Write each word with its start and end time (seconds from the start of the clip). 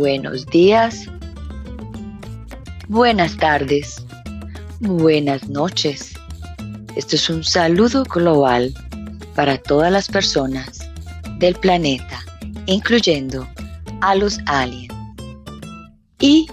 buenos 0.00 0.46
días, 0.46 1.04
buenas 2.88 3.36
tardes, 3.36 4.02
buenas 4.80 5.46
noches. 5.50 6.14
Esto 6.96 7.16
es 7.16 7.28
un 7.28 7.44
saludo 7.44 8.04
global 8.04 8.72
para 9.34 9.58
todas 9.58 9.92
las 9.92 10.08
personas 10.08 10.88
del 11.38 11.54
planeta, 11.54 12.18
incluyendo 12.64 13.46
a 14.00 14.14
los 14.14 14.38
aliens. 14.46 14.88
Y 16.18 16.46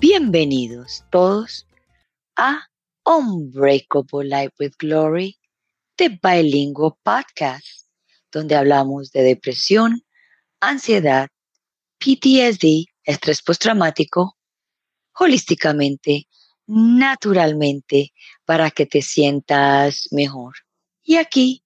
bienvenidos 0.00 1.04
todos 1.12 1.68
a 2.34 2.60
Unbreakable 3.04 4.24
Life 4.24 4.54
with 4.58 4.72
Glory, 4.80 5.38
de 5.96 6.18
Bilingual 6.20 6.94
Podcast, 7.04 7.86
donde 8.32 8.56
hablamos 8.56 9.12
de 9.12 9.22
depresión, 9.22 10.02
ansiedad, 10.58 11.28
PTSD, 12.00 12.86
estrés 13.04 13.42
postraumático, 13.42 14.36
holísticamente, 15.18 16.26
naturalmente, 16.66 18.12
para 18.44 18.70
que 18.70 18.86
te 18.86 19.02
sientas 19.02 20.08
mejor. 20.10 20.54
Y 21.02 21.16
aquí, 21.16 21.62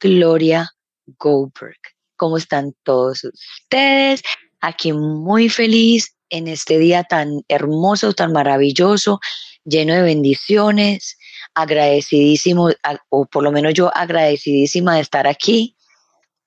Gloria 0.00 0.70
Goldberg. 1.18 1.78
¿Cómo 2.16 2.36
están 2.36 2.74
todos 2.82 3.24
ustedes? 3.24 4.22
Aquí 4.60 4.92
muy 4.92 5.48
feliz 5.48 6.16
en 6.30 6.48
este 6.48 6.78
día 6.78 7.04
tan 7.04 7.42
hermoso, 7.48 8.12
tan 8.12 8.32
maravilloso, 8.32 9.20
lleno 9.64 9.94
de 9.94 10.02
bendiciones, 10.02 11.16
agradecidísimo, 11.54 12.70
o 13.08 13.26
por 13.26 13.44
lo 13.44 13.52
menos 13.52 13.74
yo 13.74 13.90
agradecidísima 13.94 14.96
de 14.96 15.02
estar 15.02 15.26
aquí. 15.26 15.76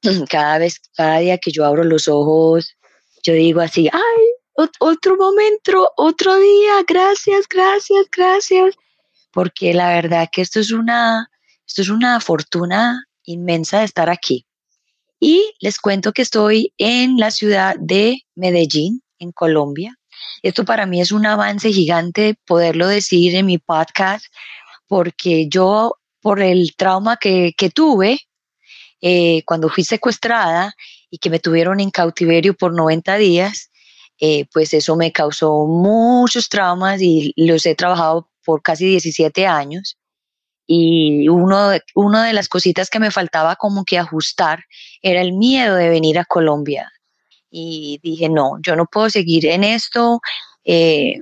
Cada 0.29 0.57
vez, 0.57 0.79
cada 0.95 1.20
día 1.20 1.38
que 1.38 1.51
yo 1.51 1.63
abro 1.63 1.84
los 1.84 2.07
ojos, 2.07 2.76
yo 3.23 3.34
digo 3.34 3.61
así, 3.61 3.89
ay, 3.91 4.68
otro 4.79 5.18
momento, 5.18 5.90
otro 5.98 6.37
día, 6.37 6.84
gracias, 6.87 7.48
gracias, 7.48 8.07
gracias, 8.15 8.76
porque 9.32 9.73
la 9.73 9.90
verdad 9.90 10.29
que 10.32 10.41
esto 10.41 10.59
es 10.59 10.71
una, 10.71 11.29
esto 11.65 11.81
es 11.81 11.90
una 11.90 12.20
fortuna 12.20 13.05
inmensa 13.23 13.79
de 13.79 13.85
estar 13.85 14.09
aquí. 14.09 14.46
Y 15.20 15.54
les 15.59 15.79
cuento 15.79 16.13
que 16.13 16.23
estoy 16.23 16.73
en 16.77 17.18
la 17.18 17.29
ciudad 17.29 17.76
de 17.79 18.21
Medellín, 18.35 19.04
en 19.20 19.31
Colombia. 19.31 19.96
Esto 20.41 20.65
para 20.65 20.87
mí 20.87 20.99
es 20.99 21.12
un 21.12 21.26
avance 21.27 21.71
gigante 21.71 22.35
poderlo 22.46 22.87
decir 22.87 23.35
en 23.35 23.46
mi 23.46 23.59
podcast, 23.59 24.26
porque 24.87 25.48
yo, 25.48 25.96
por 26.21 26.41
el 26.41 26.76
trauma 26.76 27.18
que, 27.18 27.53
que 27.55 27.70
tuve 27.70 28.20
eh, 29.01 29.43
cuando 29.46 29.70
fui 29.70 29.84
secuestrada 29.84 30.76
y 31.12 31.20
que 31.20 31.29
me 31.29 31.40
tuvieron 31.40 31.79
en 31.79 31.91
cautiverio 31.91 32.55
por 32.55 32.73
90 32.73 33.17
días, 33.17 33.70
eh, 34.20 34.45
pues 34.54 34.73
eso 34.73 34.95
me 34.95 35.12
causó 35.12 35.65
muchos 35.68 36.48
traumas 36.48 37.01
y 37.01 37.34
los 37.35 37.65
he 37.65 37.76
trabajado 37.76 38.29
por 38.43 38.63
casi 38.63 38.85
17 38.85 39.45
años. 39.45 39.98
Y 40.65 41.27
uno, 41.27 41.71
una 41.95 42.26
de 42.26 42.34
las 42.34 42.48
cositas 42.48 42.90
que 42.90 42.99
me 42.99 43.12
faltaba 43.12 43.57
como 43.57 43.84
que 43.84 43.99
ajustar 43.99 44.63
era 45.01 45.21
el 45.21 45.34
miedo 45.34 45.76
de 45.76 45.90
venir 45.90 46.18
a 46.18 46.26
Colombia. 46.26 46.90
Y 47.49 47.99
dije, 48.01 48.29
no, 48.29 48.53
yo 48.62 48.77
no 48.77 48.85
puedo 48.85 49.09
seguir 49.09 49.46
en 49.48 49.65
esto. 49.65 50.21
Eh, 50.63 51.20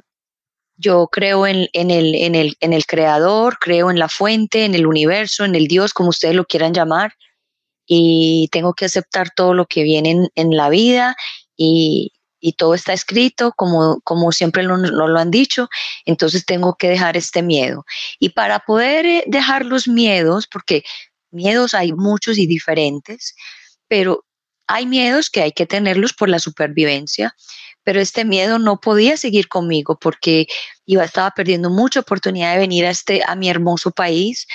yo 0.77 1.07
creo 1.11 1.47
en, 1.47 1.67
en, 1.73 1.89
el, 1.89 2.13
en, 2.13 2.35
el, 2.35 2.55
en 2.59 2.73
el 2.73 2.85
creador, 2.85 3.57
creo 3.59 3.89
en 3.89 3.97
la 3.97 4.07
fuente, 4.07 4.65
en 4.65 4.75
el 4.75 4.85
universo, 4.85 5.45
en 5.45 5.55
el 5.55 5.67
Dios, 5.67 5.93
como 5.93 6.09
ustedes 6.09 6.35
lo 6.35 6.45
quieran 6.45 6.73
llamar 6.73 7.13
y 7.91 8.49
tengo 8.51 8.75
que 8.75 8.85
aceptar 8.85 9.31
todo 9.35 9.55
lo 9.55 9.65
que 9.65 9.81
viene 9.81 10.29
en, 10.35 10.55
la 10.55 10.69
vida 10.69 11.15
y, 11.57 12.13
todo 12.55 12.75
está 12.75 12.93
escrito 12.93 13.51
como, 13.57 13.99
como 14.03 14.31
siempre 14.31 14.63
nos 14.63 14.91
lo, 14.91 15.17
han 15.17 15.31
dicho, 15.31 15.67
entonces 16.05 16.45
tengo 16.45 16.75
que 16.75 16.87
dejar 16.87 17.17
este 17.17 17.41
miedo. 17.41 17.83
Y 18.19 18.29
para 18.29 18.59
poder 18.59 19.05
eh, 19.05 19.23
dejar 19.27 19.65
los 19.65 19.87
miedos, 19.87 20.47
porque 20.47 20.83
miedos 21.31 21.73
hay 21.73 21.91
muchos 21.91 22.37
y 22.37 22.45
diferentes, 22.45 23.35
pero 23.87 24.23
hay 24.67 24.85
miedos 24.85 25.31
que 25.31 25.41
hay 25.41 25.51
que 25.51 25.65
tenerlos 25.65 26.13
por 26.13 26.29
la 26.29 26.37
supervivencia, 26.37 27.35
pero 27.83 27.99
este 27.99 28.23
miedo 28.23 28.59
no 28.59 28.79
podía 28.79 29.17
seguir 29.17 29.47
conmigo 29.47 29.97
porque 29.99 30.45
iba, 30.85 31.03
estaba 31.03 31.31
perdiendo 31.31 31.71
mucha 31.71 32.01
oportunidad 32.01 32.53
de 32.53 32.59
venir 32.59 32.85
a, 32.85 32.91
este, 32.91 33.23
a 33.25 33.35
mi 33.35 33.49
hermoso 33.49 33.89
país, 33.89 34.45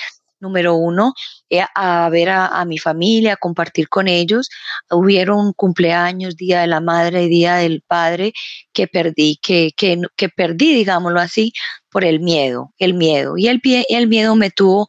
número 0.45 0.75
uno, 0.75 1.13
eh, 1.49 1.63
a 1.75 2.07
ver 2.09 2.29
a, 2.29 2.63
mi 2.65 2.77
familia, 2.77 3.33
a 3.33 3.37
compartir 3.37 3.89
con 3.89 4.07
ellos. 4.07 4.49
Hubieron 4.91 5.53
cumpleaños, 5.53 6.35
Día 6.35 6.61
de 6.61 6.67
la 6.67 6.81
Madre, 6.81 7.27
Día 7.27 7.55
del 7.55 7.81
Padre, 7.81 8.33
que 8.73 8.87
perdí, 8.87 9.37
que, 9.41 9.71
que, 9.75 9.99
que 10.15 10.29
perdí, 10.29 10.73
digámoslo 10.73 11.19
así, 11.19 11.51
por 11.89 12.05
el 12.05 12.19
miedo, 12.19 12.73
el 12.77 12.93
miedo. 12.93 13.37
Y 13.37 13.47
el, 13.47 13.61
el 13.89 14.07
miedo 14.07 14.35
me 14.35 14.51
tuvo 14.51 14.87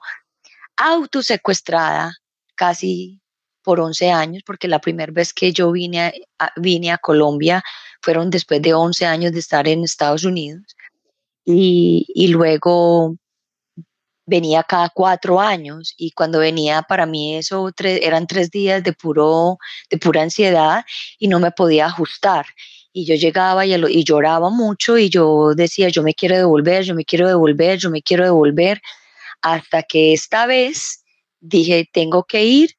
autosecuestrada 0.76 2.12
casi 2.54 3.20
por 3.62 3.80
11 3.80 4.10
años, 4.10 4.42
porque 4.46 4.68
la 4.68 4.80
primera 4.80 5.12
vez 5.12 5.32
que 5.32 5.52
yo 5.52 5.72
vine 5.72 6.00
a, 6.38 6.52
vine 6.56 6.92
a 6.92 6.98
Colombia 6.98 7.62
fueron 8.00 8.30
después 8.30 8.62
de 8.62 8.74
11 8.74 9.06
años 9.06 9.32
de 9.32 9.40
estar 9.40 9.66
en 9.66 9.82
Estados 9.82 10.24
Unidos. 10.24 10.76
Y, 11.44 12.06
y 12.08 12.28
luego 12.28 13.16
venía 14.26 14.62
cada 14.64 14.90
cuatro 14.90 15.40
años 15.40 15.94
y 15.96 16.10
cuando 16.10 16.40
venía 16.40 16.82
para 16.82 17.06
mí 17.06 17.36
eso 17.36 17.70
eran 17.78 18.26
tres 18.26 18.50
días 18.50 18.82
de, 18.82 18.92
puro, 18.92 19.58
de 19.88 19.98
pura 19.98 20.22
ansiedad 20.22 20.84
y 21.18 21.28
no 21.28 21.40
me 21.40 21.52
podía 21.52 21.86
ajustar. 21.86 22.46
Y 22.92 23.06
yo 23.06 23.14
llegaba 23.14 23.64
y, 23.64 23.74
y 23.74 24.04
lloraba 24.04 24.50
mucho 24.50 24.98
y 24.98 25.08
yo 25.08 25.54
decía, 25.54 25.88
yo 25.88 26.02
me 26.02 26.14
quiero 26.14 26.36
devolver, 26.36 26.82
yo 26.82 26.94
me 26.94 27.04
quiero 27.04 27.28
devolver, 27.28 27.78
yo 27.78 27.90
me 27.90 28.02
quiero 28.02 28.24
devolver, 28.24 28.80
hasta 29.42 29.82
que 29.82 30.12
esta 30.12 30.46
vez 30.46 31.04
dije, 31.40 31.88
tengo 31.92 32.24
que 32.24 32.44
ir 32.44 32.70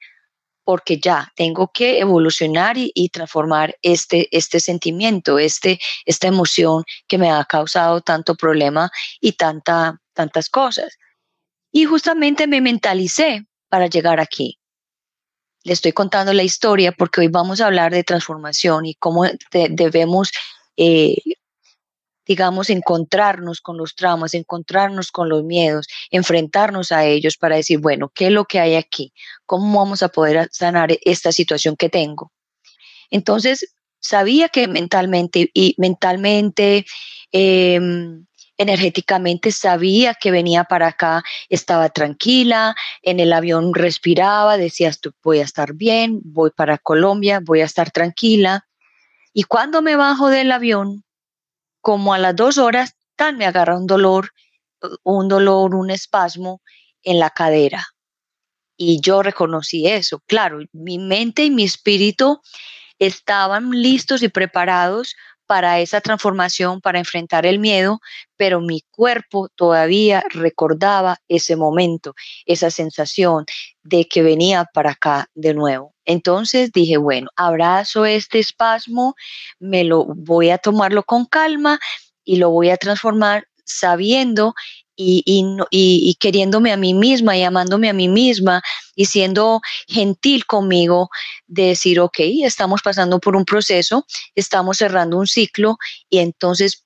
porque 0.68 1.00
ya 1.00 1.32
tengo 1.38 1.72
que 1.74 2.00
evolucionar 2.00 2.76
y, 2.78 3.10
transformar 3.10 3.78
este, 3.82 4.28
este 4.36 4.60
sentimiento, 4.60 5.40
este, 5.40 5.80
esta 6.06 6.28
emoción 6.28 6.84
que 7.08 7.18
me 7.18 7.32
ha 7.32 7.46
causado 7.46 8.02
tanto 8.02 8.36
problema 8.36 8.92
y 9.22 9.32
tanta, 9.32 10.02
tantas 10.14 10.50
cosas. 10.50 10.98
Y 11.78 11.86
justamente 11.86 12.48
me 12.48 12.60
mentalicé 12.60 13.46
para 13.70 13.86
llegar 13.86 14.20
aquí. 14.20 14.58
Le 15.64 15.74
estoy 15.74 15.92
contando 15.92 16.34
la 16.34 16.42
historia 16.42 16.92
porque 16.92 17.22
hoy 17.22 17.28
vamos 17.28 17.62
a 17.62 17.68
hablar 17.68 17.92
de 17.92 18.04
transformación 18.04 18.88
y 18.88 18.96
cómo 18.96 19.26
debemos, 19.52 20.32
eh, 20.76 21.18
digamos, 22.26 22.72
encontrarnos 22.72 23.62
con 23.62 23.78
los 23.78 23.94
traumas, 23.94 24.34
encontrarnos 24.34 25.12
con 25.12 25.30
los 25.30 25.44
miedos, 25.44 25.86
enfrentarnos 26.10 26.92
a 26.92 27.06
ellos 27.06 27.38
para 27.38 27.58
decir, 27.58 27.78
bueno, 27.78 28.10
¿qué 28.12 28.26
es 28.26 28.32
lo 28.32 28.46
que 28.46 28.60
hay 28.60 28.74
aquí? 28.74 29.14
¿Cómo 29.46 29.78
vamos 29.78 30.02
a 30.02 30.10
poder 30.10 30.50
sanar 30.52 30.98
esta 31.04 31.32
situación 31.32 31.76
que 31.76 31.90
tengo? 31.90 32.32
Entonces, 33.12 33.76
sabía 34.00 34.50
que 34.50 34.68
mentalmente 34.68 35.52
y 35.54 35.76
mentalmente 35.78 36.88
em, 37.32 38.26
energéticamente 38.58 39.52
sabía 39.52 40.16
que 40.16 40.32
venía 40.32 40.64
para 40.64 40.88
acá, 40.88 41.24
estaba 41.50 41.90
tranquila, 41.90 42.76
en 43.02 43.20
el 43.20 43.34
avión 43.34 43.74
respiraba, 43.74 44.58
decía, 44.58 44.92
voy 45.24 45.40
a 45.40 45.44
estar 45.44 45.74
bien, 45.74 46.20
voy 46.24 46.52
para 46.52 46.78
Colombia, 46.78 47.40
voy 47.44 47.62
a 47.62 47.66
estar 47.66 47.92
tranquila. 47.92 48.68
Y 49.34 49.44
cuando 49.44 49.82
me 49.82 49.96
bajo 49.96 50.30
del 50.30 50.52
avión, 50.52 51.04
como 51.82 52.14
a 52.14 52.18
las 52.18 52.36
dos 52.36 52.58
horas, 52.58 52.96
tan 53.16 53.38
me 53.38 53.46
agarra 53.46 53.78
un 53.78 53.88
dolor, 53.88 54.32
un 55.04 55.28
dolor, 55.28 55.76
un 55.76 55.90
espasmo 55.92 56.62
en 57.04 57.20
la 57.20 57.30
cadera. 57.30 57.86
Y 58.76 59.02
yo 59.02 59.24
reconocí 59.24 59.88
eso. 59.88 60.22
Claro, 60.28 60.60
mi 60.72 61.00
mente 61.00 61.44
y 61.44 61.52
mi 61.52 61.64
espíritu 61.64 62.42
estaban 63.00 63.72
listos 63.72 64.24
y 64.24 64.30
preparados 64.30 65.16
para 65.48 65.80
esa 65.80 66.02
transformación, 66.02 66.82
para 66.82 67.00
enfrentar 67.00 67.46
el 67.46 67.60
miedo, 67.60 68.00
pero 68.36 68.62
mi 68.62 68.82
cuerpo 68.92 69.50
todavía 69.56 70.24
recordaba 70.30 71.18
ese 71.28 71.56
momento, 71.56 72.14
esa 72.46 72.70
sensación 72.70 73.46
de 73.84 74.06
que 74.06 74.22
venía 74.22 74.66
para 74.74 74.92
acá 74.92 75.30
de 75.34 75.54
nuevo. 75.54 75.96
Entonces 76.06 76.72
dije, 76.72 76.98
bueno, 76.98 77.30
abrazo 77.36 78.06
este 78.06 78.40
espasmo, 78.40 79.16
me 79.60 79.84
lo 79.84 80.06
voy 80.06 80.52
a 80.52 80.58
tomarlo 80.58 81.04
con 81.04 81.26
calma 81.26 81.80
y 82.24 82.36
lo 82.36 82.50
voy 82.50 82.70
a 82.70 82.78
transformar 82.78 83.48
sabiendo 83.64 84.54
y, 84.98 85.24
y, 85.70 86.16
queriéndome 86.16 86.72
a 86.72 86.78
mí 86.78 86.94
misma 86.94 87.38
y 87.38 87.44
amándome 87.44 87.90
a 87.90 87.94
mí 87.94 88.08
misma 88.08 88.62
y 88.96 89.06
siendo 89.06 89.62
gentil 89.88 90.46
conmigo, 90.46 91.10
de 91.46 91.68
decir, 91.68 92.00
ok, 92.00 92.18
estamos 92.44 92.82
pasando 92.82 93.20
por 93.20 93.36
un 93.36 93.46
proceso, 93.46 94.06
estamos 94.36 94.78
cerrando 94.78 95.18
un 95.18 95.28
ciclo 95.28 95.78
y 96.10 96.18
entonces 96.20 96.84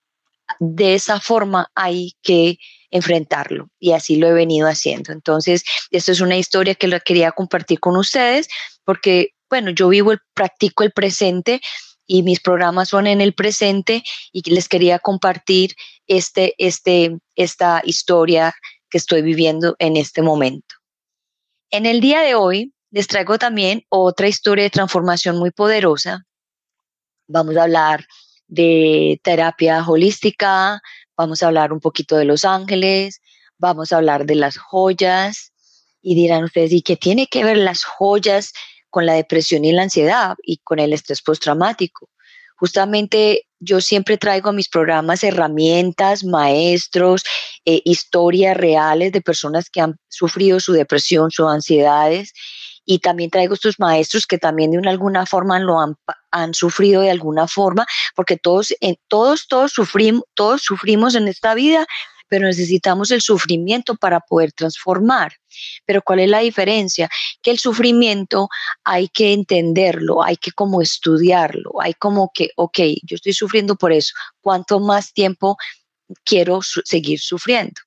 de 0.60 0.96
esa 0.96 1.19
forma 1.19 1.72
hay 1.75 2.13
que 2.22 2.58
enfrentarlo 2.92 3.69
y 3.80 3.94
así 3.94 4.18
lo 4.18 4.28
he 4.28 4.34
venido 4.34 4.68
haciendo. 4.68 5.13
Entonces, 5.13 5.63
esto 5.92 6.12
es 6.12 6.19
una 6.19 6.38
historia 6.38 6.75
que 6.75 6.88
la 6.88 7.00
quería 7.00 7.31
compartir 7.31 7.80
con 7.80 7.96
ustedes 7.96 8.50
porque, 8.84 9.30
bueno, 9.50 9.72
yo 9.72 9.88
vivo, 9.88 10.12
el, 10.12 10.19
practico 10.34 10.84
el 10.84 10.92
presente 10.92 11.62
y 12.12 12.24
mis 12.24 12.42
programas 12.42 12.90
son 12.90 13.08
en 13.08 13.22
el 13.22 13.34
presente 13.34 14.04
y 14.34 14.42
les 14.52 14.68
quería 14.68 15.00
compartir 15.00 15.75
este, 16.08 16.56
este, 16.58 17.18
esta 17.38 17.81
historia 17.86 18.54
que 18.90 18.98
estoy 18.98 19.22
viviendo 19.22 19.78
en 19.80 19.96
este 19.96 20.22
momento. 20.22 20.75
En 21.69 21.86
el 21.86 22.02
día 22.02 22.19
de 22.19 22.36
hoy 22.36 22.74
les 22.90 23.08
traigo 23.08 23.40
también 23.40 23.86
otra 23.88 24.28
historia 24.28 24.66
de 24.66 24.69
transformación 24.69 25.38
muy 25.38 25.52
poderosa. 25.52 26.25
Vamos 27.30 27.56
a 27.56 27.63
hablar 27.63 28.06
de 28.48 29.22
terapia 29.24 29.81
holística, 29.88 30.81
vamos 31.16 31.42
a 31.42 31.48
hablar 31.48 31.72
un 31.72 31.80
poquito 31.80 32.18
de 32.18 32.25
los 32.25 32.44
ángeles, 32.44 33.22
vamos 33.58 33.94
a 33.94 33.98
hablar 33.98 34.25
de 34.25 34.36
las 34.36 34.58
joyas 34.58 35.54
y 36.02 36.16
dirán 36.16 36.44
ustedes, 36.44 36.74
¿y 36.74 36.81
qué 36.81 36.98
tiene 36.98 37.28
que 37.28 37.46
ver 37.46 37.56
las 37.56 37.86
joyas 37.86 38.52
con 38.91 39.07
la 39.07 39.13
depresión 39.13 39.65
y 39.65 39.71
la 39.71 39.81
ansiedad 39.81 40.35
y 40.43 40.57
con 40.63 40.77
el 40.77 40.93
estrés 40.93 41.23
postraumático? 41.23 42.09
Justamente 42.57 43.47
yo 43.59 43.81
siempre 43.81 44.19
traigo 44.19 44.49
a 44.49 44.53
mis 44.53 44.69
programas 44.69 45.23
herramientas, 45.23 46.23
maestros, 46.23 47.23
eh, 47.65 47.81
historias 47.85 48.55
reales 48.55 49.11
de 49.11 49.21
personas 49.21 49.71
que 49.71 49.81
han 49.81 49.95
sufrido 50.09 50.59
su 50.59 50.73
depresión, 50.73 51.31
sus 51.31 51.47
ansiedades 51.47 52.33
y 52.85 52.99
también 52.99 53.29
traigo 53.29 53.53
estos 53.53 53.79
maestros 53.79 54.27
que 54.27 54.38
también 54.38 54.71
de 54.71 54.77
una, 54.77 54.91
alguna 54.91 55.25
forma 55.25 55.59
lo 55.59 55.79
han, 55.79 55.95
han 56.31 56.53
sufrido 56.53 57.01
de 57.01 57.11
alguna 57.11 57.47
forma, 57.47 57.85
porque 58.15 58.38
todos, 58.38 58.75
todos, 59.07 59.47
todos 59.47 59.71
sufrimos, 59.71 60.23
todos 60.35 60.61
sufrimos 60.61 61.15
en 61.15 61.27
esta 61.27 61.53
vida, 61.53 61.85
pero 62.31 62.48
necesitamos 62.48 63.12
el 63.12 63.22
sufrimiento 63.22 63.95
para 63.95 64.22
poder 64.22 64.54
transformar. 64.54 65.33
Pero 65.86 66.01
¿cuál 66.01 66.22
es 66.22 66.30
la 66.30 66.39
diferencia? 66.39 67.10
Que 67.42 67.51
el 67.51 67.60
sufrimiento 67.60 68.48
hay 68.86 69.10
que 69.10 69.33
entenderlo, 69.33 70.24
hay 70.24 70.38
que 70.38 70.54
como 70.54 70.81
estudiarlo, 70.81 71.81
hay 71.81 71.94
como 71.94 72.31
que, 72.33 72.51
ok, 72.56 72.80
yo 73.04 73.16
estoy 73.16 73.33
sufriendo 73.33 73.75
por 73.75 73.92
eso, 73.92 74.13
¿cuánto 74.39 74.80
más 74.80 75.12
tiempo 75.12 75.57
quiero 76.24 76.62
seguir 76.62 77.19
sufriendo? 77.19 77.81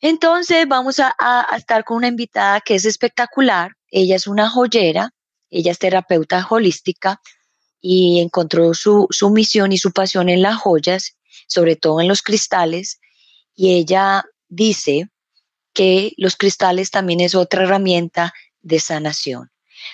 Entonces 0.00 0.66
vamos 0.66 0.98
a, 0.98 1.14
estar 1.58 1.84
con 1.84 1.98
una 1.98 2.08
invitada 2.08 2.62
que 2.62 2.74
es 2.74 2.86
espectacular. 2.86 3.72
Ella 3.90 4.16
es 4.16 4.26
una 4.26 4.48
joyera, 4.48 5.10
ella 5.50 5.72
es 5.72 5.78
terapeuta 5.78 6.46
holística 6.48 7.20
y 7.82 8.20
encontró 8.20 8.72
su, 8.72 9.06
su 9.10 9.28
misión 9.28 9.72
y 9.72 9.78
su 9.78 9.92
pasión 9.92 10.30
en 10.30 10.40
las 10.40 10.56
joyas, 10.56 11.18
sobre 11.48 11.76
todo 11.76 12.00
en 12.00 12.08
los 12.08 12.22
cristales. 12.22 12.98
Y 13.56 13.74
ella 13.74 14.24
dice 14.48 15.08
que 15.72 16.12
los 16.16 16.36
cristales 16.36 16.90
también 16.90 17.20
es 17.20 17.34
otra 17.34 17.64
herramienta 17.64 18.32
de 18.60 18.78
sanación. 18.78 19.50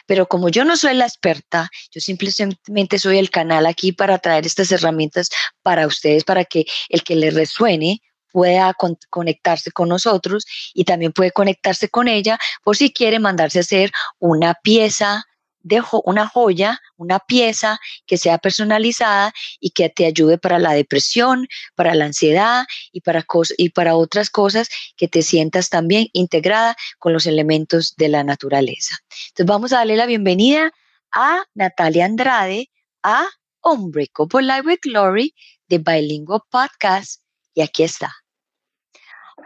Pero 0.06 0.26
como 0.26 0.49
yo 0.49 0.64
no 0.64 0.76
soy 0.76 0.94
la 0.94 1.06
experta, 1.06 1.70
yo 1.91 2.00
simplemente 2.00 2.99
soy 2.99 3.19
el 3.19 3.31
canal 3.31 3.67
aquí 3.67 3.93
para 3.93 4.19
traer 4.19 4.47
estas 4.47 4.70
herramientas 4.73 5.31
para 5.62 5.87
ustedes, 5.87 6.25
para 6.25 6.44
que 6.44 6.67
el 6.88 7.03
que 7.03 7.17
les 7.17 7.35
resuene 7.35 8.00
pueda 8.32 8.75
conectarse 9.11 9.70
con 9.73 9.88
nosotros 9.88 10.47
y 10.73 10.85
también 10.85 11.12
puede 11.12 11.32
conectarse 11.32 11.88
con 11.88 12.09
ella 12.09 12.38
por 12.64 12.76
si 12.76 12.93
quiere 12.93 13.19
mandarse 13.19 13.59
a 13.59 13.61
hacer 13.61 13.93
una 14.19 14.55
pieza 14.55 15.25
de 15.62 15.82
una 16.05 16.29
joya, 16.29 16.81
una 16.97 17.19
pieza 17.19 17.79
que 18.06 18.17
sea 18.17 18.38
personalizada 18.38 19.32
y 19.61 19.70
que 19.70 19.88
te 19.88 20.06
ayude 20.06 20.38
para 20.38 20.59
la 20.59 20.73
depresión, 20.73 21.47
para 21.75 21.94
la 21.94 22.06
ansiedad 22.06 22.64
y 22.93 23.00
para, 23.00 23.25
y 23.56 23.70
para 23.70 23.97
otras 23.97 24.31
cosas 24.31 24.69
que 24.97 25.09
te 25.09 25.23
sientas 25.23 25.70
también 25.70 26.09
integrada 26.12 26.76
con 26.99 27.12
los 27.12 27.26
elementos 27.26 27.94
de 27.97 28.09
la 28.09 28.25
naturaleza. 28.25 28.97
Entonces 29.29 29.47
vamos 29.47 29.73
a 29.73 29.79
darle 29.79 29.97
la 29.97 30.06
bienvenida 30.06 30.73
a 31.12 31.44
Natalia 31.55 32.06
Andrade 32.06 32.70
a 33.03 33.26
Unbreakable 33.62 34.43
Life 34.43 34.67
with 34.67 34.81
Glory 34.82 35.35
de 35.69 35.79
Bilingual 35.79 36.43
Podcast 36.50 37.23
y 37.55 37.62
aquí 37.62 37.82
está. 37.85 38.12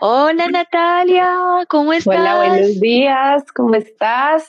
Hola 0.01 0.49
Natalia, 0.49 1.65
¿cómo 1.69 1.93
estás? 1.93 2.19
Hola, 2.19 2.37
buenos 2.37 2.81
días, 2.81 3.45
¿cómo 3.55 3.75
estás? 3.75 4.47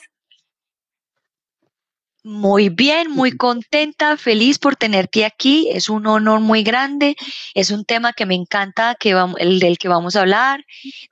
Muy 2.24 2.68
bien, 2.68 3.10
muy 3.10 3.36
contenta, 3.36 4.16
feliz 4.16 4.58
por 4.58 4.74
tenerte 4.74 5.24
aquí. 5.24 5.68
Es 5.70 5.88
un 5.88 6.06
honor 6.06 6.40
muy 6.40 6.62
grande. 6.64 7.16
Es 7.54 7.70
un 7.70 7.84
tema 7.84 8.12
que 8.12 8.26
me 8.26 8.34
encanta, 8.34 8.96
que 8.98 9.10
el 9.38 9.60
del 9.60 9.78
que 9.78 9.88
vamos 9.88 10.16
a 10.16 10.20
hablar, 10.22 10.64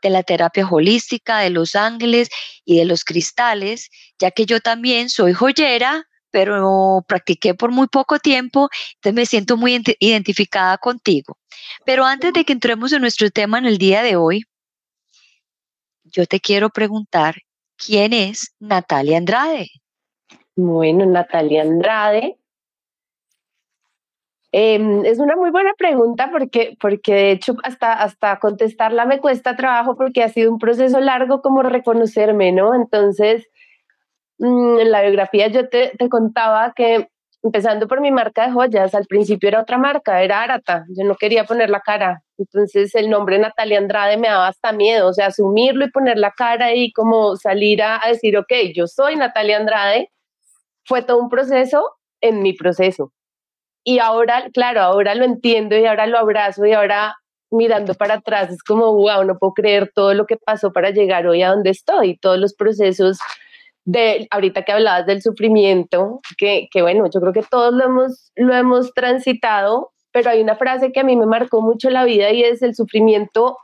de 0.03 0.11
la 0.11 0.25
terapia 0.25 0.67
holística, 0.69 1.38
de 1.38 1.50
los 1.50 1.76
ángeles 1.76 2.29
y 2.64 2.79
de 2.79 2.85
los 2.87 3.05
cristales, 3.05 3.88
ya 4.19 4.32
que 4.32 4.47
yo 4.47 4.61
también 4.61 5.08
soy 5.08 5.32
joyera, 5.32 6.06
pero 6.31 7.05
practiqué 7.06 7.55
por 7.55 7.70
muy 7.70 7.87
poco 7.87 8.19
tiempo, 8.19 8.69
entonces 8.97 9.14
me 9.14 9.26
siento 9.26 9.56
muy 9.56 9.81
identificada 10.00 10.76
contigo. 10.76 11.38
Pero 11.85 12.05
antes 12.05 12.32
de 12.32 12.44
que 12.44 12.53
entremos 12.53 12.93
en 12.93 13.00
nuestro 13.00 13.31
tema 13.31 13.58
en 13.58 13.67
el 13.67 13.79
día 13.79 14.03
de 14.03 14.17
hoy, 14.17 14.44
yo 16.05 16.26
te 16.26 16.41
quiero 16.41 16.69
preguntar, 16.70 17.37
¿quién 17.76 18.12
es 18.12 18.55
Natalia 18.58 19.19
Andrade? 19.19 19.70
Bueno, 20.56 21.05
Natalia 21.05 21.62
Andrade. 21.62 22.38
Em, 24.53 25.05
es 25.05 25.19
una 25.19 25.37
muy 25.37 25.50
buena 25.50 25.75
pregunta 25.76 26.31
porque, 26.32 26.76
porque 26.81 27.12
de 27.12 27.31
hecho 27.32 27.55
hasta, 27.62 27.93
hasta 27.93 28.38
contestarla 28.38 29.05
me 29.05 29.20
cuesta 29.20 29.55
trabajo 29.55 29.97
porque 29.97 30.23
ha 30.23 30.31
sido 30.31 30.50
un 30.50 30.58
proceso 30.58 30.99
largo 31.00 31.43
como 31.43 31.62
reconocerme, 31.62 32.53
¿no? 32.53 32.75
Entonces, 32.75 33.47
mm, 34.38 34.79
en 34.81 34.91
la 34.93 35.03
biografía 35.03 35.49
yo 35.49 35.69
te, 35.69 35.93
contaba 36.08 36.73
que 36.75 37.08
empezando 37.43 37.88
por 37.88 38.00
mi 38.00 38.11
marca 38.11 38.47
de 38.47 38.53
joyas, 38.53 38.94
al 38.94 39.06
principio 39.06 39.49
era 39.49 39.61
otra 39.62 39.79
marca, 39.79 40.23
era 40.23 40.43
Arata, 40.43 40.87
yo 40.97 41.05
no 41.05 41.17
quería 41.17 41.44
poner 41.44 41.70
la 41.70 41.81
cara, 41.81 42.23
entonces 42.38 42.94
el 42.94 43.11
nombre 43.11 43.38
Natalia 43.38 43.79
Andrade 43.79 44.17
me 44.17 44.29
daba 44.29 44.49
hasta 44.49 44.73
miedo, 44.73 45.08
o 45.08 45.12
sea, 45.12 45.26
asumirlo 45.26 45.85
y 45.85 45.91
poner 45.91 46.19
la 46.19 46.32
cara 46.32 46.75
y 46.75 46.93
como 46.93 47.37
salir 47.37 47.82
a, 47.82 48.00
decir, 48.08 48.37
ok, 48.38 48.53
yo 48.75 48.87
soy 48.87 49.17
Natalia 49.17 49.58
Andrade, 49.58 50.11
fue 50.87 51.03
todo 51.03 51.19
un 51.19 51.29
proceso 51.29 51.97
en 52.21 52.43
mi 52.43 52.53
proceso. 52.53 53.12
Y 53.85 53.99
ahora, 53.99 54.49
claro, 54.53 54.81
ahora 54.81 55.15
lo 55.15 55.25
entiendo 55.25 55.77
y 55.77 55.87
ahora 55.87 56.06
lo 56.06 56.19
abrazo 56.19 56.67
y 56.67 56.73
ahora 56.73 57.17
mirando 57.50 57.94
para 57.94 58.15
atrás 58.15 58.50
es 58.50 58.62
como, 58.62 58.93
wow, 58.94 59.25
no 59.25 59.38
puedo 59.38 59.53
creer 59.53 59.93
todo 59.94 60.15
lo 60.15 60.27
que 60.27 60.37
pasó 60.37 60.73
para 60.73 60.91
llegar 60.91 61.27
hoy 61.27 61.43
a 61.43 61.50
donde 61.50 61.71
estoy, 61.71 62.19
todos 62.19 62.38
los 62.38 62.55
procesos 62.55 63.19
de, 63.85 64.27
ahorita 64.31 64.62
que 64.62 64.73
hablabas 64.73 65.06
del 65.06 65.23
sufrimiento, 65.23 66.21
que, 66.37 66.69
que, 66.73 66.83
bueno, 66.83 67.09
yo 67.12 67.21
creo 67.21 67.32
que 67.32 67.44
todos 67.49 67.73
lo 67.73 67.85
hemos, 67.85 68.32
lo 68.34 68.53
hemos 68.55 68.93
transitado, 68.93 69.93
pero 70.10 70.31
hay 70.31 70.43
una 70.43 70.56
frase 70.56 70.91
que 70.91 71.01
a 71.01 71.05
mí 71.05 71.15
me 71.15 71.27
marcó 71.27 71.63
mucho 71.63 71.89
la 71.89 72.05
vida 72.05 72.32
y 72.32 72.43
es 72.43 72.63
el 72.63 72.75
sufrimiento, 72.75 73.58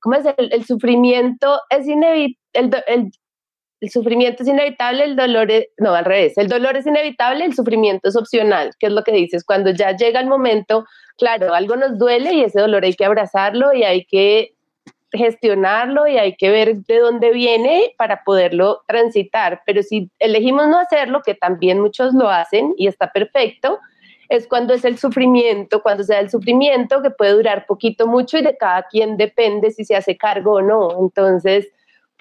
¿cómo 0.00 0.14
es? 0.14 0.26
El, 0.36 0.64
sufrimiento 0.64 1.60
es 1.70 1.88
inevitable, 1.88 2.38
el, 2.52 2.70
el, 2.86 3.10
sufrimiento 3.90 4.42
es 4.42 4.48
inevitable, 4.48 5.04
el 5.04 5.16
dolor 5.16 5.50
es, 5.50 5.66
no, 5.78 5.94
al 5.94 6.04
revés, 6.04 6.38
el 6.38 6.48
dolor 6.48 6.76
es 6.76 6.86
inevitable, 6.86 7.44
el 7.44 7.54
sufrimiento 7.54 8.08
es 8.08 8.16
opcional, 8.16 8.70
que 8.78 8.86
es 8.86 8.92
lo 8.92 9.02
que 9.02 9.12
dices, 9.12 9.44
cuando 9.44 9.70
ya 9.70 9.96
llega 9.96 10.20
el 10.20 10.26
momento, 10.26 10.84
claro, 11.18 11.54
algo 11.54 11.76
nos 11.76 11.98
duele 11.98 12.32
y 12.32 12.42
ese 12.42 12.60
dolor 12.60 12.84
hay 12.84 12.94
que 12.94 13.04
abrazarlo 13.04 13.72
y 13.72 13.82
hay 13.82 14.04
que 14.04 14.54
gestionarlo 15.12 16.06
y 16.06 16.16
hay 16.16 16.36
que 16.36 16.50
ver 16.50 16.76
de 16.76 16.98
dónde 16.98 17.32
viene 17.32 17.94
para 17.98 18.24
poderlo 18.24 18.82
transitar. 18.86 19.62
Pero 19.66 19.82
si 19.82 20.10
elegimos 20.18 20.68
no 20.68 20.78
hacerlo, 20.78 21.20
que 21.22 21.34
también 21.34 21.80
muchos 21.80 22.14
lo 22.14 22.30
hacen 22.30 22.74
y 22.78 22.86
está 22.86 23.12
perfecto, 23.12 23.78
es 24.28 24.46
cuando 24.46 24.72
es 24.72 24.84
el 24.86 24.98
sufrimiento, 24.98 25.82
cuando 25.82 26.04
se 26.04 26.14
da 26.14 26.20
el 26.20 26.30
sufrimiento 26.30 27.02
que 27.02 27.10
puede 27.10 27.32
durar 27.32 27.66
poquito, 27.66 28.06
mucho 28.06 28.38
y 28.38 28.42
de 28.42 28.56
cada 28.56 28.84
quien 28.84 29.18
depende 29.18 29.70
si 29.70 29.84
se 29.84 29.94
hace 29.94 30.16
cargo 30.16 30.54
o 30.54 30.62
no. 30.62 30.98
Entonces, 30.98 31.68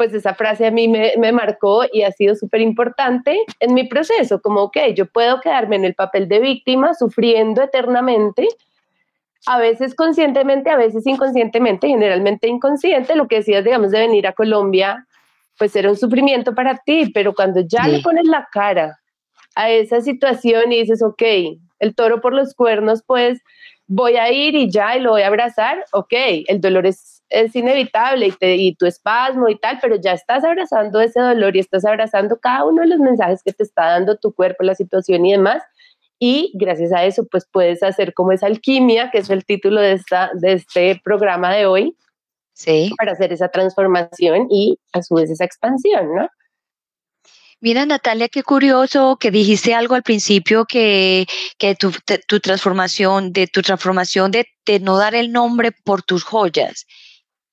pues 0.02 0.16
esa 0.16 0.34
frase 0.34 0.66
a 0.66 0.72
mí 0.72 0.88
me, 0.88 1.14
me 1.20 1.32
marcó 1.32 1.84
y 1.94 2.02
ha 2.02 2.12
sido 2.12 2.34
súper 2.34 2.60
importante 2.62 3.38
en 3.60 3.76
mi 3.76 3.84
proceso, 3.84 4.42
como, 4.42 4.72
que 4.72 4.96
yo 4.96 5.06
puedo 5.06 5.40
quedarme 5.42 5.76
en 5.76 5.86
el 5.86 5.94
papel 5.94 6.28
de 6.28 6.40
víctima 6.40 6.96
sufriendo 6.96 7.62
eternamente 7.62 8.48
a 9.46 9.60
veces 9.60 9.94
conscientemente, 9.94 10.72
a 10.72 10.76
veces 10.76 11.06
inconscientemente, 11.06 11.88
generalmente 11.88 12.48
inconsciente, 12.48 13.16
lo 13.16 13.28
que 13.28 13.36
decías, 13.36 13.64
digamos, 13.64 13.92
de 13.92 14.00
venir 14.00 14.26
a 14.26 14.34
Colombia, 14.34 15.06
pues 15.60 15.76
era 15.76 15.88
un 15.88 15.96
sufrimiento 15.96 16.56
para 16.56 16.80
ti, 16.80 17.12
pero 17.14 17.36
cuando 17.36 17.62
ya 17.62 17.88
le 17.88 18.00
pones 18.00 18.26
la 18.26 18.48
cara 18.52 18.98
a 19.54 19.70
esa 19.70 20.02
situación 20.02 20.72
y 20.72 20.80
dices, 20.80 21.04
ok, 21.04 21.22
el 21.78 21.94
toro 21.94 22.22
por 22.22 22.34
los 22.34 22.56
cuernos, 22.56 23.04
pues 23.06 23.40
voy 23.94 24.16
a 24.16 24.32
ir 24.32 24.56
y 24.56 24.72
ya, 24.72 24.96
y 24.96 25.02
lo 25.02 25.12
voy 25.12 25.24
a 25.24 25.28
abrazar, 25.28 25.84
ok, 25.92 26.14
el 26.48 26.62
dolor 26.62 26.86
es, 26.88 27.22
es 27.28 27.54
inevitable 27.58 28.28
y, 28.28 28.32
te, 28.32 28.56
y 28.56 28.74
tu 28.74 28.86
espasmo 28.86 29.50
y 29.50 29.60
tal, 29.60 29.80
pero 29.82 29.98
ya 29.98 30.14
estás 30.14 30.46
abrazando 30.46 31.02
ese 31.02 31.20
dolor 31.20 31.58
y 31.58 31.60
estás 31.60 31.84
abrazando 31.84 32.40
cada 32.40 32.64
uno 32.64 32.84
de 32.84 32.88
los 32.88 33.00
mensajes 33.00 33.44
que 33.44 33.52
te 33.52 33.64
está 33.64 33.88
dando 33.88 34.16
tu 34.16 34.34
cuerpo, 34.34 34.64
la 34.64 34.76
situación 34.76 35.26
y 35.26 35.34
demás, 35.34 35.62
y 36.20 36.54
gracias 36.54 36.94
a 36.94 37.04
eso 37.04 37.28
pues 37.30 37.46
puedes 37.52 37.84
hacer 37.84 38.14
como 38.14 38.32
esa 38.32 38.48
alquimia, 38.48 39.12
que 39.12 39.18
es 39.18 39.30
el 39.30 39.44
título 39.44 39.82
de, 39.82 39.94
esta, 39.94 40.32
de 40.36 40.54
este 40.54 41.02
programa 41.04 41.54
de 41.54 41.66
hoy, 41.66 41.98
sí. 42.54 42.92
para 42.98 43.12
hacer 43.12 43.34
esa 43.34 43.50
transformación 43.50 44.48
y 44.50 44.80
a 44.94 45.04
su 45.04 45.16
vez 45.16 45.30
esa 45.30 45.44
expansión, 45.44 46.16
¿no? 46.16 46.30
Mira, 47.62 47.86
Natalia, 47.86 48.28
qué 48.28 48.42
curioso 48.42 49.18
que 49.20 49.30
dijiste 49.30 49.76
algo 49.76 49.94
al 49.94 50.02
principio 50.02 50.66
que, 50.66 51.28
que 51.60 51.76
tu, 51.76 51.92
tu 52.28 52.40
transformación, 52.40 53.32
de 53.34 53.46
tu 53.48 53.62
transformación 53.62 54.32
de, 54.32 54.48
de 54.66 54.80
no 54.80 54.98
dar 54.98 55.14
el 55.14 55.32
nombre 55.32 55.72
por 55.72 56.02
tus 56.02 56.24
joyas 56.24 56.88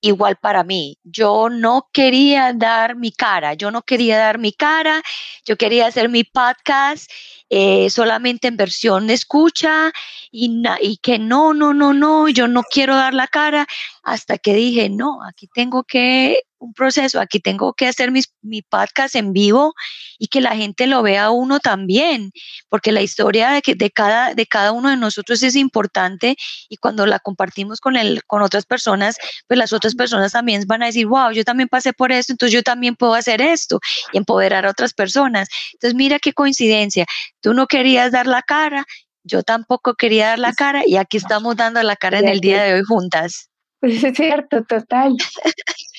igual 0.01 0.37
para 0.37 0.65
mí. 0.65 0.97
Yo 1.05 1.49
no 1.51 1.89
quería 1.93 2.53
dar 2.55 2.97
mi 2.97 3.13
cara, 3.13 3.55
yo 3.55 3.71
no 3.71 3.83
quería 3.83 4.19
dar 4.19 4.39
mi 4.39 4.53
cara, 4.53 5.03
yo 5.45 5.57
quería 5.57 5.87
hacer 5.87 6.09
mi 6.09 6.25
podcast 6.25 7.11
eh, 7.51 7.91
solamente 7.91 8.49
en 8.49 8.57
versión 8.57 9.11
escucha 9.11 9.93
y, 10.31 10.63
y 10.81 10.99
que 10.99 11.19
no, 11.19 11.55
no, 11.55 11.75
no, 11.75 11.93
no, 11.93 12.29
yo 12.29 12.49
no 12.49 12.63
quiero 12.63 12.97
dar 12.97 13.15
la 13.15 13.27
cara 13.27 13.67
hasta 14.03 14.39
que 14.39 14.55
dije, 14.55 14.89
no, 14.89 15.19
aquí 15.29 15.49
tengo 15.53 15.85
que 15.85 16.41
un 16.59 16.73
proceso, 16.73 17.21
aquí 17.21 17.41
tengo 17.41 17.73
que 17.73 17.87
hacer 17.87 18.11
mis, 18.11 18.33
mi 18.43 18.63
podcast 18.63 19.15
en 19.15 19.33
vivo 19.33 19.75
y 20.19 20.29
que 20.29 20.41
la 20.41 20.57
gente 20.57 20.87
lo 20.87 21.03
vea 21.03 21.31
uno 21.31 21.61
también, 21.61 22.33
porque 22.69 22.93
la 22.93 23.03
historia 23.03 23.51
de, 23.51 23.63
que, 23.63 23.75
de, 23.75 23.91
cada, 23.91 24.35
de 24.35 24.47
cada 24.47 24.73
uno 24.73 24.91
de 24.91 24.97
nosotros 24.97 25.43
es 25.43 25.57
importante 25.57 26.37
y 26.69 26.77
cuando 26.77 27.07
la 27.07 27.19
compartimos 27.19 27.81
con, 27.81 27.97
el, 27.97 28.25
con 28.25 28.43
otras 28.43 28.67
personas, 28.67 29.17
pues 29.47 29.59
las 29.59 29.73
otras 29.73 29.95
personas 29.95 30.33
también 30.33 30.65
van 30.67 30.83
a 30.83 30.87
decir, 30.87 31.07
wow, 31.07 31.31
yo 31.33 31.45
también 31.45 31.69
pasé 31.69 31.93
por 31.93 32.13
esto, 32.13 32.33
entonces 32.33 32.55
yo 32.55 32.63
también 32.63 32.97
puedo 32.97 33.15
hacer 33.15 33.41
esto 33.41 33.81
y 34.13 34.19
empoderar 34.19 34.67
a 34.67 34.71
otras 34.71 34.95
personas. 34.95 35.49
Entonces 35.75 35.95
mira 35.95 36.19
qué 36.19 36.33
coincidencia, 36.33 37.07
tú 37.41 37.55
no 37.55 37.67
querías 37.67 38.13
dar 38.13 38.27
la 38.27 38.43
cara, 38.43 38.85
yo 39.25 39.43
tampoco 39.43 39.95
quería 39.95 40.29
dar 40.29 40.39
la 40.39 40.53
cara 40.53 40.83
y 40.87 40.97
aquí 40.97 41.19
estamos 41.19 41.57
dando 41.57 41.83
la 41.83 41.97
cara 41.97 42.19
en 42.19 42.29
el 42.29 42.41
día 42.41 42.63
de 42.63 42.75
hoy 42.75 42.83
juntas. 42.83 43.48
Pues 43.81 44.03
es 44.03 44.17
cierto, 44.17 44.65
total. 44.65 45.15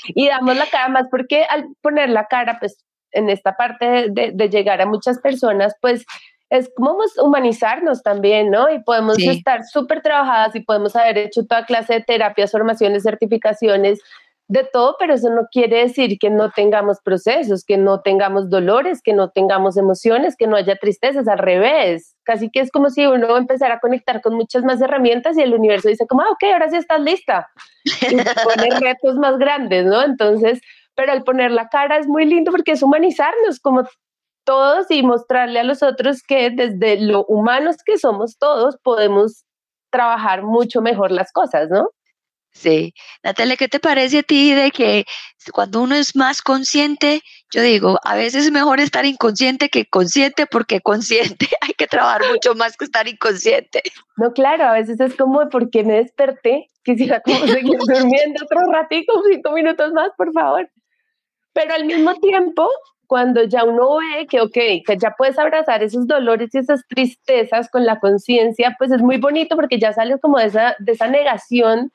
y 0.07 0.27
damos 0.27 0.55
la 0.57 0.65
cara 0.67 0.89
más 0.89 1.07
porque 1.09 1.45
al 1.45 1.65
poner 1.81 2.09
la 2.09 2.25
cara, 2.25 2.57
pues 2.59 2.83
en 3.12 3.29
esta 3.29 3.55
parte 3.55 4.07
de, 4.09 4.50
llegar 4.50 4.81
a 4.81 4.86
muchas 4.86 5.19
personas, 5.19 5.74
pues 5.81 6.05
es 6.50 6.69
como 6.75 6.98
humanizarnos 7.21 8.01
también, 8.01 8.50
¿no? 8.50 8.69
Y 8.69 8.79
podemos 8.83 9.19
estar 9.19 9.63
súper 9.63 10.01
trabajadas 10.01 10.55
y 10.55 10.62
podemos 10.62 10.95
haber 10.95 11.17
hecho 11.19 11.45
toda 11.45 11.65
clase 11.65 11.93
de 11.95 12.01
terapias, 12.01 12.51
formaciones, 12.51 13.03
certificaciones, 13.03 14.00
de 14.50 14.63
todo, 14.63 14.96
pero 14.98 15.13
eso 15.13 15.29
no 15.29 15.44
quiere 15.51 15.77
decir 15.77 16.18
que 16.20 16.32
no 16.32 16.50
tengamos 16.50 16.98
procesos, 17.03 17.63
que 17.63 17.77
no 17.77 18.01
tengamos 18.01 18.50
dolores, 18.50 19.00
que 19.03 19.13
no 19.13 19.29
tengamos 19.29 19.77
emociones, 19.77 20.36
que 20.36 20.48
no 20.48 20.56
haya 20.56 20.75
tristezas, 20.75 21.27
al 21.27 21.38
revés. 21.38 22.15
Casi 22.24 22.50
que 22.50 22.60
es 22.60 22.72
como 22.72 22.89
si 22.89 23.06
uno 23.06 23.38
empezara 23.38 23.75
a 23.75 23.79
conectar 23.79 24.22
con 24.22 24.34
muchas 24.34 24.63
más 24.63 24.82
herramientas 24.82 25.38
y 25.38 25.44
el 25.44 25.53
universo 25.53 25.88
dice 25.88 26.08
como, 26.08 26.24
ah, 26.24 26.32
ok, 26.32 26.51
ahora 26.51 26.68
sí 26.72 26.77
estás 26.77 27.00
lista. 27.00 27.48
Y 27.86 28.15
pone 28.44 28.70
retos 28.82 29.18
más 29.18 29.38
grandes, 29.38 29.86
¿no? 29.86 30.03
Entonces, 30.03 30.60
pero 30.96 31.12
al 31.12 31.24
poner 31.24 31.51
la 31.51 31.70
cara 31.70 32.00
es 32.00 32.08
muy 32.08 32.25
lindo 32.25 32.51
porque 32.51 32.72
es 32.72 32.82
humanizarnos 32.82 33.60
como 33.60 33.84
todos 34.46 34.89
y 34.89 35.03
mostrarle 35.03 35.60
a 35.60 35.63
los 35.63 35.84
otros 35.84 36.24
que 36.24 36.50
desde 36.50 37.00
lo 37.00 37.24
humanos 37.25 37.77
que 37.86 38.00
somos 38.00 38.39
todos 38.39 38.77
podemos 38.82 39.46
trabajar 39.91 40.41
mucho 40.41 40.82
mejor 40.82 41.12
las 41.12 41.32
cosas, 41.32 41.70
¿no? 41.70 41.89
Sí. 42.51 42.94
Natalia, 43.24 43.56
¿qué 43.56 43.68
te 43.68 43.79
parece 43.79 44.20
a 44.20 44.24
ti 44.24 44.53
de 44.53 44.72
que 44.72 45.06
cuando 45.53 45.82
uno 45.82 45.96
es 45.96 46.15
más 46.15 46.41
consciente, 46.41 47.22
yo 47.51 47.62
digo, 47.62 48.00
a 48.03 48.15
veces 48.15 48.46
es 48.46 48.51
mejor 48.51 48.79
estar 48.79 49.06
inconsciente 49.06 49.70
que 49.70 49.86
consciente 49.86 50.46
porque 50.46 50.82
consciente 50.82 51.48
hay 51.62 51.74
que 51.74 51.88
trabajar 51.88 52.22
mucho 52.32 52.56
más 52.56 52.75
que 52.75 52.86
estar 52.86 53.08
inconsciente? 53.08 53.82
No, 54.18 54.34
claro, 54.34 54.65
a 54.65 54.74
veces 54.74 55.00
es 55.00 55.15
como 55.15 55.48
porque 55.50 55.84
me 55.84 55.96
desperté, 55.96 56.68
quisiera 56.84 57.22
como 57.22 57.39
seguir 57.48 57.77
durmiendo 57.79 58.44
otro 58.44 58.72
ratito, 58.72 59.13
cinco 59.32 59.51
minutos 59.51 59.94
más, 59.94 60.10
por 60.18 60.32
favor. 60.34 60.70
Pero 61.53 61.74
al 61.74 61.86
mismo 61.86 62.13
tiempo, 62.15 62.70
cuando 63.08 63.44
ya 63.44 63.63
uno 63.63 63.98
ve 63.98 64.27
que, 64.27 64.41
ok, 64.41 64.53
que 64.86 64.98
ya 65.01 65.15
puedes 65.18 65.39
abrazar 65.39 65.82
esos 65.82 66.06
dolores 66.08 66.53
y 66.53 66.60
esas 66.60 66.86
tristezas 66.88 67.70
con 67.70 67.86
la 67.86 68.00
conciencia, 68.00 68.75
pues 68.77 68.91
es 68.91 69.01
muy 69.01 69.18
bonito 69.18 69.56
porque 69.56 69.79
ya 69.79 69.94
sales 69.94 70.20
como 70.22 70.38
de 70.38 70.46
esa, 70.46 70.75
de 70.77 70.91
esa 70.91 71.08
negación 71.08 71.91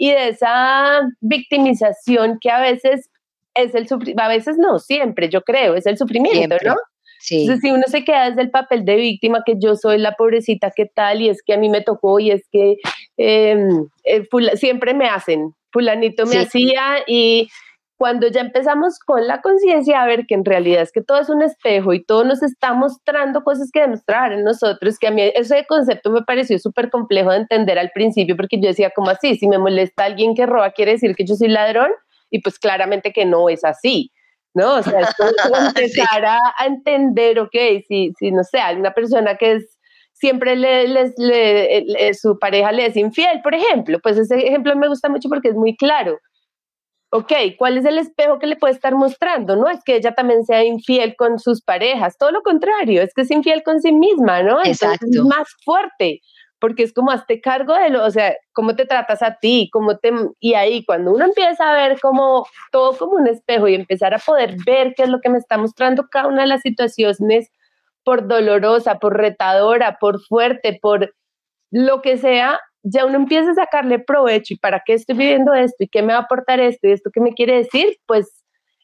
y 0.00 0.12
de 0.12 0.28
esa 0.30 1.02
victimización 1.20 2.38
que 2.40 2.50
a 2.50 2.58
veces 2.58 3.10
es 3.54 3.74
el 3.74 3.86
sufrimiento, 3.86 4.22
a 4.22 4.28
veces 4.28 4.56
no, 4.56 4.78
siempre, 4.78 5.28
yo 5.28 5.42
creo, 5.42 5.74
es 5.74 5.84
el 5.84 5.98
sufrimiento, 5.98 6.56
¿no? 6.64 6.74
Sí. 7.20 7.42
Entonces, 7.42 7.60
si 7.60 7.70
uno 7.70 7.82
se 7.86 8.02
queda 8.02 8.30
desde 8.30 8.40
el 8.40 8.50
papel 8.50 8.86
de 8.86 8.96
víctima, 8.96 9.42
que 9.44 9.56
yo 9.60 9.76
soy 9.76 9.98
la 9.98 10.12
pobrecita, 10.12 10.72
¿qué 10.74 10.86
tal? 10.86 11.20
Y 11.20 11.28
es 11.28 11.42
que 11.42 11.52
a 11.52 11.58
mí 11.58 11.68
me 11.68 11.82
tocó, 11.82 12.18
y 12.18 12.30
es 12.30 12.48
que 12.50 12.76
em, 13.18 13.88
eh, 14.04 14.26
siempre 14.54 14.94
me 14.94 15.06
hacen, 15.06 15.52
fulanito 15.70 16.24
me 16.24 16.38
hacía, 16.38 17.00
y 17.06 17.50
cuando 18.00 18.28
ya 18.28 18.40
empezamos 18.40 18.98
con 18.98 19.26
la 19.26 19.42
conciencia 19.42 20.00
a 20.00 20.06
ver 20.06 20.24
que 20.26 20.34
en 20.34 20.46
realidad 20.46 20.80
es 20.80 20.90
que 20.90 21.02
todo 21.02 21.20
es 21.20 21.28
un 21.28 21.42
espejo 21.42 21.92
y 21.92 22.02
todo 22.02 22.24
nos 22.24 22.42
está 22.42 22.72
mostrando 22.72 23.44
cosas 23.44 23.68
que 23.70 23.82
demostrar 23.82 24.32
en 24.32 24.42
nosotros, 24.42 24.98
que 24.98 25.08
a 25.08 25.10
mí 25.10 25.20
ese 25.34 25.66
concepto 25.68 26.10
me 26.10 26.22
pareció 26.22 26.58
súper 26.58 26.88
complejo 26.88 27.30
de 27.30 27.36
entender 27.36 27.78
al 27.78 27.90
principio, 27.90 28.38
porque 28.38 28.58
yo 28.58 28.68
decía, 28.68 28.88
como 28.96 29.10
así? 29.10 29.36
Si 29.36 29.46
me 29.46 29.58
molesta 29.58 30.04
alguien 30.04 30.34
que 30.34 30.46
roba, 30.46 30.70
¿quiere 30.70 30.92
decir 30.92 31.14
que 31.14 31.26
yo 31.26 31.34
soy 31.34 31.48
ladrón? 31.48 31.90
Y 32.30 32.40
pues 32.40 32.58
claramente 32.58 33.12
que 33.12 33.26
no 33.26 33.50
es 33.50 33.64
así. 33.64 34.10
¿no? 34.54 34.76
O 34.76 34.82
sea, 34.82 35.00
es 35.00 35.08
empezar 35.76 36.24
a, 36.24 36.38
entender, 36.64 37.38
ok, 37.38 37.54
si, 37.86 38.14
si 38.18 38.30
no 38.32 38.44
sé, 38.44 38.60
alguna 38.60 38.94
persona 38.94 39.36
que 39.36 39.56
es 39.56 39.78
siempre 40.14 40.56
le, 40.56 40.88
le, 40.88 42.14
su 42.14 42.38
pareja 42.38 42.72
le 42.72 42.86
es 42.86 42.96
infiel, 42.96 43.42
por 43.42 43.54
ejemplo, 43.54 43.98
pues 44.02 44.16
ese 44.16 44.38
ejemplo 44.38 44.74
me 44.74 44.88
gusta 44.88 45.10
mucho 45.10 45.28
porque 45.28 45.50
es 45.50 45.54
muy 45.54 45.76
claro 45.76 46.18
ok, 47.10 47.32
¿cuál 47.58 47.78
es 47.78 47.84
el 47.84 47.98
espejo 47.98 48.38
que 48.38 48.46
le 48.46 48.56
puede 48.56 48.74
estar 48.74 48.94
mostrando? 48.94 49.56
No 49.56 49.68
es 49.68 49.82
que 49.84 49.96
ella 49.96 50.14
también 50.14 50.44
sea 50.44 50.64
infiel 50.64 51.16
con 51.16 51.38
sus 51.38 51.62
parejas, 51.62 52.16
todo 52.18 52.30
lo 52.30 52.42
contrario, 52.42 53.02
es 53.02 53.12
que 53.14 53.22
es 53.22 53.30
infiel 53.30 53.62
con 53.62 53.80
sí 53.80 53.92
misma, 53.92 54.42
¿no? 54.42 54.60
Exacto. 54.64 55.06
es 55.10 55.20
más 55.22 55.48
fuerte, 55.64 56.20
porque 56.60 56.84
es 56.84 56.92
como 56.92 57.10
hazte 57.10 57.40
cargo 57.40 57.74
de 57.74 57.90
lo, 57.90 58.04
o 58.04 58.10
sea, 58.10 58.34
cómo 58.52 58.76
te 58.76 58.86
tratas 58.86 59.22
a 59.22 59.36
ti, 59.36 59.68
cómo 59.72 59.98
te, 59.98 60.12
y 60.38 60.54
ahí 60.54 60.84
cuando 60.84 61.12
uno 61.12 61.24
empieza 61.24 61.70
a 61.70 61.76
ver 61.76 62.00
como 62.00 62.46
todo 62.70 62.96
como 62.96 63.12
un 63.12 63.26
espejo 63.26 63.66
y 63.66 63.74
empezar 63.74 64.14
a 64.14 64.18
poder 64.18 64.56
ver 64.64 64.94
qué 64.94 65.04
es 65.04 65.08
lo 65.08 65.20
que 65.20 65.30
me 65.30 65.38
está 65.38 65.58
mostrando 65.58 66.06
cada 66.10 66.28
una 66.28 66.42
de 66.42 66.48
las 66.48 66.62
situaciones, 66.62 67.50
por 68.04 68.28
dolorosa, 68.28 68.98
por 68.98 69.16
retadora, 69.16 69.98
por 70.00 70.20
fuerte, 70.22 70.78
por 70.80 71.14
lo 71.70 72.02
que 72.02 72.16
sea, 72.16 72.60
ya 72.82 73.04
uno 73.04 73.16
empieza 73.16 73.50
a 73.50 73.54
sacarle 73.54 73.98
provecho 73.98 74.54
y 74.54 74.58
para 74.58 74.82
qué 74.84 74.94
estoy 74.94 75.16
viviendo 75.16 75.54
esto 75.54 75.84
y 75.84 75.88
qué 75.88 76.02
me 76.02 76.12
va 76.12 76.20
a 76.20 76.22
aportar 76.22 76.60
esto 76.60 76.88
y 76.88 76.92
esto 76.92 77.10
qué 77.12 77.20
me 77.20 77.34
quiere 77.34 77.56
decir, 77.56 77.98
pues 78.06 78.40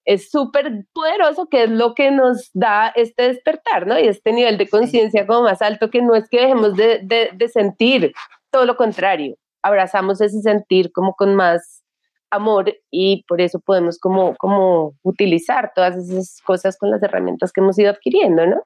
es 0.06 0.30
súper 0.30 0.86
poderoso, 0.92 1.48
que 1.48 1.64
es 1.64 1.70
lo 1.70 1.94
que 1.94 2.10
nos 2.12 2.50
da 2.54 2.92
este 2.94 3.24
despertar, 3.24 3.86
¿no? 3.86 3.98
Y 3.98 4.06
este 4.06 4.32
nivel 4.32 4.56
de 4.56 4.68
conciencia 4.68 5.26
como 5.26 5.42
más 5.42 5.60
alto, 5.60 5.90
que 5.90 6.00
no 6.00 6.14
es 6.14 6.28
que 6.28 6.40
dejemos 6.40 6.76
de, 6.76 7.00
de, 7.02 7.48
sentir, 7.48 8.12
todo 8.50 8.64
lo 8.64 8.76
contrario, 8.76 9.36
abrazamos 9.62 10.20
ese 10.20 10.40
sentir 10.40 10.92
como 10.92 11.14
con 11.14 11.34
más 11.34 11.82
amor 12.30 12.72
y 12.90 13.24
por 13.26 13.40
eso 13.40 13.58
podemos 13.60 13.98
como, 13.98 14.36
como 14.36 14.94
utilizar 15.02 15.72
todas 15.74 15.96
esas 15.96 16.40
cosas 16.42 16.78
con 16.78 16.90
las 16.90 17.02
herramientas 17.02 17.52
que 17.52 17.60
hemos 17.60 17.78
ido 17.78 17.90
adquiriendo, 17.90 18.46
¿no? 18.46 18.62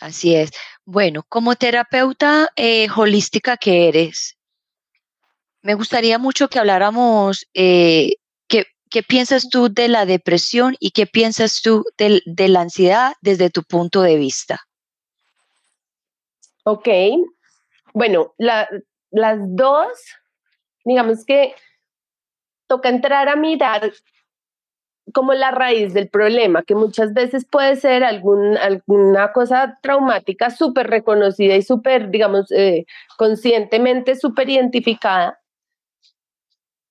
Así 0.00 0.34
es. 0.34 0.50
Bueno, 0.84 1.24
como 1.28 1.54
terapeuta 1.54 2.48
eh, 2.56 2.88
holística 2.96 3.56
que 3.56 3.88
eres, 3.88 4.36
me 5.62 5.74
gustaría 5.74 6.18
mucho 6.18 6.48
que 6.48 6.58
habláramos, 6.58 7.46
eh, 7.54 8.14
qué, 8.48 9.02
piensas 9.04 9.48
tú 9.48 9.68
de 9.68 9.88
la 9.88 10.04
depresión 10.04 10.76
y 10.80 10.90
qué 10.90 11.06
piensas 11.06 11.62
tú 11.62 11.84
de, 11.96 12.48
la 12.48 12.60
ansiedad 12.60 13.12
desde 13.20 13.48
tu 13.48 13.62
punto 13.62 14.02
de 14.02 14.16
vista. 14.16 14.58
Ok, 16.64 16.88
bueno, 17.94 18.34
las 18.36 19.38
dos, 19.40 19.88
digamos 20.84 21.24
que 21.24 21.54
toca 22.66 22.88
entrar 22.88 23.28
a 23.28 23.36
mirar 23.36 23.92
como 25.12 25.34
la 25.34 25.50
raíz 25.50 25.94
del 25.94 26.08
problema, 26.08 26.62
que 26.62 26.74
muchas 26.74 27.14
veces 27.14 27.44
puede 27.44 27.76
ser 27.76 28.04
alguna 28.04 29.32
cosa 29.32 29.78
traumática 29.82 30.50
súper 30.50 30.88
reconocida 30.88 31.56
y 31.56 31.62
súper, 31.62 32.10
digamos, 32.10 32.50
eh, 32.52 32.86
conscientemente 33.16 34.14
súper 34.16 34.50
identificada, 34.50 35.39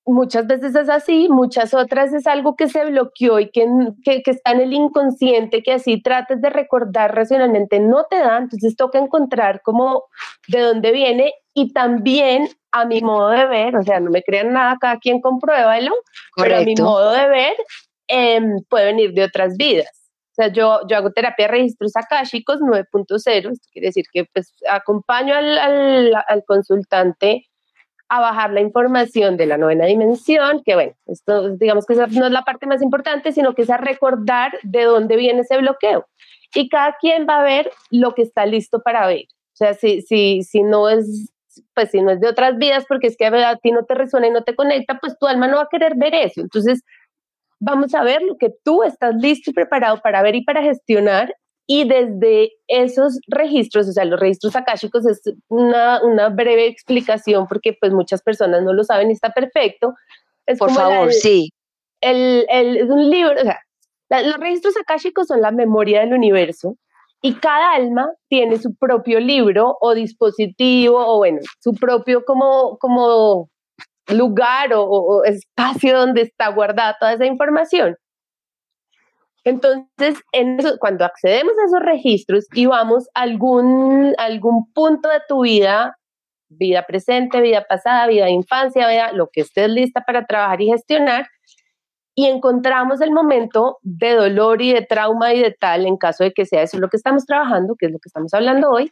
muchas 0.09 0.47
veces 0.47 0.75
es 0.75 0.89
así, 0.89 1.27
muchas 1.29 1.73
otras 1.73 2.13
es 2.13 2.27
algo 2.27 2.55
que 2.55 2.67
se 2.67 2.85
bloqueó 2.85 3.39
y 3.39 3.49
que, 3.49 3.65
que, 4.03 4.21
está 4.25 4.51
en 4.51 4.61
el 4.61 4.73
inconsciente, 4.73 5.61
que 5.63 5.73
así 5.73 6.01
trates 6.01 6.41
de 6.41 6.49
recordar 6.49 7.15
racionalmente, 7.15 7.79
no 7.79 8.05
te 8.09 8.17
da, 8.17 8.37
entonces 8.37 8.75
toca 8.75 8.99
encontrar 8.99 9.61
como 9.61 10.03
de 10.47 10.61
dónde 10.61 10.91
viene 10.91 11.33
y 11.53 11.73
también 11.73 12.47
a 12.71 12.85
mi 12.85 13.01
modo 13.01 13.29
de 13.29 13.45
ver, 13.47 13.75
o 13.75 13.83
sea, 13.83 13.99
no 13.99 14.11
me 14.11 14.23
crean 14.23 14.53
nada, 14.53 14.77
cada 14.79 14.97
quien 14.97 15.21
compruébalo, 15.21 15.91
pero 16.35 16.57
a 16.57 16.61
mi 16.61 16.75
modo 16.75 17.11
de 17.11 17.27
ver 17.27 17.53
em, 18.07 18.63
puede 18.69 18.85
venir 18.85 19.13
de 19.13 19.23
otras 19.23 19.57
vidas. 19.57 19.89
O 20.31 20.35
sea, 20.41 20.47
yo, 20.53 20.79
yo 20.87 20.97
hago 20.97 21.11
terapia 21.11 21.47
de 21.47 21.51
registros 21.51 21.91
chicos 22.29 22.59
9.0, 22.61 23.51
esto 23.51 23.67
quiere 23.73 23.87
decir 23.87 24.05
que 24.11 24.25
pues 24.31 24.53
acompaño 24.69 25.35
al, 25.35 25.57
al, 25.57 26.13
al 26.27 26.43
consultante 26.45 27.49
a 28.09 28.19
bajar 28.19 28.51
la 28.51 28.61
información 28.61 29.37
de 29.37 29.45
la 29.45 29.57
novena 29.57 29.85
dimensión, 29.85 30.63
que 30.63 30.73
bueno, 30.75 30.93
esto 31.05 31.55
digamos 31.55 31.85
que 31.85 31.95
no 31.95 32.25
es 32.25 32.31
la 32.31 32.43
parte 32.43 32.65
más 32.65 32.81
importante, 32.81 33.31
sino 33.31 33.53
que 33.53 33.61
es 33.61 33.69
a 33.69 33.77
recordar 33.77 34.53
de 34.63 34.83
dónde 34.83 35.15
viene 35.15 35.41
ese 35.41 35.57
bloqueo. 35.57 36.05
y 36.55 36.67
cada 36.67 36.95
quien 36.99 37.27
va 37.27 37.41
a 37.41 37.43
ver 37.43 37.71
lo 37.91 38.15
que 38.15 38.23
está 38.23 38.45
listo 38.47 38.81
para 38.81 39.05
ver. 39.05 39.25
O 39.53 39.57
sea, 39.59 39.75
si, 39.75 40.01
si, 40.01 40.41
si 40.43 40.63
no 40.63 40.89
es 40.89 41.31
pues 41.73 41.91
si 41.91 42.01
no 42.01 42.11
es 42.11 42.19
de 42.19 42.27
otras 42.27 42.57
vidas, 42.57 42.85
porque 42.87 43.07
es 43.07 43.17
que 43.17 43.25
a 43.25 43.55
ti 43.57 43.71
no 43.71 43.83
te 43.85 43.95
resuena 43.95 44.27
y 44.27 44.31
no 44.31 44.43
te 44.43 44.55
conecta, 44.55 44.99
pues 44.99 45.17
tu 45.17 45.27
alma 45.27 45.47
no 45.47 45.57
va 45.57 45.63
a 45.63 45.69
querer 45.69 45.95
ver 45.95 46.13
eso. 46.15 46.41
Entonces, 46.41 46.83
vamos 47.59 47.93
a 47.93 48.03
ver 48.03 48.21
lo 48.21 48.37
que 48.37 48.51
tú 48.63 48.83
estás 48.83 49.15
listo 49.15 49.51
y 49.51 49.53
preparado 49.53 49.99
para 50.01 50.21
ver 50.21 50.35
y 50.35 50.43
para 50.43 50.61
gestionar. 50.61 51.35
Y 51.71 51.87
desde 51.87 52.53
esos 52.67 53.19
registros, 53.27 53.87
o 53.87 53.91
sea, 53.91 54.03
los 54.03 54.19
registros 54.19 54.55
akáshicos 54.55 55.05
es 55.05 55.21
una, 55.49 56.01
una 56.03 56.29
breve 56.29 56.65
explicación 56.65 57.45
porque 57.47 57.77
pues 57.79 57.93
muchas 57.93 58.23
personas 58.23 58.63
no 58.63 58.73
lo 58.73 58.83
saben 58.83 59.09
y 59.09 59.13
está 59.13 59.29
perfecto. 59.29 59.93
Es 60.47 60.57
Por 60.57 60.71
favor, 60.71 61.13
sí. 61.13 61.51
El, 62.01 62.47
el, 62.49 62.89
un 62.89 63.07
libro, 63.11 63.35
o 63.39 63.43
sea, 63.43 63.59
los 64.23 64.37
registros 64.37 64.75
akáshicos 64.77 65.27
son 65.27 65.41
la 65.41 65.51
memoria 65.51 65.99
del 65.99 66.13
universo 66.13 66.75
y 67.21 67.35
cada 67.35 67.73
alma 67.73 68.13
tiene 68.29 68.57
su 68.57 68.73
propio 68.73 69.19
libro 69.19 69.77
o 69.79 69.93
dispositivo 69.93 70.97
o 70.97 71.17
bueno, 71.17 71.39
su 71.59 71.73
propio 71.75 72.25
como, 72.25 72.79
como 72.79 73.49
lugar 74.11 74.71
o, 74.73 75.23
espacio 75.23 75.99
donde 75.99 76.21
está 76.21 76.47
guardada 76.49 76.97
toda 76.99 77.13
esa 77.13 77.25
información. 77.25 77.95
Entonces, 79.49 80.21
en 80.31 80.57
cuando 80.79 81.05
accedemos 81.05 81.53
a 81.57 81.65
esos 81.65 81.79
registros 81.81 82.45
y 82.53 82.67
vamos 82.67 83.07
a 83.15 83.21
algún, 83.21 84.13
algún 84.19 84.71
punto 84.73 85.09
de 85.09 85.21
tu 85.27 85.41
vida, 85.41 85.97
vida 86.49 86.85
presente, 86.85 87.41
vida 87.41 87.65
pasada, 87.67 88.05
vida 88.05 88.25
de 88.25 88.31
infancia, 88.31 89.11
lo 89.13 89.29
que 89.31 89.41
estés 89.41 89.69
lista 89.69 90.01
para 90.05 90.25
trabajar 90.25 90.61
y 90.61 90.67
gestionar, 90.67 91.27
y 92.13 92.25
encontramos 92.25 93.01
el 93.01 93.11
momento 93.11 93.77
de 93.81 94.11
dolor 94.13 94.61
y 94.61 94.73
de 94.73 94.81
trauma 94.81 95.33
y 95.33 95.41
de 95.41 95.51
tal, 95.51 95.85
en 95.87 95.95
caso 95.95 96.25
de 96.25 96.33
que 96.33 96.45
sea 96.45 96.63
eso 96.63 96.77
lo 96.77 96.89
que 96.89 96.97
estamos 96.97 97.25
trabajando, 97.25 97.75
que 97.79 97.85
es 97.85 97.91
lo 97.91 97.97
que 97.97 98.09
estamos 98.09 98.33
hablando 98.33 98.69
hoy, 98.69 98.91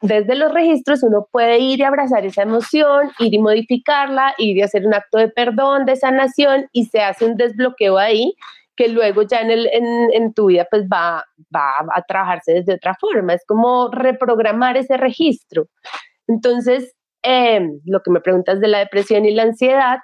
desde 0.00 0.34
los 0.34 0.52
registros 0.52 1.02
uno 1.02 1.28
puede 1.30 1.60
ir 1.60 1.78
y 1.78 1.84
abrazar 1.84 2.26
esa 2.26 2.42
emoción, 2.42 3.10
ir 3.20 3.32
y 3.32 3.38
modificarla, 3.38 4.34
ir 4.38 4.56
y 4.56 4.62
hacer 4.62 4.84
un 4.86 4.92
acto 4.92 5.18
de 5.18 5.28
perdón, 5.28 5.86
de 5.86 5.94
sanación 5.96 6.68
y 6.72 6.86
se 6.86 7.00
hace 7.00 7.24
un 7.24 7.36
desbloqueo 7.36 7.96
ahí 7.96 8.34
que 8.76 8.88
luego 8.88 9.22
ya 9.22 9.40
en, 9.40 9.50
el, 9.50 9.68
en, 9.72 10.32
tu 10.34 10.46
vida 10.46 10.66
pues 10.70 10.84
va, 10.84 11.24
va 11.54 11.86
a 11.94 12.02
trabajarse 12.02 12.54
desde 12.54 12.74
otra 12.74 12.94
forma. 12.94 13.34
Es 13.34 13.44
como 13.46 13.88
reprogramar 13.90 14.76
ese 14.76 14.96
registro. 14.96 15.68
Entonces, 16.26 16.94
em, 17.22 17.80
lo 17.84 18.00
que 18.00 18.10
me 18.10 18.20
preguntas 18.20 18.60
de 18.60 18.68
la 18.68 18.78
depresión 18.78 19.24
y 19.24 19.32
la 19.32 19.42
ansiedad, 19.44 19.98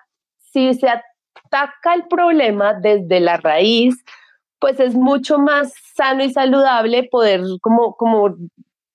si 0.53 0.75
se 0.75 0.89
ataca 0.89 1.95
el 1.95 2.07
problema 2.09 2.75
desde 2.75 3.21
la 3.21 3.37
raíz, 3.39 3.95
pues 4.59 4.81
es 4.81 4.95
mucho 4.95 5.39
más 5.39 5.73
sano 5.95 6.25
y 6.25 6.33
saludable 6.33 7.09
poder 7.11 7.43
como, 7.61 7.95
como 7.95 8.37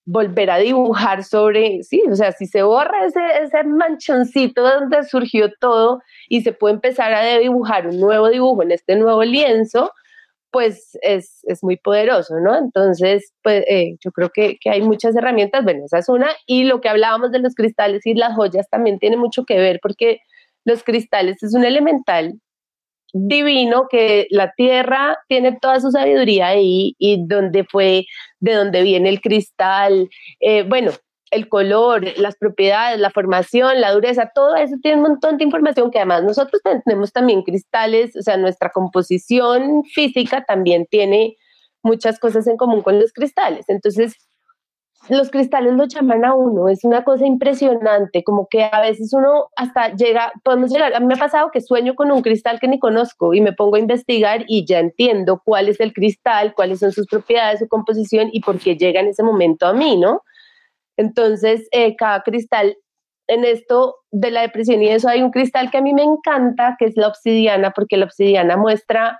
volver 0.05 0.49
a 0.51 0.57
dibujar 0.57 1.23
sobre, 1.23 1.81
sí, 1.83 2.01
o 2.09 2.15
sea, 2.15 2.31
si 2.31 2.45
se 2.45 2.63
borra 2.63 3.05
ese, 3.05 3.21
ese 3.41 3.63
manchoncito 3.63 4.61
donde 4.61 5.03
surgió 5.03 5.51
todo 5.59 6.01
y 6.27 6.41
se 6.41 6.51
puede 6.51 6.75
empezar 6.75 7.13
a 7.13 7.37
dibujar 7.37 7.87
un 7.87 7.99
nuevo 7.99 8.29
dibujo 8.29 8.63
en 8.63 8.71
este 8.71 8.95
nuevo 8.95 9.23
lienzo, 9.23 9.91
pues 10.51 10.97
es, 11.01 11.39
es 11.43 11.63
muy 11.63 11.77
poderoso, 11.77 12.39
¿no? 12.39 12.55
Entonces, 12.55 13.33
pues 13.41 13.63
eh, 13.67 13.95
yo 13.99 14.11
creo 14.11 14.29
que, 14.29 14.57
que, 14.61 14.69
hay 14.69 14.81
muchas 14.81 15.15
herramientas, 15.15 15.63
bueno, 15.63 15.85
esa 15.85 15.97
es 15.97 16.09
una, 16.09 16.29
y 16.45 16.65
lo 16.65 16.79
que 16.79 16.89
hablábamos 16.89 17.31
de 17.31 17.39
los 17.39 17.55
cristales 17.55 18.05
y 18.05 18.13
las 18.13 18.35
joyas 18.35 18.69
también 18.69 18.99
tiene 18.99 19.17
mucho 19.17 19.45
que 19.45 19.57
ver 19.57 19.79
porque 19.81 20.19
los 20.65 20.83
cristales 20.83 21.41
es 21.41 21.55
un 21.55 21.65
elemental 21.65 22.39
divino 23.13 23.87
que 23.89 24.27
la 24.31 24.51
tierra 24.53 25.17
tiene 25.27 25.57
toda 25.61 25.79
su 25.79 25.91
sabiduría 25.91 26.47
ahí 26.47 26.95
y 26.97 27.25
donde 27.25 27.63
fue, 27.63 28.05
de 28.39 28.53
donde 28.53 28.81
viene 28.81 29.09
el 29.09 29.21
cristal, 29.21 30.09
eh, 30.39 30.63
bueno, 30.63 30.91
el 31.31 31.47
color, 31.47 32.05
las 32.17 32.35
propiedades, 32.37 32.99
la 32.99 33.09
formación, 33.09 33.81
la 33.81 33.91
dureza, 33.91 34.31
todo 34.33 34.55
eso 34.55 34.75
tiene 34.81 34.97
un 34.97 35.09
montón 35.09 35.37
de 35.37 35.43
información 35.43 35.89
que 35.91 35.99
además 35.99 36.23
nosotros 36.23 36.61
tenemos 36.85 37.11
también 37.11 37.43
cristales, 37.43 38.15
o 38.15 38.21
sea, 38.21 38.37
nuestra 38.37 38.69
composición 38.69 39.83
física 39.83 40.43
también 40.45 40.85
tiene 40.85 41.37
muchas 41.81 42.19
cosas 42.19 42.47
en 42.47 42.57
común 42.57 42.81
con 42.81 42.99
los 42.99 43.13
cristales. 43.13 43.65
Entonces, 43.67 44.15
los 45.09 45.29
cristales 45.29 45.73
lo 45.73 45.85
llaman 45.85 46.23
a 46.23 46.33
uno, 46.33 46.69
es 46.69 46.83
una 46.85 47.03
cosa 47.03 47.25
impresionante, 47.25 48.23
como 48.23 48.47
que 48.49 48.63
a 48.63 48.81
veces 48.81 49.13
uno 49.13 49.49
hasta 49.55 49.93
llega, 49.95 50.31
podemos 50.43 50.71
llegar, 50.71 50.93
a 50.93 50.99
mí 50.99 51.05
me 51.05 51.15
ha 51.15 51.17
pasado 51.17 51.51
que 51.51 51.59
sueño 51.59 51.95
con 51.95 52.11
un 52.11 52.21
cristal 52.21 52.59
que 52.59 52.67
ni 52.67 52.79
conozco 52.79 53.33
y 53.33 53.41
me 53.41 53.53
pongo 53.53 53.75
a 53.75 53.79
investigar 53.79 54.45
y 54.47 54.65
ya 54.65 54.79
entiendo 54.79 55.41
cuál 55.43 55.67
es 55.67 55.79
el 55.79 55.93
cristal, 55.93 56.53
cuáles 56.55 56.79
son 56.79 56.93
sus 56.93 57.07
propiedades, 57.07 57.59
su 57.59 57.67
composición 57.67 58.29
y 58.31 58.39
por 58.41 58.59
qué 58.59 58.77
llega 58.77 59.01
en 59.01 59.07
ese 59.07 59.23
momento 59.23 59.65
a 59.65 59.73
mí, 59.73 59.97
¿no? 59.97 60.21
Entonces, 60.95 61.67
eh, 61.71 61.95
cada 61.95 62.21
cristal, 62.21 62.77
en 63.27 63.45
esto 63.45 63.95
de 64.11 64.31
la 64.31 64.41
depresión 64.41 64.81
y 64.81 64.89
eso, 64.89 65.09
hay 65.09 65.21
un 65.21 65.31
cristal 65.31 65.71
que 65.71 65.77
a 65.77 65.81
mí 65.81 65.93
me 65.93 66.03
encanta, 66.03 66.75
que 66.79 66.85
es 66.85 66.95
la 66.95 67.07
obsidiana, 67.07 67.71
porque 67.71 67.97
la 67.97 68.05
obsidiana 68.05 68.57
muestra 68.57 69.17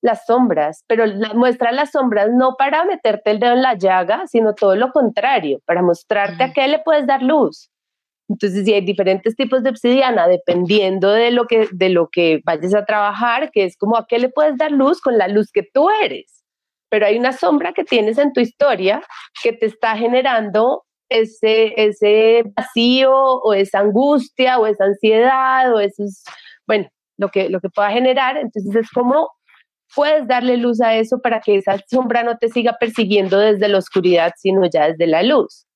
las 0.00 0.26
sombras, 0.26 0.84
pero 0.86 1.04
muestra 1.34 1.72
las 1.72 1.90
sombras 1.90 2.28
no 2.32 2.54
para 2.56 2.84
meterte 2.84 3.30
el 3.30 3.40
dedo 3.40 3.52
en 3.52 3.62
la 3.62 3.74
llaga, 3.74 4.26
sino 4.26 4.54
todo 4.54 4.76
lo 4.76 4.92
contrario, 4.92 5.60
para 5.66 5.82
mostrarte 5.82 6.44
a 6.44 6.52
qué 6.52 6.68
le 6.68 6.78
puedes 6.78 7.06
dar 7.06 7.22
luz. 7.22 7.70
Entonces, 8.28 8.66
si 8.66 8.74
hay 8.74 8.82
diferentes 8.82 9.34
tipos 9.36 9.62
de 9.62 9.70
obsidiana, 9.70 10.28
dependiendo 10.28 11.10
de 11.10 11.30
lo 11.30 11.46
que 11.46 11.68
de 11.72 11.88
lo 11.88 12.08
que 12.08 12.40
vayas 12.44 12.74
a 12.74 12.84
trabajar, 12.84 13.50
que 13.50 13.64
es 13.64 13.76
como 13.76 13.96
a 13.96 14.06
qué 14.06 14.18
le 14.18 14.28
puedes 14.28 14.56
dar 14.58 14.70
luz 14.70 15.00
con 15.00 15.16
la 15.16 15.28
luz 15.28 15.50
que 15.50 15.62
tú 15.62 15.88
eres. 16.02 16.44
Pero 16.90 17.06
hay 17.06 17.18
una 17.18 17.32
sombra 17.32 17.72
que 17.72 17.84
tienes 17.84 18.18
en 18.18 18.32
tu 18.32 18.40
historia 18.40 19.02
que 19.42 19.52
te 19.52 19.66
está 19.66 19.96
generando 19.96 20.84
ese, 21.08 21.74
ese 21.76 22.44
vacío 22.54 23.12
o 23.14 23.54
esa 23.54 23.80
angustia 23.80 24.58
o 24.58 24.66
esa 24.66 24.84
ansiedad 24.84 25.72
o 25.74 25.80
eso 25.80 26.04
es, 26.04 26.22
bueno, 26.66 26.88
lo 27.16 27.28
que, 27.28 27.48
lo 27.48 27.60
que 27.60 27.70
pueda 27.70 27.90
generar. 27.90 28.36
Entonces 28.36 28.74
es 28.74 28.90
como 28.90 29.30
puedes 29.94 30.26
darle 30.26 30.56
luz 30.56 30.80
a 30.80 30.94
eso 30.94 31.20
para 31.20 31.40
que 31.40 31.56
esa 31.56 31.78
sombra 31.88 32.22
no 32.22 32.36
te 32.38 32.48
siga 32.48 32.76
persiguiendo 32.78 33.38
desde 33.38 33.68
la 33.68 33.78
oscuridad, 33.78 34.32
sino 34.36 34.64
ya 34.66 34.88
desde 34.88 35.06
la 35.06 35.22
luz. 35.22 35.66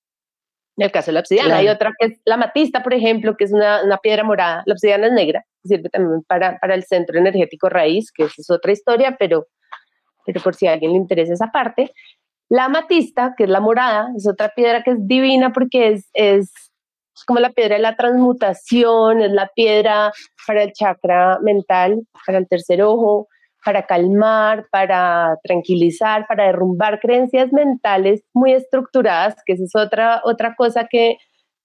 En 0.77 0.85
el 0.87 0.93
caso 0.93 1.07
de 1.07 1.15
la 1.15 1.21
obsidiana, 1.21 1.57
hay 1.59 1.69
otra 1.69 1.93
que 1.99 2.07
es 2.07 2.21
la 2.25 2.39
matista, 2.39 2.83
por 2.83 2.95
ejemplo, 2.95 3.37
que 3.37 3.45
es 3.45 3.53
una, 3.53 3.85
una 3.85 3.99
piedra 3.99 4.25
morada. 4.25 4.63
La 4.65 4.73
obsidiana 4.73 5.09
es 5.09 5.13
negra, 5.13 5.45
sirve 5.65 5.91
también 5.91 6.23
para, 6.27 6.59
para, 6.59 6.75
el 6.75 6.85
centro 6.85 7.19
energético 7.19 7.69
raíz, 7.69 8.11
que 8.11 8.25
es 8.25 8.51
otra 8.51 8.73
historia, 8.73 9.17
pero, 9.19 9.49
pero 10.25 10.41
por 10.41 10.55
si 10.55 10.67
a 10.67 10.73
alguien 10.73 10.93
le 10.93 10.99
interesa 10.99 11.35
esa 11.35 11.49
parte. 11.49 11.93
La 12.49 12.67
amatista, 12.67 13.35
que 13.37 13.45
es 13.45 13.51
la 13.51 13.61
morada, 13.61 14.09
es 14.17 14.27
otra 14.27 14.49
piedra 14.51 14.83
que 14.83 14.93
es 14.93 14.97
divina 15.01 15.53
porque 15.53 15.89
es, 15.89 16.09
es 16.15 16.51
como 17.27 17.41
la 17.41 17.51
piedra 17.51 17.77
de 17.77 17.83
la 17.83 17.97
transmutación, 17.97 19.21
es 19.21 19.31
la 19.31 19.49
piedra 19.55 20.13
para 20.47 20.63
el 20.63 20.73
chakra 20.73 21.39
mental, 21.43 22.01
para 22.27 22.39
el 22.39 22.49
tercer 22.49 22.83
ojo, 22.83 23.29
para 23.65 23.87
calmar, 23.87 24.67
para 24.71 25.37
tranquilizar, 25.45 26.27
para 26.27 26.47
derrumbar 26.47 27.01
creencias 27.01 27.53
mentales 27.53 28.23
muy 28.33 28.53
estructuradas, 28.53 29.37
que 29.47 29.55
esa 29.55 29.65
es 29.65 29.77
otra, 29.77 30.21
otra 30.25 30.55
cosa 30.57 30.89
que, 30.91 31.19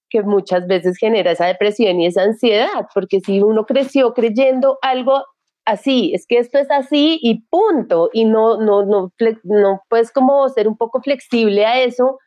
que 0.09 0.21
muchas 0.21 0.67
veces 0.67 0.97
genera 0.97 1.31
esa 1.31 1.45
depresión 1.45 1.99
y 1.99 2.07
esa 2.07 2.23
ansiedad, 2.23 2.87
porque 2.93 3.19
si 3.19 3.41
uno 3.41 3.65
creció 3.65 4.13
creyendo 4.13 4.77
algo 4.81 5.23
así, 5.65 6.11
es 6.13 6.25
que 6.27 6.37
esto 6.37 6.59
es 6.59 6.71
así 6.71 7.19
y 7.21 7.45
punto, 7.49 8.09
y 8.13 8.25
no, 8.25 8.57
no, 8.57 8.85
no, 8.85 9.11
no 9.43 9.81
puedes 9.89 10.11
como 10.11 10.47
ser 10.49 10.67
un 10.67 10.77
poco 10.77 11.01
flexible 11.01 11.65
a 11.65 11.81
eso, 11.81 12.19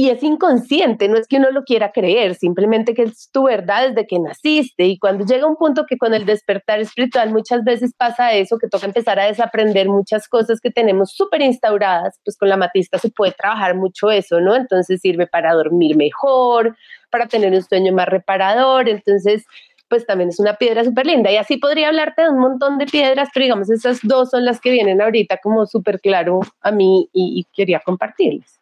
y 0.00 0.08
es 0.08 0.22
inconsciente, 0.22 1.08
no 1.08 1.18
es 1.18 1.28
que 1.28 1.36
uno 1.36 1.50
lo 1.50 1.62
quiera 1.62 1.92
creer, 1.92 2.34
simplemente 2.34 2.94
que 2.94 3.02
es 3.02 3.30
tu 3.30 3.42
verdad 3.42 3.90
desde 3.90 4.06
que 4.06 4.18
naciste. 4.18 4.86
Y 4.86 4.98
cuando 4.98 5.26
llega 5.26 5.46
un 5.46 5.56
punto 5.56 5.84
que 5.86 5.98
con 5.98 6.14
el 6.14 6.24
despertar 6.24 6.80
espiritual 6.80 7.30
muchas 7.30 7.64
veces 7.64 7.92
pasa 7.94 8.32
eso, 8.32 8.56
que 8.56 8.66
toca 8.66 8.86
empezar 8.86 9.20
a 9.20 9.26
desaprender 9.26 9.90
muchas 9.90 10.26
cosas 10.26 10.58
que 10.58 10.70
tenemos 10.70 11.12
súper 11.12 11.42
instauradas, 11.42 12.18
pues 12.24 12.38
con 12.38 12.48
la 12.48 12.56
matista 12.56 12.96
se 12.96 13.10
puede 13.10 13.32
trabajar 13.32 13.76
mucho 13.76 14.10
eso, 14.10 14.40
¿no? 14.40 14.56
Entonces 14.56 15.02
sirve 15.02 15.26
para 15.26 15.52
dormir 15.52 15.98
mejor, 15.98 16.78
para 17.10 17.26
tener 17.26 17.52
un 17.52 17.62
sueño 17.62 17.92
más 17.92 18.08
reparador. 18.08 18.88
Entonces, 18.88 19.44
pues 19.86 20.06
también 20.06 20.30
es 20.30 20.40
una 20.40 20.54
piedra 20.54 20.82
súper 20.82 21.04
linda. 21.04 21.30
Y 21.30 21.36
así 21.36 21.58
podría 21.58 21.88
hablarte 21.88 22.22
de 22.22 22.30
un 22.30 22.38
montón 22.38 22.78
de 22.78 22.86
piedras, 22.86 23.28
pero 23.34 23.44
digamos, 23.44 23.68
esas 23.68 24.00
dos 24.02 24.30
son 24.30 24.46
las 24.46 24.62
que 24.62 24.70
vienen 24.70 25.02
ahorita 25.02 25.36
como 25.42 25.66
súper 25.66 26.00
claro 26.00 26.40
a 26.62 26.70
mí 26.70 27.10
y, 27.12 27.46
quería 27.52 27.80
compartirles. 27.80 28.59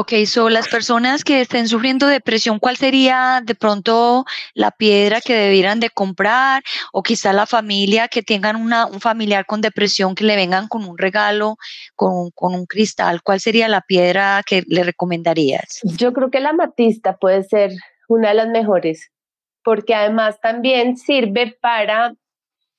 Ok, 0.00 0.12
so 0.26 0.48
las 0.48 0.68
personas 0.68 1.24
que 1.24 1.40
estén 1.40 1.66
sufriendo 1.66 2.06
depresión, 2.06 2.60
¿cuál 2.60 2.76
sería 2.76 3.42
de 3.44 3.56
pronto 3.56 4.24
la 4.54 4.70
piedra 4.70 5.20
que 5.20 5.34
debieran 5.34 5.80
de 5.80 5.90
comprar? 5.90 6.62
O 6.92 7.02
quizá 7.02 7.32
la 7.32 7.46
familia 7.46 8.06
que 8.06 8.22
tengan 8.22 8.54
una, 8.54 8.86
un 8.86 9.00
familiar 9.00 9.44
con 9.44 9.60
depresión 9.60 10.14
que 10.14 10.22
le 10.22 10.36
vengan 10.36 10.68
con 10.68 10.84
un 10.84 10.96
regalo, 10.96 11.56
con, 11.96 12.30
con 12.30 12.54
un 12.54 12.66
cristal, 12.66 13.24
¿cuál 13.24 13.40
sería 13.40 13.66
la 13.66 13.80
piedra 13.80 14.44
que 14.46 14.62
le 14.68 14.84
recomendarías? 14.84 15.80
Yo 15.82 16.12
creo 16.12 16.30
que 16.30 16.38
la 16.38 16.52
matista 16.52 17.16
puede 17.16 17.42
ser 17.42 17.72
una 18.06 18.28
de 18.28 18.34
las 18.34 18.48
mejores, 18.50 19.10
porque 19.64 19.96
además 19.96 20.38
también 20.40 20.96
sirve 20.96 21.58
para 21.60 22.14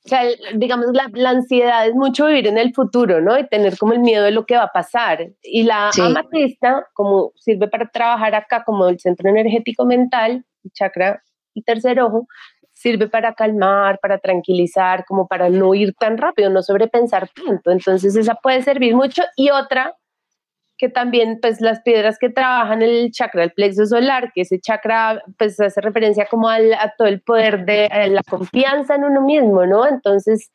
o 0.05 0.09
sea, 0.09 0.23
digamos, 0.55 0.87
la, 0.93 1.29
ansiedad 1.29 1.85
es 1.85 1.93
mucho 1.93 2.27
vivir 2.27 2.47
en 2.47 2.57
el 2.57 2.73
futuro, 2.73 3.21
¿no? 3.21 3.37
Y 3.37 3.47
tener 3.47 3.77
como 3.77 3.93
el 3.93 3.99
miedo 3.99 4.23
de 4.23 4.31
lo 4.31 4.45
que 4.45 4.55
va 4.55 4.63
a 4.63 4.71
pasar. 4.71 5.27
Y 5.43 5.63
la 5.63 5.89
amatista, 5.89 6.87
como 6.93 7.33
sirve 7.35 7.67
para 7.67 7.89
trabajar 7.89 8.33
acá 8.33 8.63
como 8.63 8.87
el 8.87 8.99
centro 8.99 9.29
energético 9.29 9.85
mental, 9.85 10.45
chakra 10.73 11.21
y 11.53 11.63
tercer 11.63 11.99
ojo, 11.99 12.27
sirve 12.73 13.09
para 13.09 13.33
calmar, 13.33 13.99
para 14.01 14.19
tranquilizar, 14.19 15.03
como 15.05 15.27
para 15.27 15.49
no 15.49 15.75
ir 15.75 15.93
tan 15.95 16.17
rápido, 16.17 16.49
no 16.49 16.63
sobrepensar 16.63 17.29
tanto. 17.29 17.69
Entonces 17.71 18.15
esa 18.15 18.35
puede 18.35 18.61
servir 18.61 18.95
mucho. 18.95 19.21
Y 19.35 19.49
otra 19.49 19.95
que 20.79 20.87
también 20.87 21.39
pues 21.41 21.59
las 21.59 21.81
piedras 21.81 22.17
que 22.17 22.29
trabajan 22.29 22.81
el 22.81 23.11
chakra, 23.11 23.43
el 23.43 23.51
plexo 23.51 23.85
solar, 23.85 24.31
que 24.33 24.41
ese 24.41 24.59
chakra 24.61 25.21
pues 25.37 25.59
hace 25.59 25.81
referencia 25.81 26.25
como 26.25 26.47
al, 26.47 26.73
a 26.73 26.93
todo 26.97 27.09
el 27.09 27.21
poder 27.21 27.65
de 27.65 27.85
eh, 27.85 28.09
la 28.09 28.23
confianza 28.23 28.95
en 28.95 29.03
uno 29.03 29.21
mismo, 29.21 29.65
¿no? 29.65 29.85
Entonces, 29.85 30.51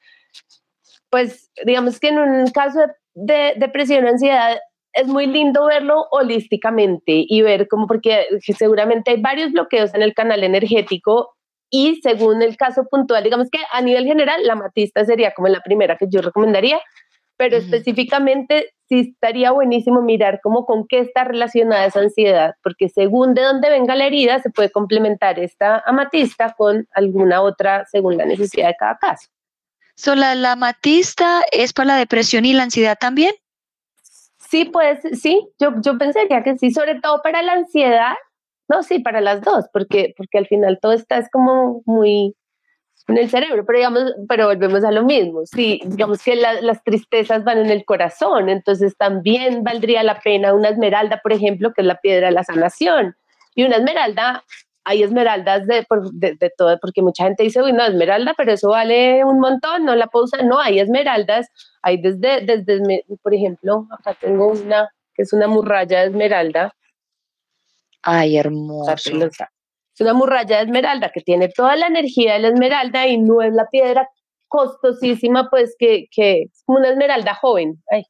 pues 1.11 1.51
digamos 1.67 2.01
que 2.01 2.09
en 2.09 2.19
un 2.19 2.51
caso 2.51 2.81
de, 3.15 3.53
depresión 3.59 4.07
o 4.07 4.09
ansiedad 4.09 4.59
es 4.95 5.07
muy 5.09 5.27
lindo 5.27 5.67
verlo 5.67 6.07
holísticamente 6.11 7.27
y 7.29 7.43
ver 7.43 7.69
como 7.69 7.87
porque 7.87 8.27
seguramente 8.57 9.11
hay 9.11 9.21
varios 9.21 9.53
bloqueos 9.53 9.93
en 9.95 10.01
el 10.01 10.15
canal 10.15 10.43
energético 10.43 11.35
y 11.69 12.01
según 12.03 12.41
el 12.41 12.57
caso 12.57 12.87
puntual, 12.91 13.25
digamos 13.25 13.51
que 13.51 13.59
a 13.73 13.83
nivel 13.83 14.07
general 14.07 14.41
la 14.45 14.55
matista 14.55 15.05
sería 15.05 15.35
como 15.35 15.49
la 15.49 15.61
primera 15.61 15.97
que 15.99 16.07
yo 16.09 16.23
recomendaría, 16.23 16.81
pero 17.37 17.57
específicamente 17.57 18.73
sí 18.89 19.01
estaría 19.13 19.51
buenísimo 19.51 20.03
mirar 20.03 20.41
cómo 20.43 20.67
con 20.67 20.87
qué 20.87 21.01
está 21.01 21.25
relacionada 21.25 21.87
esa 21.87 22.01
ansiedad, 22.01 22.55
porque 22.63 22.89
según 22.89 23.35
de 23.35 23.43
dónde 23.43 23.71
venga 23.71 23.95
la 23.95 24.07
herida, 24.07 24.39
se 24.41 24.51
puede 24.51 24.71
complementar 24.71 25.39
esta 25.39 25.83
amatista 25.87 26.55
con 26.57 26.87
alguna 26.93 27.43
otra 27.43 27.87
según 27.87 28.17
la 28.17 28.25
necesidad 28.25 28.69
de 28.69 28.77
cada 28.79 28.99
caso. 28.99 29.29
¿Sola 29.97 30.35
la, 30.35 30.53
amatista 30.53 31.43
es 31.53 31.73
para 31.73 31.89
la 31.89 31.97
depresión 31.97 32.45
y 32.45 32.53
la 32.53 32.65
ansiedad 32.65 32.97
también? 32.99 33.35
Sí, 34.39 34.65
pues 34.67 35.01
sí, 35.21 35.49
yo, 35.59 35.73
yo 35.81 35.99
pensaría 35.99 36.43
que 36.43 36.57
sí, 36.59 36.71
sobre 36.71 37.01
todo 37.01 37.23
para 37.23 37.43
la 37.43 37.53
ansiedad, 37.53 38.15
no, 38.69 38.83
sí, 38.83 38.99
para 38.99 39.21
las 39.21 39.43
dos, 39.43 39.67
porque, 39.73 40.15
porque 40.17 40.39
al 40.39 40.47
final 40.47 40.79
todo 40.81 40.93
está 40.93 41.19
es 41.19 41.31
como 41.31 41.83
muy 41.87 42.35
en 43.07 43.19
el 43.19 43.29
cerebro, 43.29 43.65
pero 43.67 43.79
digamos, 43.79 44.15
pero 44.29 44.47
volvemos 44.47 44.83
a 44.85 44.91
lo 44.91 45.03
mismo, 45.03 45.45
sí, 45.45 45.81
digamos 45.85 46.23
que 46.23 46.37
las 46.37 46.83
tristezas 46.85 47.45
van 47.45 47.59
en 47.59 47.71
el 47.71 47.85
corazón, 47.85 48.49
entonces 48.49 48.97
también 48.97 49.63
valdría 49.63 50.03
la 50.03 50.21
pena 50.21 50.55
una 50.55 50.71
esmeralda, 50.71 51.21
por 51.23 51.33
ejemplo, 51.33 51.73
que 51.75 51.83
es 51.83 51.87
la 51.87 52.01
piedra 52.01 52.29
de 52.29 52.33
la 52.33 52.45
sanación, 52.45 53.15
y 53.55 53.65
una 53.65 53.77
esmeralda, 53.77 54.43
hay 54.85 55.03
esmeraldas 55.03 55.67
de, 55.67 55.87
de, 56.13 56.53
todo, 56.57 56.79
porque 56.81 57.03
mucha 57.03 57.25
gente 57.25 57.43
dice, 57.43 57.63
uy, 57.63 57.73
no, 57.73 57.85
esmeralda, 57.85 58.35
pero 58.37 58.53
eso 58.53 58.71
vale 58.71 59.25
un 59.25 59.39
montón, 59.39 59.85
no 59.85 59.95
la 59.95 60.07
puedo 60.07 60.25
usar, 60.25 60.45
no, 60.45 60.59
hay 60.59 60.81
esmeraldas, 60.81 61.49
hay 61.83 62.01
desde, 62.01 62.41
desde, 62.45 63.05
por 63.23 63.35
ejemplo, 63.35 63.87
acá 63.91 64.15
tengo 64.15 64.49
una, 64.49 64.91
que 65.15 65.23
es 65.23 65.33
una 65.33 65.47
muralla 65.47 66.01
de 66.01 66.07
esmeralda. 66.07 66.75
Ay, 68.03 68.37
hermoso. 68.37 68.91
Es 69.95 70.01
una 70.01 70.13
muralla 70.13 70.57
de 70.57 70.63
esmeralda 70.65 71.11
que 71.11 71.21
tiene 71.21 71.49
toda 71.49 71.77
la 71.77 71.87
energía 71.87 72.35
de 72.35 72.41
la 72.41 72.49
esmeralda 72.49 73.07
y 73.07 73.19
no 73.19 73.43
es 73.43 73.53
la 73.53 73.69
piedra 73.71 74.09
costosísima, 74.49 75.49
pues 75.51 75.77
que, 75.79 76.07
que 76.11 76.43
es 76.43 76.63
como 76.67 76.79
una 76.79 76.91
esmeralda 76.91 77.35
joven. 77.35 77.83
Ay. 77.91 78.05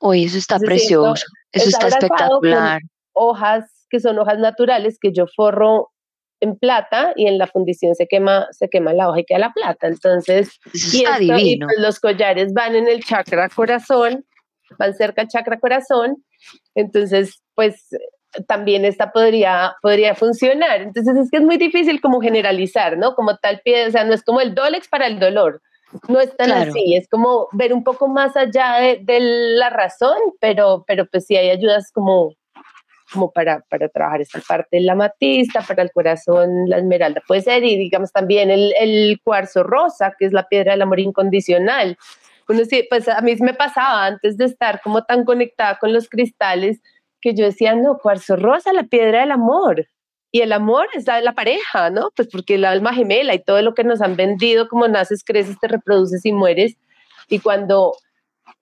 Uy, 0.00 0.24
eso 0.24 0.36
está 0.38 0.58
precioso, 0.58 1.24
eso 1.52 1.68
está, 1.68 1.88
espectacular. 1.88 2.80
Hojas 3.12 3.86
que 3.88 4.00
son 4.00 4.18
hojas 4.18 4.38
naturales 4.38 4.98
que 5.00 5.12
yo 5.12 5.26
forro 5.34 5.90
en 6.40 6.56
plata 6.58 7.12
y 7.16 7.26
en 7.26 7.38
la 7.38 7.46
fundición 7.46 7.94
se 7.94 8.06
quema, 8.06 8.46
se 8.50 8.68
quema 8.68 8.92
la 8.92 9.08
hoja 9.08 9.20
y 9.20 9.24
queda 9.24 9.38
la 9.38 9.52
plata. 9.52 9.86
Entonces, 9.86 10.58
y, 10.74 11.04
está 11.04 11.18
divino. 11.18 11.66
Pues 11.66 11.78
los 11.78 12.00
collares 12.00 12.52
van 12.52 12.76
en 12.76 12.88
el 12.88 13.02
chakra 13.02 13.48
corazón, 13.48 14.24
van 14.78 14.94
cerca 14.94 15.22
al 15.22 15.28
chakra 15.28 15.58
corazón. 15.58 16.24
Entonces, 16.74 17.42
pues 17.54 17.88
también 18.46 18.84
esta 18.84 19.12
podría, 19.12 19.76
podría 19.82 20.14
funcionar. 20.14 20.82
Entonces 20.82 21.16
es 21.16 21.30
que 21.30 21.38
es 21.38 21.42
muy 21.42 21.56
difícil 21.56 22.00
como 22.00 22.20
generalizar, 22.20 22.96
¿no? 22.98 23.14
Como 23.14 23.36
tal 23.36 23.60
pie, 23.64 23.86
o 23.86 23.90
sea, 23.90 24.04
no 24.04 24.14
es 24.14 24.22
como 24.22 24.40
el 24.40 24.54
Dolex 24.54 24.88
para 24.88 25.06
el 25.06 25.18
dolor, 25.18 25.62
no 26.08 26.20
es 26.20 26.36
tan 26.36 26.50
así, 26.52 26.94
es 26.94 27.08
como 27.08 27.48
ver 27.52 27.72
un 27.72 27.84
poco 27.84 28.08
más 28.08 28.36
allá 28.36 28.78
de, 28.80 29.18
la 29.20 29.70
razón, 29.70 30.18
pero, 30.40 30.84
pero 30.86 31.06
pues 31.06 31.26
sí 31.26 31.36
hay 31.36 31.50
ayudas 31.50 31.90
como, 31.92 32.34
como 33.12 33.30
para, 33.30 33.60
para 33.70 33.88
trabajar 33.88 34.20
esta 34.20 34.40
parte, 34.40 34.80
la 34.80 34.94
matista, 34.94 35.62
para 35.62 35.82
el 35.82 35.92
corazón, 35.92 36.68
la 36.68 36.78
esmeralda 36.78 37.22
puede 37.26 37.42
ser, 37.42 37.64
y 37.64 37.76
digamos 37.76 38.12
también 38.12 38.50
el, 38.50 38.74
el 38.78 39.20
cuarzo 39.22 39.62
rosa, 39.62 40.14
que 40.18 40.26
es 40.26 40.32
la 40.32 40.48
piedra 40.48 40.72
del 40.72 40.82
amor 40.82 41.00
incondicional. 41.00 41.96
Bueno, 42.46 42.64
sí, 42.64 42.86
pues 42.88 43.08
a 43.08 43.20
mí 43.22 43.34
me 43.40 43.54
pasaba 43.54 44.06
antes 44.06 44.36
de 44.36 44.44
estar 44.44 44.80
como 44.80 45.04
tan 45.04 45.24
conectada 45.24 45.78
con 45.78 45.92
los 45.92 46.08
cristales, 46.08 46.80
que 47.20 47.34
yo 47.34 47.44
decía, 47.44 47.74
no, 47.74 47.98
cuarzo 47.98 48.36
rosa, 48.36 48.72
la 48.72 48.84
piedra 48.84 49.20
del 49.20 49.32
amor. 49.32 49.86
Y 50.32 50.40
el 50.40 50.52
amor 50.52 50.88
es 50.94 51.06
la, 51.06 51.20
la 51.20 51.32
pareja, 51.32 51.90
¿no? 51.90 52.10
Pues 52.14 52.28
porque 52.30 52.56
el 52.56 52.64
alma 52.64 52.92
gemela 52.92 53.34
y 53.34 53.42
todo 53.42 53.62
lo 53.62 53.74
que 53.74 53.84
nos 53.84 54.00
han 54.00 54.16
vendido, 54.16 54.68
como 54.68 54.86
naces, 54.88 55.24
creces, 55.24 55.58
te 55.58 55.68
reproduces 55.68 56.24
y 56.26 56.32
mueres. 56.32 56.76
Y 57.28 57.38
cuando 57.40 57.94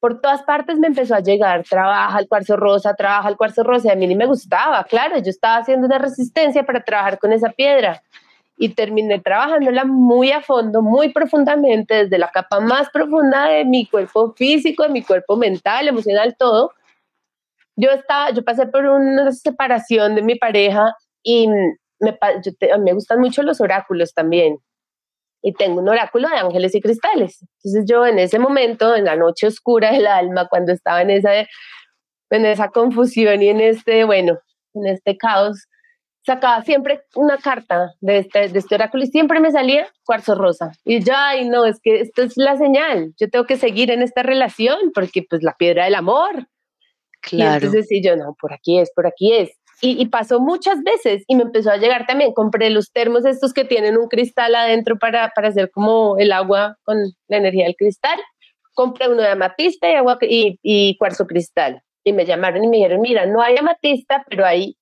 por 0.00 0.20
todas 0.20 0.42
partes 0.42 0.78
me 0.78 0.88
empezó 0.88 1.14
a 1.14 1.20
llegar, 1.20 1.64
trabaja 1.64 2.18
el 2.18 2.28
cuarzo 2.28 2.56
rosa, 2.56 2.94
trabaja 2.94 3.28
el 3.28 3.36
cuarzo 3.36 3.62
rosa, 3.62 3.92
a 3.92 3.94
mí 3.94 4.06
ni 4.06 4.14
me 4.14 4.26
gustaba, 4.26 4.84
claro, 4.84 5.16
yo 5.18 5.30
estaba 5.30 5.56
haciendo 5.56 5.86
una 5.86 5.98
resistencia 5.98 6.62
para 6.64 6.84
trabajar 6.84 7.18
con 7.18 7.32
esa 7.32 7.48
piedra 7.48 8.02
y 8.56 8.68
terminé 8.68 9.18
trabajándola 9.18 9.84
muy 9.84 10.30
a 10.30 10.42
fondo, 10.42 10.82
muy 10.82 11.08
profundamente, 11.08 11.94
desde 11.94 12.18
la 12.18 12.28
capa 12.28 12.60
más 12.60 12.90
profunda 12.90 13.48
de 13.48 13.64
mi 13.64 13.86
cuerpo 13.86 14.34
físico, 14.36 14.82
de 14.82 14.90
mi 14.90 15.02
cuerpo 15.02 15.36
mental, 15.36 15.88
emocional, 15.88 16.36
todo, 16.38 16.72
yo 17.76 17.90
estaba, 17.90 18.30
yo 18.30 18.44
pasé 18.44 18.66
por 18.66 18.84
una 18.86 19.32
separación 19.32 20.14
de 20.14 20.22
mi 20.22 20.36
pareja 20.36 20.94
y 21.22 21.48
me, 21.48 22.18
me 22.80 22.92
gustan 22.92 23.20
mucho 23.20 23.42
los 23.42 23.60
oráculos 23.60 24.12
también. 24.14 24.58
Y 25.42 25.52
tengo 25.52 25.80
un 25.80 25.88
oráculo 25.88 26.28
de 26.28 26.36
ángeles 26.36 26.74
y 26.74 26.80
cristales. 26.80 27.42
Entonces 27.62 27.84
yo 27.86 28.06
en 28.06 28.18
ese 28.18 28.38
momento, 28.38 28.96
en 28.96 29.04
la 29.04 29.16
noche 29.16 29.46
oscura 29.46 29.92
del 29.92 30.06
alma, 30.06 30.48
cuando 30.48 30.72
estaba 30.72 31.02
en 31.02 31.10
esa, 31.10 31.34
en 32.30 32.46
esa 32.46 32.68
confusión 32.68 33.42
y 33.42 33.48
en 33.48 33.60
este, 33.60 34.04
bueno, 34.04 34.38
en 34.74 34.86
este 34.86 35.16
caos, 35.18 35.66
sacaba 36.24 36.62
siempre 36.62 37.02
una 37.14 37.36
carta 37.36 37.92
de 38.00 38.18
este, 38.18 38.48
de 38.48 38.58
este 38.58 38.74
oráculo 38.74 39.04
y 39.04 39.08
siempre 39.08 39.40
me 39.40 39.52
salía 39.52 39.86
cuarzo 40.04 40.34
rosa. 40.34 40.72
Y 40.84 41.04
yo, 41.04 41.12
ay, 41.14 41.46
no, 41.48 41.66
es 41.66 41.78
que 41.82 42.00
esto 42.00 42.22
es 42.22 42.36
la 42.36 42.56
señal. 42.56 43.12
Yo 43.18 43.28
tengo 43.28 43.44
que 43.44 43.56
seguir 43.56 43.90
en 43.90 44.00
esta 44.00 44.22
relación 44.22 44.92
porque 44.94 45.22
pues 45.28 45.42
la 45.42 45.54
piedra 45.58 45.84
del 45.84 45.94
amor 45.94 46.48
Claro. 47.24 47.52
Y 47.52 47.66
entonces 47.66 47.86
sí, 47.88 48.02
yo, 48.02 48.16
no, 48.16 48.36
por 48.40 48.52
aquí 48.52 48.78
es, 48.78 48.90
por 48.94 49.06
aquí 49.06 49.32
es. 49.32 49.50
Y, 49.80 50.06
pasó 50.06 50.40
muchas 50.40 50.82
veces 50.82 51.24
y 51.26 51.34
me 51.34 51.42
empezó 51.42 51.70
a 51.70 51.76
llegar 51.76 52.06
también. 52.06 52.32
Compré 52.32 52.70
los 52.70 52.90
termos 52.90 53.26
estos 53.26 53.52
que 53.52 53.64
tienen 53.64 53.98
un 53.98 54.08
cristal 54.08 54.54
adentro 54.54 54.98
para, 54.98 55.30
para 55.34 55.48
hacer 55.48 55.70
como 55.70 56.16
el 56.16 56.32
agua 56.32 56.78
con 56.84 56.96
la 57.28 57.36
energía 57.36 57.64
del 57.64 57.76
cristal. 57.76 58.18
Compré 58.72 59.08
uno 59.08 59.20
de 59.20 59.28
amatista 59.28 59.90
y, 59.90 59.94
agua, 59.94 60.16
y, 60.22 60.58
y 60.62 60.96
cuarzo 60.96 61.26
cristal. 61.26 61.82
Y 62.02 62.14
me 62.14 62.24
llamaron 62.24 62.64
y 62.64 62.68
me 62.68 62.78
dijeron, 62.78 63.00
mira, 63.02 63.26
no 63.26 63.42
hay 63.42 63.58
amatista, 63.58 64.24
pero 64.28 64.46
hay 64.46 64.76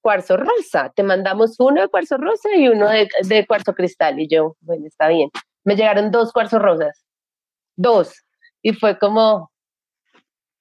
cuarzo 0.00 0.36
rosa. 0.36 0.92
Te 0.94 1.02
mandamos 1.02 1.58
uno 1.58 1.80
de 1.80 1.88
cuarzo 1.88 2.16
rosa 2.16 2.48
y 2.54 2.68
uno 2.68 2.88
de, 2.88 3.08
de 3.22 3.46
cuarzo 3.46 3.74
cristal. 3.74 4.20
Y 4.20 4.28
yo, 4.28 4.56
bueno, 4.60 4.86
está 4.86 5.08
bien. 5.08 5.30
Me 5.64 5.74
llegaron 5.74 6.10
dos 6.12 6.32
cuarzos 6.32 6.62
rosas. 6.62 7.04
Dos. 7.76 8.24
Y 8.62 8.72
fue 8.72 8.98
como, 8.98 9.50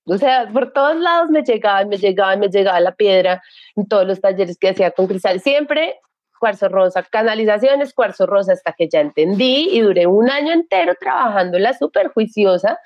o 0.08 0.18
sea, 0.18 0.48
por 0.52 0.72
todos 0.72 0.96
lados 0.98 1.30
me 1.30 1.44
llegaba, 1.44 1.84
me 1.86 1.98
llegaba, 1.98 2.36
me 2.38 2.48
llegaba 2.48 2.80
la 2.80 2.96
piedra 2.96 3.44
en 3.76 3.88
todos 3.88 4.08
los 4.08 4.22
talleres 4.22 4.58
que 4.58 4.70
hacía 4.70 4.92
con 4.92 5.08
cristal. 5.08 5.42
Siempre 5.42 6.00
cuarzo 6.40 6.70
rosa, 6.70 7.04
canalizaciones, 7.04 7.94
cuarzo 7.94 8.26
rosa, 8.26 8.54
hasta 8.54 8.74
que 8.74 8.88
ya 8.88 9.02
entendí 9.02 9.70
y 9.72 9.82
duré 9.82 10.08
un 10.08 10.30
año 10.30 10.54
entero 10.54 10.94
trabajando 11.00 11.60
la 11.60 11.74
súper 11.74 12.10
juiciosa. 12.10 12.80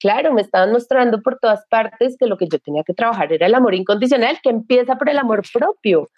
Claro, 0.00 0.32
me 0.32 0.40
estaban 0.40 0.72
mostrando 0.72 1.22
por 1.22 1.38
todas 1.38 1.64
partes 1.68 2.16
que 2.18 2.26
lo 2.26 2.36
que 2.36 2.48
yo 2.48 2.58
tenía 2.58 2.82
que 2.82 2.94
trabajar 2.94 3.32
era 3.32 3.46
el 3.46 3.54
amor 3.54 3.74
incondicional, 3.74 4.38
que 4.42 4.50
empieza 4.50 4.96
por 4.96 5.08
el 5.08 5.18
amor 5.18 5.42
propio. 5.52 6.10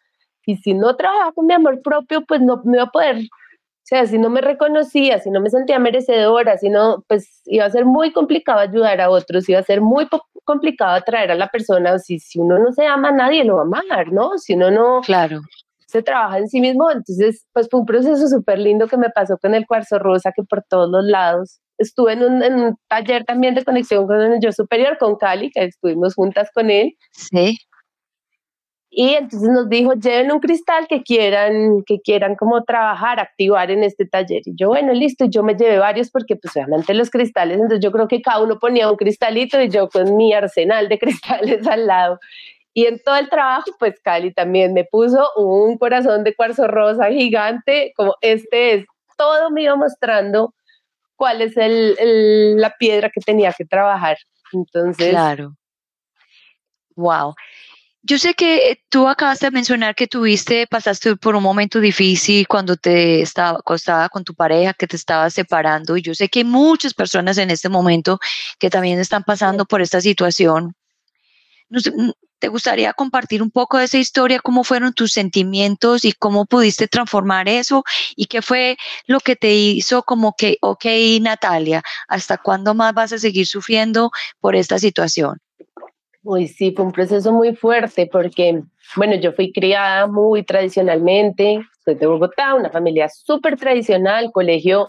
Y 0.46 0.56
si 0.56 0.74
no 0.74 0.96
trabajaba 0.96 1.32
con 1.32 1.46
mi 1.46 1.54
amor 1.54 1.82
propio, 1.82 2.24
pues 2.24 2.40
no 2.40 2.62
me 2.64 2.78
iba 2.78 2.84
a 2.84 2.90
poder 2.90 3.18
o 3.86 3.88
sea, 3.88 4.04
si 4.04 4.18
no 4.18 4.30
me 4.30 4.40
reconocía, 4.40 5.20
si 5.20 5.30
no 5.30 5.40
me 5.40 5.48
sentía 5.48 5.78
merecedora, 5.78 6.58
si 6.58 6.70
no, 6.70 7.04
pues 7.06 7.40
iba 7.44 7.66
a 7.66 7.70
ser 7.70 7.84
muy 7.84 8.12
complicado 8.12 8.58
ayudar 8.58 9.00
a 9.00 9.10
otros, 9.10 9.48
iba 9.48 9.60
a 9.60 9.62
ser 9.62 9.80
muy 9.80 10.08
complicado 10.46 10.94
atraer 10.94 11.30
a 11.30 11.34
la 11.34 11.48
persona. 11.48 11.98
Si, 11.98 12.18
si 12.18 12.38
uno 12.38 12.58
no 12.58 12.72
se 12.72 12.86
ama, 12.86 13.12
nadie 13.12 13.44
lo 13.44 13.56
va 13.56 13.62
a 13.62 13.82
amar, 13.82 14.12
¿no? 14.12 14.38
Si 14.38 14.54
uno 14.54 14.70
no 14.70 15.02
claro. 15.02 15.42
se 15.86 16.02
trabaja 16.02 16.38
en 16.38 16.48
sí 16.48 16.60
mismo, 16.60 16.90
entonces, 16.90 17.44
pues 17.52 17.68
fue 17.70 17.80
un 17.80 17.86
proceso 17.86 18.26
súper 18.28 18.58
lindo 18.58 18.88
que 18.88 18.96
me 18.96 19.10
pasó 19.10 19.36
con 19.36 19.54
el 19.54 19.66
cuarzo 19.66 19.98
rosa, 19.98 20.32
que 20.34 20.42
por 20.42 20.62
todos 20.62 20.88
los 20.90 21.04
lados. 21.04 21.60
Estuve 21.76 22.14
en 22.14 22.22
un, 22.22 22.42
en 22.42 22.54
un 22.54 22.76
taller 22.88 23.24
también 23.26 23.54
de 23.54 23.62
conexión 23.62 24.06
con 24.06 24.18
el 24.18 24.40
yo 24.40 24.50
superior, 24.50 24.96
con 24.96 25.16
Cali, 25.16 25.50
que 25.50 25.64
estuvimos 25.64 26.14
juntas 26.14 26.48
con 26.54 26.70
él. 26.70 26.94
Sí 27.12 27.58
Y 28.98 29.10
entonces 29.10 29.50
nos 29.50 29.68
dijo, 29.68 29.92
lleven 29.92 30.32
un 30.32 30.40
cristal 30.40 30.86
que 30.88 31.02
quieran, 31.02 31.82
que 31.84 32.00
quieran 32.00 32.34
como 32.34 32.64
trabajar, 32.64 33.20
activar 33.20 33.70
en 33.70 33.84
este 33.84 34.06
taller. 34.06 34.40
Y 34.46 34.54
yo, 34.56 34.68
bueno, 34.68 34.94
listo, 34.94 35.26
yo 35.26 35.42
me 35.42 35.54
llevé 35.54 35.76
varios 35.76 36.10
porque 36.10 36.34
pues 36.34 36.56
obviamente 36.56 36.94
los 36.94 37.10
cristales, 37.10 37.56
entonces 37.56 37.80
yo 37.80 37.92
creo 37.92 38.08
que 38.08 38.22
cada 38.22 38.42
uno 38.42 38.58
ponía 38.58 38.90
un 38.90 38.96
cristalito 38.96 39.60
y 39.60 39.68
yo 39.68 39.90
con 39.90 40.16
mi 40.16 40.32
arsenal 40.32 40.88
de 40.88 40.98
cristales 40.98 41.66
al 41.66 41.86
lado. 41.86 42.18
Y 42.72 42.86
en 42.86 42.98
todo 43.02 43.16
el 43.16 43.28
trabajo, 43.28 43.70
pues 43.78 44.00
Cali 44.00 44.32
también 44.32 44.72
me 44.72 44.84
puso 44.84 45.28
un 45.36 45.76
corazón 45.76 46.24
de 46.24 46.34
cuarzo 46.34 46.66
rosa 46.66 47.10
gigante, 47.10 47.92
como 47.96 48.14
este 48.22 48.76
es, 48.76 48.86
todo 49.18 49.50
me 49.50 49.64
iba 49.64 49.76
mostrando 49.76 50.54
cuál 51.16 51.42
es 51.42 51.54
el, 51.58 52.56
la 52.58 52.70
piedra 52.70 53.10
que 53.10 53.20
tenía 53.20 53.52
que 53.52 53.66
trabajar. 53.66 54.16
Entonces... 54.54 55.10
Claro. 55.10 55.54
Wow. 56.96 57.34
Yo 58.08 58.18
sé 58.18 58.34
que 58.34 58.70
eh, 58.70 58.84
tú 58.88 59.08
acabas 59.08 59.40
de 59.40 59.50
mencionar 59.50 59.96
que 59.96 60.06
tuviste, 60.06 60.68
pasaste 60.68 61.16
por 61.16 61.34
un 61.34 61.42
momento 61.42 61.80
difícil 61.80 62.46
cuando 62.46 62.76
te 62.76 63.20
estaba 63.20 63.58
acostada 63.58 64.08
con 64.08 64.22
tu 64.22 64.32
pareja, 64.32 64.74
que 64.74 64.86
te 64.86 64.94
estabas 64.94 65.34
separando. 65.34 65.96
Y 65.96 66.02
yo 66.02 66.14
sé 66.14 66.28
que 66.28 66.40
hay 66.40 66.44
muchas 66.44 66.94
personas 66.94 67.36
en 67.38 67.50
este 67.50 67.68
momento 67.68 68.20
que 68.60 68.70
también 68.70 69.00
están 69.00 69.24
pasando 69.24 69.64
por 69.66 69.82
esta 69.82 70.00
situación. 70.00 70.74
Mm, 71.70 72.10
¿Te 72.38 72.48
gustaría 72.48 72.92
compartir 72.92 73.42
un 73.42 73.50
poco 73.50 73.78
de 73.78 73.86
esa 73.86 73.98
historia? 73.98 74.38
¿Cómo 74.40 74.62
fueron 74.62 74.92
tus 74.92 75.12
sentimientos 75.12 76.04
y 76.04 76.12
cómo 76.12 76.46
pudiste 76.46 76.86
transformar 76.88 77.48
eso? 77.48 77.82
¿Y 78.14 78.26
qué 78.26 78.40
fue 78.42 78.76
lo 79.06 79.18
que 79.20 79.34
te 79.36 79.52
hizo 79.54 80.04
como 80.04 80.34
que, 80.38 80.58
ok, 80.60 80.84
Natalia, 81.22 81.82
¿hasta 82.08 82.38
cuándo 82.38 82.74
más 82.74 82.94
vas 82.94 83.12
a 83.12 83.18
seguir 83.18 83.46
sufriendo 83.48 84.10
por 84.40 84.54
esta 84.54 84.78
situación? 84.78 85.38
Uy, 86.28 86.48
sí, 86.48 86.72
fue 86.74 86.84
un 86.84 86.90
proceso 86.90 87.32
muy 87.32 87.54
fuerte 87.54 88.08
porque, 88.10 88.60
bueno, 88.96 89.14
yo 89.14 89.32
fui 89.32 89.52
criada 89.52 90.08
muy 90.08 90.42
tradicionalmente, 90.42 91.60
soy 91.84 91.94
de 91.94 92.06
Bogotá, 92.08 92.56
una 92.56 92.68
familia 92.68 93.08
súper 93.08 93.56
tradicional, 93.56 94.32
colegio 94.32 94.88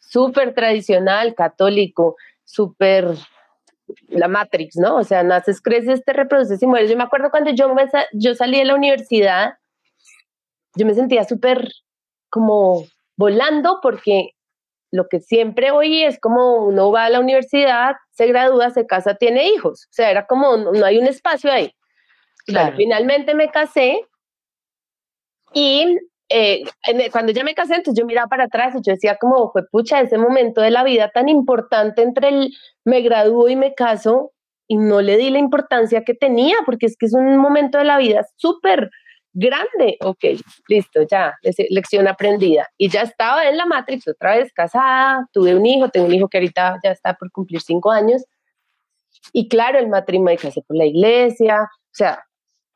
súper 0.00 0.54
tradicional, 0.54 1.36
católico, 1.36 2.16
súper 2.42 3.14
la 4.08 4.26
Matrix, 4.26 4.76
¿no? 4.76 4.96
O 4.96 5.04
sea, 5.04 5.22
naces, 5.22 5.60
creces, 5.60 6.04
te 6.04 6.12
reproduces 6.14 6.60
y 6.60 6.66
mueres. 6.66 6.90
Yo 6.90 6.96
me 6.96 7.04
acuerdo 7.04 7.30
cuando 7.30 7.52
yo, 7.52 7.72
yo 8.12 8.34
salí 8.34 8.58
de 8.58 8.64
la 8.64 8.74
universidad, 8.74 9.58
yo 10.74 10.84
me 10.84 10.94
sentía 10.94 11.22
súper 11.22 11.70
como 12.28 12.84
volando 13.16 13.78
porque 13.80 14.32
lo 14.92 15.08
que 15.08 15.20
siempre 15.20 15.70
oí 15.70 16.04
es 16.04 16.20
como 16.20 16.66
uno 16.66 16.92
va 16.92 17.06
a 17.06 17.10
la 17.10 17.18
universidad, 17.18 17.96
se 18.10 18.26
gradúa, 18.26 18.70
se 18.70 18.86
casa, 18.86 19.14
tiene 19.14 19.48
hijos. 19.48 19.86
O 19.90 19.92
sea, 19.92 20.10
era 20.10 20.26
como, 20.26 20.56
no, 20.58 20.84
hay 20.84 20.98
un 20.98 21.06
espacio 21.06 21.50
ahí. 21.50 21.74
Claro. 22.44 22.76
finalmente 22.76 23.36
me 23.36 23.50
casé 23.52 24.00
y 25.54 25.96
eh, 26.28 26.64
cuando 27.12 27.30
ya 27.30 27.44
me 27.44 27.54
casé, 27.54 27.76
entonces 27.76 28.00
yo 28.00 28.04
miraba 28.04 28.26
para 28.26 28.44
atrás 28.44 28.74
y 28.74 28.82
yo 28.82 28.92
decía 28.94 29.16
como, 29.20 29.52
fue 29.52 29.62
pucha, 29.70 30.00
ese 30.00 30.18
momento 30.18 30.60
de 30.60 30.72
la 30.72 30.82
vida 30.82 31.10
tan 31.14 31.28
importante 31.28 32.02
entre 32.02 32.28
el 32.28 32.52
me 32.84 33.00
gradúo 33.00 33.48
y 33.48 33.54
me 33.54 33.74
caso 33.74 34.32
y 34.66 34.76
no 34.76 35.02
le 35.02 35.16
di 35.18 35.30
la 35.30 35.38
importancia 35.38 36.02
que 36.02 36.14
tenía, 36.14 36.56
porque 36.66 36.86
es 36.86 36.96
que 36.98 37.06
es 37.06 37.14
un 37.14 37.36
momento 37.36 37.78
de 37.78 37.84
la 37.84 37.98
vida 37.98 38.26
súper 38.36 38.90
grande. 39.32 39.96
Ok, 40.00 40.24
listo, 40.68 41.02
ya, 41.10 41.34
lección 41.70 42.08
aprendida. 42.08 42.68
Y 42.76 42.88
ya 42.88 43.02
estaba 43.02 43.48
en 43.48 43.56
la 43.56 43.66
Matrix, 43.66 44.08
otra 44.08 44.36
vez 44.36 44.52
casada, 44.52 45.26
tuve 45.32 45.54
un 45.54 45.66
hijo, 45.66 45.88
tengo 45.88 46.06
un 46.06 46.14
hijo 46.14 46.28
que 46.28 46.38
ahorita 46.38 46.78
ya 46.82 46.90
está 46.90 47.14
por 47.14 47.30
cumplir 47.30 47.60
cinco 47.60 47.90
años. 47.90 48.24
Y 49.32 49.48
claro, 49.48 49.78
el 49.78 49.88
matrimonio 49.88 50.38
casé 50.40 50.62
por 50.62 50.76
la 50.76 50.84
iglesia, 50.84 51.62
o 51.62 51.94
sea, 51.94 52.24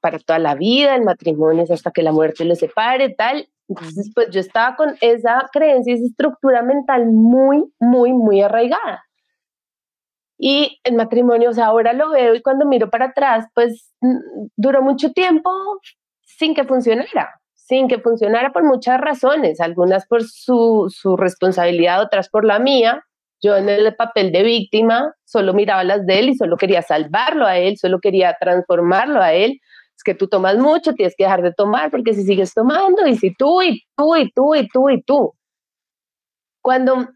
para 0.01 0.19
toda 0.19 0.39
la 0.39 0.55
vida, 0.55 0.95
el 0.95 1.03
matrimonio 1.03 1.65
es 1.65 1.71
hasta 1.71 1.91
que 1.91 2.03
la 2.03 2.13
muerte 2.13 2.45
lo 2.45 2.55
separe, 2.55 3.11
tal. 3.11 3.49
Entonces, 3.69 4.13
pues 4.15 4.31
yo 4.31 4.41
estaba 4.41 4.77
con 4.77 4.97
esa 5.01 5.49
creencia, 5.53 5.95
esa 5.95 6.05
estructura 6.05 6.63
mental 6.63 7.07
muy, 7.07 7.65
muy, 7.81 8.13
muy 8.13 8.41
arraigada. 8.41 9.05
Y 10.39 10.81
el 10.85 10.95
matrimonio, 10.95 11.51
o 11.51 11.53
sea, 11.53 11.67
ahora 11.67 11.93
lo 11.93 12.11
veo 12.11 12.35
y 12.35 12.43
cuando 12.43 12.67
miro 12.67 12.91
para 12.91 13.07
atrás, 13.07 13.47
pues 13.55 13.93
duró 14.57 14.83
mucho 14.83 15.11
tiempo 15.13 15.51
sin 16.27 16.55
que 16.55 16.65
funcionara, 16.65 17.41
sin 17.55 17.89
que 17.89 17.99
funcionara 17.99 18.53
por 18.53 18.65
muchas 18.65 19.01
razones, 19.01 19.61
algunas 19.61 20.07
por 20.07 20.25
su, 20.25 20.93
su 20.95 21.17
responsabilidad, 21.17 22.03
otras 22.03 22.29
por 22.29 22.45
la 22.45 22.59
mía. 22.59 23.03
Yo 23.41 23.57
en 23.57 23.69
el 23.69 23.95
papel 23.95 24.33
de 24.33 24.43
víctima 24.43 25.15
solo 25.25 25.55
miraba 25.55 25.85
las 25.85 26.05
de 26.05 26.19
él 26.19 26.29
y 26.31 26.35
solo 26.35 26.57
quería 26.57 26.83
salvarlo 26.83 27.47
a 27.47 27.59
él, 27.59 27.79
solo 27.79 28.01
quería 28.01 28.37
transformarlo 28.41 29.23
a 29.23 29.33
él. 29.33 29.61
Es 29.97 30.03
que 30.03 30.15
tú 30.15 30.27
tomas 30.29 30.59
mucho, 30.59 30.95
tienes 30.95 31.15
que 31.17 31.25
dejar 31.25 31.43
de 31.43 31.53
tomar 31.53 31.91
porque 31.91 32.13
si 32.13 32.25
sigues 32.25 32.53
tomando 32.53 33.07
y 33.07 33.17
si 33.17 33.33
tú 33.35 33.63
y 33.63 33.83
tú 33.97 34.17
y 34.17 34.31
tú 34.33 34.55
y 34.55 34.69
tú 34.69 34.91
y 34.91 35.03
tú. 35.03 35.33
Cuando, 36.61 37.09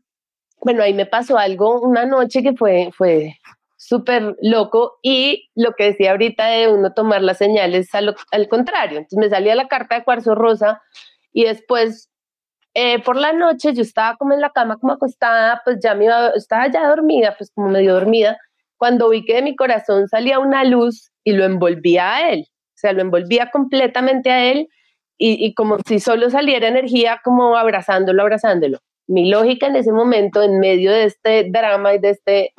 bueno, 0.62 0.82
ahí 0.82 0.94
me 0.94 1.06
pasó 1.06 1.36
algo 1.36 1.80
una 1.80 2.06
noche 2.06 2.42
que 2.42 2.54
fue, 2.54 2.90
fue 2.96 3.34
súper 3.80 4.36
loco 4.42 4.98
y 5.02 5.48
lo 5.54 5.72
que 5.72 5.84
decía 5.84 6.10
ahorita 6.10 6.46
de 6.48 6.68
uno 6.68 6.92
tomar 6.92 7.22
las 7.22 7.38
señales 7.38 7.88
al, 7.94 8.14
contrario. 8.48 8.98
Entonces 8.98 9.18
me 9.18 9.30
salía 9.30 9.54
la 9.54 9.68
carta 9.68 9.94
de 9.94 10.04
cuarzo 10.04 10.34
rosa 10.34 10.82
y 11.32 11.44
después 11.44 12.10
eh, 12.74 13.02
por 13.02 13.16
la 13.16 13.32
noche 13.32 13.72
yo 13.72 13.80
estaba 13.80 14.16
como 14.18 14.34
en 14.34 14.42
la 14.42 14.50
cama 14.50 14.76
como 14.76 14.92
acostada, 14.92 15.62
pues 15.64 15.78
ya 15.82 15.94
me 15.94 16.04
iba, 16.04 16.28
estaba 16.36 16.70
ya 16.70 16.86
dormida, 16.88 17.34
pues 17.38 17.50
como 17.54 17.68
medio 17.70 17.94
dormida, 17.94 18.38
cuando 18.76 19.08
vi 19.08 19.24
que 19.24 19.36
de 19.36 19.42
mi 19.42 19.56
corazón 19.56 20.08
salía 20.08 20.38
una 20.38 20.62
luz 20.64 21.10
y 21.24 21.32
lo 21.32 21.44
envolvía 21.44 22.16
a 22.16 22.30
él, 22.32 22.46
o 22.50 22.76
sea, 22.76 22.92
lo 22.92 23.00
envolvía 23.00 23.50
completamente 23.50 24.30
a 24.30 24.44
él 24.44 24.68
y 25.22 25.52
como 25.52 25.76
si 25.86 26.00
solo 26.00 26.30
saliera 26.30 26.68
energía 26.68 27.20
como 27.22 27.54
abrazándolo, 27.54 28.22
abrazándolo. 28.22 28.78
Mi 29.06 29.28
lógica 29.28 29.66
en 29.66 29.76
ese 29.76 29.92
momento, 29.92 30.42
en 30.42 30.58
medio 30.60 30.92
de 30.92 31.04
este 31.04 31.50
drama 31.50 31.92
y 31.92 31.98
de 31.98 32.08
este 32.10 32.54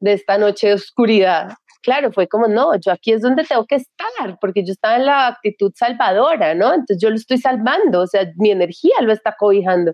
de 0.00 0.12
esta 0.12 0.38
noche 0.38 0.68
de 0.68 0.74
oscuridad, 0.74 1.50
claro, 1.86 2.10
fue 2.10 2.26
como, 2.26 2.48
no, 2.48 2.74
yo 2.80 2.90
aquí 2.90 3.12
es 3.12 3.22
donde 3.22 3.44
tengo 3.44 3.64
que 3.64 3.76
estar, 3.76 4.38
porque 4.40 4.64
yo 4.64 4.72
estaba 4.72 4.96
en 4.96 5.06
la 5.06 5.28
actitud 5.28 5.72
salvadora, 5.76 6.52
¿no? 6.52 6.74
Entonces 6.74 6.98
yo 7.00 7.10
lo 7.10 7.14
estoy 7.14 7.38
salvando, 7.38 8.02
o 8.02 8.06
sea, 8.08 8.28
mi 8.36 8.50
energía 8.50 8.94
lo 9.02 9.12
está 9.12 9.36
cobijando. 9.38 9.92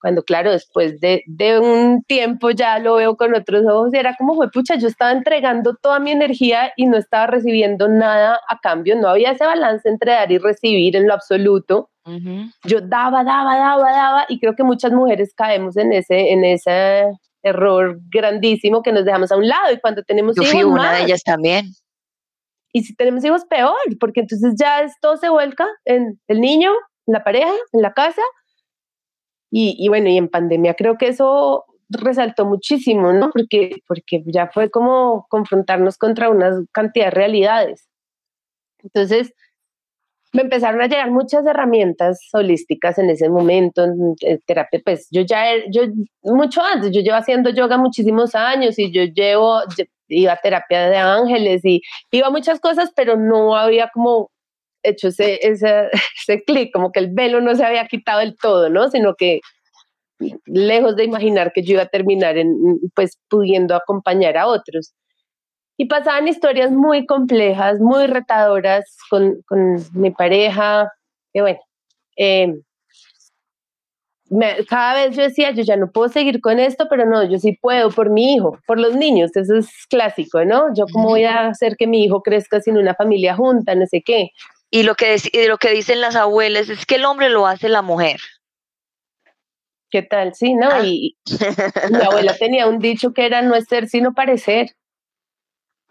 Cuando, 0.00 0.22
claro, 0.22 0.52
después 0.52 0.98
de, 1.00 1.22
de 1.26 1.58
un 1.58 2.02
tiempo 2.04 2.50
ya 2.50 2.78
lo 2.78 2.94
veo 2.94 3.16
con 3.16 3.34
otros 3.34 3.66
ojos 3.66 3.92
y 3.92 3.98
era 3.98 4.14
como, 4.16 4.34
fue 4.34 4.50
pucha, 4.50 4.76
yo 4.76 4.88
estaba 4.88 5.12
entregando 5.12 5.74
toda 5.74 6.00
mi 6.00 6.10
energía 6.10 6.72
y 6.74 6.86
no 6.86 6.96
estaba 6.96 7.26
recibiendo 7.26 7.86
nada 7.88 8.40
a 8.48 8.58
cambio, 8.60 8.96
no 8.96 9.08
había 9.08 9.32
ese 9.32 9.44
balance 9.44 9.86
entre 9.88 10.12
dar 10.12 10.32
y 10.32 10.38
recibir 10.38 10.96
en 10.96 11.06
lo 11.06 11.14
absoluto. 11.14 11.90
Yo 12.64 12.80
daba, 12.80 13.24
daba, 13.24 13.56
daba, 13.56 13.90
daba, 13.92 14.24
y 14.28 14.38
creo 14.38 14.54
que 14.54 14.62
muchas 14.62 14.92
mujeres 14.92 15.34
caemos 15.34 15.76
en 15.76 15.92
ese, 15.92 16.30
en 16.32 16.44
ese 16.44 17.10
error 17.46 17.98
grandísimo 18.10 18.82
que 18.82 18.92
nos 18.92 19.04
dejamos 19.04 19.30
a 19.32 19.36
un 19.36 19.48
lado 19.48 19.72
y 19.72 19.80
cuando 19.80 20.02
tenemos 20.02 20.36
Yo 20.36 20.42
fui 20.44 20.62
una 20.62 20.92
de 20.92 21.04
ellas 21.04 21.22
también. 21.22 21.66
Y 22.72 22.82
si 22.82 22.94
tenemos 22.94 23.24
hijos, 23.24 23.44
peor, 23.46 23.76
porque 23.98 24.20
entonces 24.20 24.54
ya 24.58 24.82
esto 24.82 25.16
se 25.16 25.30
vuelca 25.30 25.66
en 25.84 26.20
el 26.28 26.40
niño, 26.40 26.70
en 27.06 27.12
la 27.14 27.24
pareja, 27.24 27.52
en 27.72 27.80
la 27.82 27.94
casa. 27.94 28.22
Y, 29.50 29.76
y 29.78 29.88
bueno, 29.88 30.10
y 30.10 30.18
en 30.18 30.28
pandemia 30.28 30.74
creo 30.74 30.98
que 30.98 31.08
eso 31.08 31.64
resaltó 31.88 32.44
muchísimo, 32.44 33.12
¿no? 33.12 33.30
Porque, 33.30 33.76
porque 33.86 34.22
ya 34.26 34.48
fue 34.48 34.70
como 34.70 35.26
confrontarnos 35.28 35.96
contra 35.98 36.28
una 36.28 36.50
cantidad 36.72 37.06
de 37.06 37.10
realidades. 37.12 37.88
Entonces, 38.82 39.32
me 40.36 40.42
empezaron 40.42 40.82
a 40.82 40.86
llegar 40.86 41.10
muchas 41.10 41.46
herramientas 41.46 42.28
holísticas 42.34 42.98
en 42.98 43.08
ese 43.08 43.30
momento, 43.30 43.84
en, 43.84 44.40
terapia, 44.44 44.80
pues 44.84 45.08
yo 45.10 45.22
ya, 45.22 45.46
yo 45.70 45.84
mucho 46.22 46.62
antes, 46.62 46.90
yo 46.92 47.00
llevo 47.00 47.16
haciendo 47.16 47.48
yoga 47.50 47.78
muchísimos 47.78 48.34
años 48.34 48.78
y 48.78 48.92
yo 48.92 49.04
llevo, 49.04 49.60
iba 50.08 50.32
a 50.34 50.36
terapia 50.36 50.90
de 50.90 50.98
ángeles 50.98 51.64
y 51.64 51.80
iba 52.10 52.26
a 52.26 52.30
muchas 52.30 52.60
cosas, 52.60 52.92
pero 52.94 53.16
no 53.16 53.56
había 53.56 53.88
como 53.94 54.30
hecho 54.82 55.08
ese, 55.08 55.38
ese, 55.40 55.88
ese 56.28 56.44
clic, 56.44 56.70
como 56.70 56.92
que 56.92 57.00
el 57.00 57.08
velo 57.12 57.40
no 57.40 57.54
se 57.54 57.64
había 57.64 57.86
quitado 57.88 58.20
del 58.20 58.36
todo, 58.36 58.68
¿no? 58.68 58.90
Sino 58.90 59.14
que 59.14 59.40
lejos 60.44 60.96
de 60.96 61.04
imaginar 61.04 61.52
que 61.54 61.62
yo 61.62 61.74
iba 61.74 61.82
a 61.82 61.88
terminar 61.88 62.36
en, 62.36 62.54
pues 62.94 63.18
pudiendo 63.28 63.74
acompañar 63.74 64.36
a 64.36 64.48
otros. 64.48 64.92
Y 65.76 65.86
pasaban 65.86 66.28
historias 66.28 66.70
muy 66.70 67.04
complejas, 67.06 67.80
muy 67.80 68.06
retadoras 68.06 68.96
con, 69.10 69.42
con 69.46 69.76
mi 69.92 70.10
pareja. 70.10 70.90
Y 71.32 71.40
bueno, 71.40 71.60
em, 72.16 72.62
cada 74.68 74.94
vez 74.94 75.16
yo 75.16 75.22
decía, 75.22 75.50
yo 75.52 75.62
ya 75.62 75.76
no 75.76 75.90
puedo 75.90 76.08
seguir 76.08 76.40
con 76.40 76.58
esto, 76.58 76.86
pero 76.90 77.06
no, 77.06 77.22
yo 77.24 77.38
sí 77.38 77.56
puedo 77.60 77.90
por 77.90 78.10
mi 78.10 78.34
hijo, 78.34 78.58
por 78.66 78.78
los 78.78 78.94
niños, 78.94 79.36
eso 79.36 79.54
es 79.54 79.68
clásico, 79.88 80.44
¿no? 80.44 80.74
Yo 80.74 80.86
cómo 80.92 81.10
voy 81.10 81.24
a 81.24 81.48
hacer 81.48 81.76
que 81.76 81.86
mi 81.86 82.04
hijo 82.04 82.22
crezca 82.22 82.60
sin 82.60 82.76
una 82.76 82.94
familia 82.94 83.36
junta, 83.36 83.74
no 83.74 83.86
sé 83.86 84.02
qué. 84.04 84.30
Y 84.70 84.82
lo 84.82 84.94
que, 84.94 85.16
y 85.32 85.46
lo 85.46 85.58
que 85.58 85.70
dicen 85.70 86.00
las 86.00 86.16
abuelas 86.16 86.68
es 86.68 86.86
que 86.86 86.96
el 86.96 87.04
hombre 87.04 87.28
lo 87.28 87.46
hace 87.46 87.68
la 87.68 87.82
mujer. 87.82 88.18
¿Qué 89.90 90.02
tal? 90.02 90.34
Sí, 90.34 90.54
¿no? 90.54 90.68
Ah. 90.70 90.84
Y 90.84 91.16
mi 91.90 92.02
abuela 92.02 92.34
tenía 92.36 92.66
un 92.66 92.80
dicho 92.80 93.12
que 93.12 93.26
era 93.26 93.42
no 93.42 93.54
es 93.54 93.66
ser 93.66 93.88
sino 93.88 94.12
parecer. 94.12 94.74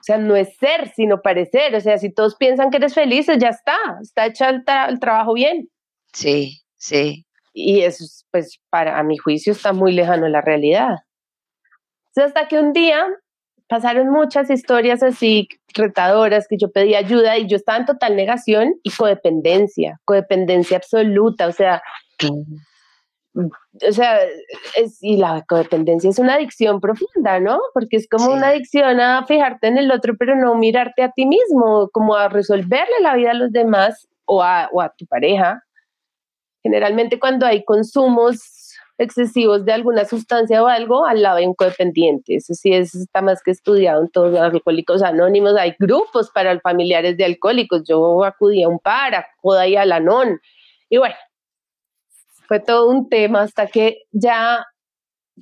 Sea, 0.06 0.18
no 0.18 0.36
es 0.36 0.56
ser, 0.58 0.92
sino 0.96 1.22
parecer. 1.22 1.76
O 1.76 1.82
sea, 1.82 1.98
si 1.98 2.14
todos 2.14 2.36
piensan 2.36 2.70
que 2.70 2.78
eres 2.78 2.94
feliz, 2.94 3.28
ya 3.40 3.50
está, 3.50 3.78
está 4.02 4.28
hecho 4.28 4.46
el, 4.46 4.64
el 4.90 5.00
trabajo 5.00 5.34
bien. 5.34 5.70
Sí, 6.14 6.62
sí. 6.78 7.26
Y 7.54 7.82
eso, 7.82 8.06
pues, 8.32 8.60
para 8.70 9.00
a 9.00 9.04
mi 9.04 9.18
juicio 9.18 9.54
está 9.54 9.74
muy 9.74 9.94
lejano 9.94 10.26
de 10.26 10.32
la 10.32 10.42
realidad. 10.42 10.98
Entonces, 12.10 12.36
hasta 12.36 12.48
que 12.48 12.60
un 12.60 12.74
día 12.74 13.08
pasaron 13.68 14.10
muchas 14.10 14.50
historias 14.50 15.02
así 15.04 15.48
retadoras 15.74 16.48
que 16.48 16.58
yo 16.58 16.72
pedí 16.72 16.96
ayuda 16.96 17.38
y 17.38 17.48
yo 17.48 17.58
estaba 17.58 17.80
en 17.80 17.86
total 17.86 18.16
negación 18.16 18.76
y 18.84 18.92
codependencia, 18.92 20.00
codependencia 20.06 20.78
absoluta, 20.78 21.48
o 21.48 21.52
sea, 21.52 21.82
o 23.36 23.92
sea, 23.92 24.20
es, 24.78 24.98
y 25.02 25.18
la 25.18 25.44
codependencia 25.48 26.10
es 26.10 26.20
una 26.20 26.36
adicción 26.36 26.80
profunda, 26.80 27.40
¿no? 27.40 27.60
Porque 27.74 27.98
es 27.98 28.08
como 28.10 28.32
una 28.32 28.50
adicción 28.50 29.00
a 29.02 29.26
fijarte 29.26 29.68
en 29.68 29.78
el 29.78 29.92
otro, 29.92 30.16
pero 30.18 30.36
no 30.36 30.56
mirarte 30.56 31.04
a 31.04 31.12
ti 31.12 31.26
mismo, 31.26 31.90
como 31.92 32.16
a 32.16 32.30
resolverle 32.30 32.96
la 33.02 33.16
vida 33.16 33.32
a 33.32 33.36
los 33.36 33.52
demás 33.52 34.08
o 34.26 34.42
a, 34.42 34.70
o 34.72 34.82
a 34.82 34.90
tu 34.90 35.06
pareja. 35.06 35.64
Generalmente 36.64 37.20
cuando 37.20 37.46
hay 37.46 37.64
consumos 37.64 38.56
excesivos 38.98 39.66
de 39.66 39.74
alguna 39.74 40.06
sustancia 40.06 40.64
o 40.64 40.68
algo, 40.68 41.06
al 41.06 41.22
lado 41.22 41.38
hay 41.38 41.46
un 41.46 41.54
codependiente. 41.54 42.36
Eso 42.36 42.54
sí 42.54 42.74
es, 42.74 42.96
está 42.96 43.22
más 43.22 43.44
que 43.44 43.52
estudiado 43.52 44.02
en 44.02 44.10
todos 44.10 44.32
los 44.32 44.40
alcohólicos 44.40 45.04
anónimos. 45.04 45.58
Hay 45.58 45.76
grupos 45.78 46.32
para 46.32 46.58
familiares 46.62 47.18
de 47.18 47.26
alcohólicos. 47.26 47.84
Yo 47.86 48.24
acudí 48.24 48.64
a 48.64 48.70
un 48.70 48.80
para, 48.80 49.28
Coda 49.42 49.68
y 49.68 49.76
Alanón. 49.76 50.40
Y 50.90 50.98
bueno, 50.98 51.16
fue 52.48 52.60
todo 52.60 52.90
un 52.90 53.10
tema 53.10 53.42
hasta 53.42 53.68
que 53.68 54.04
ya 54.12 54.66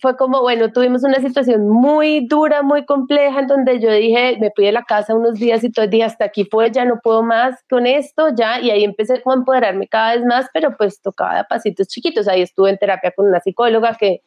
fue 0.02 0.18
como, 0.18 0.42
bueno, 0.42 0.72
tuvimos 0.72 1.04
una 1.04 1.20
situación 1.20 1.70
muy 1.70 2.26
dura, 2.28 2.64
muy 2.64 2.86
compleja, 2.86 3.42
en 3.42 3.48
donde 3.48 3.80
yo 3.80 3.92
dije, 3.92 4.38
me 4.40 4.52
fui 4.56 4.66
de 4.66 4.72
la 4.72 4.84
casa 4.84 5.14
unos 5.14 5.36
días 5.36 5.64
y 5.64 5.72
todo 5.72 5.86
el 5.86 5.92
día 5.92 6.08
hasta 6.08 6.26
aquí 6.26 6.46
pues 6.46 6.72
ya 6.72 6.84
no 6.86 7.00
puedo 7.04 7.22
más 7.22 7.64
con 7.70 7.86
esto, 7.86 8.30
ya, 8.36 8.60
y 8.60 8.72
ahí 8.72 8.84
empecé 8.84 9.22
a 9.24 9.34
empoderarme 9.34 9.88
cada 9.88 10.16
vez 10.16 10.26
más, 10.26 10.48
pero 10.54 10.76
pues 10.78 11.00
tocaba 11.02 11.38
de 11.38 11.44
pasitos 11.44 11.88
chiquitos, 11.88 12.28
ahí 12.28 12.42
estuve 12.42 12.72
en 12.72 12.78
terapia 12.78 13.12
con 13.16 13.28
una 13.28 13.40
psicóloga 13.40 13.96
que 14.00 14.22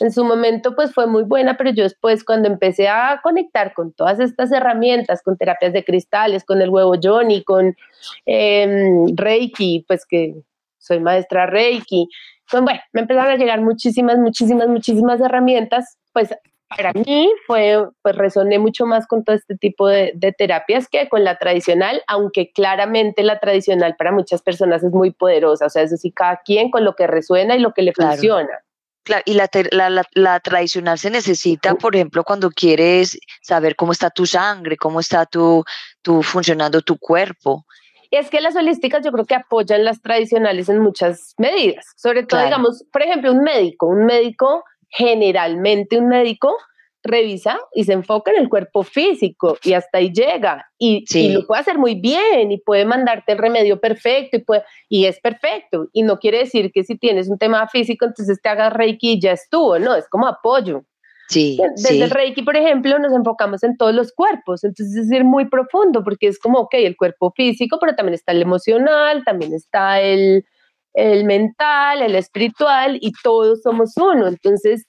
en 0.00 0.12
su 0.12 0.24
momento 0.24 0.74
pues 0.74 0.92
fue 0.92 1.06
muy 1.06 1.22
buena, 1.22 1.56
pero 1.56 1.70
yo 1.70 1.84
después 1.84 2.22
cuando 2.22 2.48
empecé 2.48 2.88
a 2.88 3.20
conectar 3.22 3.72
con 3.72 3.92
todas 3.92 4.20
estas 4.20 4.52
herramientas, 4.52 5.22
con 5.22 5.38
terapias 5.38 5.72
de 5.72 5.84
cristales, 5.84 6.44
con 6.44 6.60
el 6.60 6.68
huevo 6.68 6.94
Johnny, 7.02 7.42
con 7.42 7.74
em, 8.26 9.16
Reiki, 9.16 9.86
pues 9.88 10.04
que 10.04 10.34
soy 10.86 11.00
maestra 11.00 11.46
Reiki, 11.46 12.08
pues 12.50 12.62
bueno, 12.62 12.80
me 12.92 13.02
empezaron 13.02 13.32
a 13.32 13.36
llegar 13.36 13.60
muchísimas, 13.60 14.18
muchísimas, 14.18 14.68
muchísimas 14.68 15.20
herramientas, 15.20 15.98
pues 16.12 16.30
para 16.68 16.92
mí 16.92 17.30
fue, 17.46 17.88
pues 18.02 18.16
resoné 18.16 18.58
mucho 18.58 18.86
más 18.86 19.06
con 19.06 19.24
todo 19.24 19.36
este 19.36 19.56
tipo 19.56 19.88
de, 19.88 20.12
terapias 20.36 20.88
que 20.88 21.08
con 21.08 21.22
la 21.22 21.38
tradicional, 21.38 22.02
aunque 22.08 22.50
claramente 22.52 23.22
la 23.22 23.38
tradicional 23.38 23.94
para 23.96 24.12
muchas 24.12 24.42
personas 24.42 24.82
es 24.82 24.92
muy 24.92 25.12
poderosa, 25.12 25.66
o 25.66 25.70
sea, 25.70 25.82
eso 25.82 25.96
sí, 25.96 26.10
cada 26.10 26.40
quien 26.44 26.70
con 26.70 26.84
lo 26.84 26.94
que 26.94 27.06
resuena 27.06 27.56
y 27.56 27.60
lo 27.60 27.72
que 27.72 27.82
le 27.82 27.92
funciona. 27.92 28.62
Claro, 29.04 29.22
y 29.24 29.34
la, 29.34 29.48
la, 29.70 30.02
la, 30.14 30.40
tradicional 30.40 30.98
se 30.98 31.10
necesita, 31.10 31.76
por 31.76 31.94
ejemplo, 31.94 32.24
cuando 32.24 32.50
quieres 32.50 33.16
saber 33.40 33.76
cómo 33.76 33.92
está 33.92 34.10
tu 34.10 34.26
sangre, 34.26 34.76
cómo 34.76 34.98
está 34.98 35.26
tu, 35.26 35.64
tu 36.02 36.24
funcionando 36.24 36.82
tu 36.82 36.98
cuerpo. 36.98 37.64
Y 38.10 38.16
es 38.16 38.30
que 38.30 38.40
las 38.40 38.56
holísticas 38.56 39.04
yo 39.04 39.12
creo 39.12 39.24
que 39.24 39.34
apoyan 39.34 39.84
las 39.84 40.02
tradicionales 40.02 40.68
en 40.68 40.80
muchas 40.80 41.34
medidas, 41.38 41.86
sobre 41.96 42.24
todo, 42.24 42.42
digamos, 42.42 42.84
por 42.92 43.02
ejemplo, 43.02 43.32
un 43.32 43.42
médico, 43.42 43.86
un 43.86 44.06
médico, 44.06 44.64
generalmente 44.88 45.98
un 45.98 46.08
médico 46.08 46.54
revisa 47.06 47.58
y 47.74 47.84
se 47.84 47.92
enfoca 47.92 48.32
en 48.32 48.38
el 48.38 48.48
cuerpo 48.48 48.82
físico 48.82 49.56
y 49.64 49.72
hasta 49.72 49.98
ahí 49.98 50.12
llega. 50.12 50.66
Y, 50.78 51.04
lo 51.32 51.46
puede 51.46 51.60
hacer 51.60 51.78
muy 51.78 51.94
bien 51.94 52.52
y 52.52 52.58
puede 52.58 52.84
mandarte 52.84 53.32
el 53.32 53.38
remedio 53.38 53.80
perfecto 53.80 54.36
y, 54.36 54.40
puede, 54.40 54.64
y 54.88 55.06
es 55.06 55.20
perfecto. 55.20 55.88
Y 55.92 56.02
no 56.02 56.18
quiere 56.18 56.38
decir 56.38 56.70
que 56.72 56.84
si 56.84 56.98
tienes 56.98 57.28
un 57.28 57.38
tema 57.38 57.66
físico 57.68 58.04
entonces 58.04 58.40
te 58.42 58.48
hagas 58.48 58.72
reiki 58.72 59.12
y 59.12 59.20
ya 59.20 59.32
estuvo, 59.32 59.78
no, 59.78 59.94
es 59.94 60.08
como 60.08 60.26
apoyo. 60.26 60.82
Sí, 61.28 61.58
Desde 61.74 62.04
el 62.04 62.10
Reiki, 62.10 62.42
por 62.42 62.56
ejemplo, 62.56 62.98
nos 62.98 63.12
enfocamos 63.12 63.62
en 63.64 63.76
todos 63.76 63.94
los 63.94 64.12
cuerpos, 64.12 64.62
entonces 64.62 64.96
es 64.96 65.10
ir 65.10 65.24
muy 65.24 65.48
profundo 65.48 66.04
porque 66.04 66.28
es 66.28 66.38
como, 66.38 66.60
ok, 66.60 66.74
el 66.74 66.96
cuerpo 66.96 67.32
físico, 67.34 67.78
pero 67.80 67.96
también 67.96 68.14
está 68.14 68.32
el 68.32 68.42
emocional, 68.42 69.24
también 69.24 69.52
está 69.52 70.00
el, 70.00 70.44
el 70.94 71.24
mental, 71.24 72.02
el 72.02 72.14
espiritual 72.14 72.98
y 73.00 73.12
todos 73.22 73.62
somos 73.62 73.96
uno. 73.96 74.28
Entonces, 74.28 74.86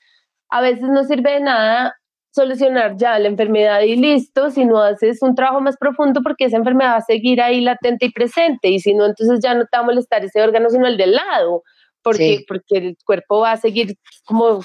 a 0.49 0.61
veces 0.61 0.83
no 0.83 1.03
sirve 1.03 1.33
de 1.33 1.39
nada 1.39 1.95
solucionar 2.31 2.95
ya 2.97 3.17
la 3.17 3.27
enfermedad 3.27 3.81
y 3.81 3.95
listo, 3.95 4.51
si 4.51 4.63
no 4.63 4.81
haces 4.81 5.23
un 5.23 5.33
trabajo 5.33 5.59
más 5.59 5.75
profundo 5.77 6.21
porque 6.21 6.45
esa 6.45 6.57
enfermedad 6.57 6.91
va 6.91 6.97
a 6.97 7.01
seguir 7.01 7.41
ahí 7.41 7.61
latente 7.61 8.05
y 8.05 8.11
presente 8.11 8.69
y 8.69 8.79
si 8.79 8.93
no, 8.93 9.05
entonces 9.05 9.39
ya 9.41 9.55
no 9.55 9.65
te 9.65 9.75
va 9.75 9.79
a 9.79 9.85
molestar 9.85 10.23
ese 10.23 10.41
órgano 10.41 10.69
sino 10.69 10.85
el 10.85 10.97
del 10.97 11.13
lado, 11.13 11.63
porque, 12.03 12.45
porque 12.47 12.77
el 12.77 12.97
cuerpo 13.03 13.39
va 13.39 13.53
a 13.53 13.57
seguir 13.57 13.95
como 14.25 14.61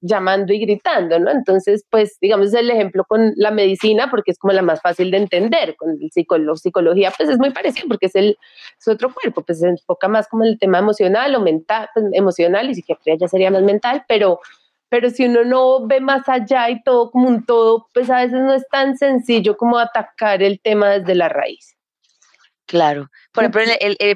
llamando 0.00 0.52
y 0.52 0.60
gritando, 0.60 1.18
¿no? 1.18 1.30
Entonces, 1.30 1.84
pues, 1.90 2.18
digamos, 2.20 2.54
el 2.54 2.70
ejemplo 2.70 3.04
con 3.04 3.32
la 3.36 3.50
medicina, 3.50 4.08
porque 4.10 4.30
es 4.30 4.38
como 4.38 4.52
la 4.52 4.62
más 4.62 4.80
fácil 4.80 5.10
de 5.10 5.18
entender, 5.18 5.76
con 5.76 5.90
el 5.90 6.10
psicología, 6.10 7.12
pues 7.16 7.28
es 7.28 7.38
muy 7.38 7.50
parecido, 7.50 7.88
porque 7.88 8.06
es, 8.06 8.14
el, 8.14 8.38
otro 8.86 9.12
cuerpo, 9.12 9.42
pues 9.42 9.60
se 9.60 9.68
enfoca 9.68 10.08
más 10.08 10.28
como 10.28 10.44
en 10.44 10.50
el 10.52 10.58
tema 10.58 10.78
emocional 10.78 11.34
o 11.34 11.40
mental, 11.40 11.88
pues, 11.94 12.06
emocional, 12.12 12.70
y 12.70 12.74
psiquiatría 12.74 13.16
ya 13.16 13.28
sería 13.28 13.50
más 13.50 13.62
mental, 13.62 14.04
pero, 14.06 14.40
pero 14.88 15.10
si 15.10 15.26
uno 15.26 15.44
no 15.44 15.86
ve 15.86 16.00
más 16.00 16.28
allá 16.28 16.70
y 16.70 16.82
todo 16.82 17.10
como 17.10 17.28
un 17.28 17.44
todo, 17.44 17.88
pues 17.92 18.08
a 18.10 18.18
veces 18.18 18.40
no 18.40 18.54
es 18.54 18.66
tan 18.68 18.96
sencillo 18.96 19.56
como 19.56 19.78
atacar 19.78 20.42
el 20.42 20.60
tema 20.60 20.90
desde 20.90 21.14
la 21.14 21.28
raíz. 21.28 21.76
Claro. 22.66 23.08
Por 23.32 23.44
ejemplo, 23.44 23.62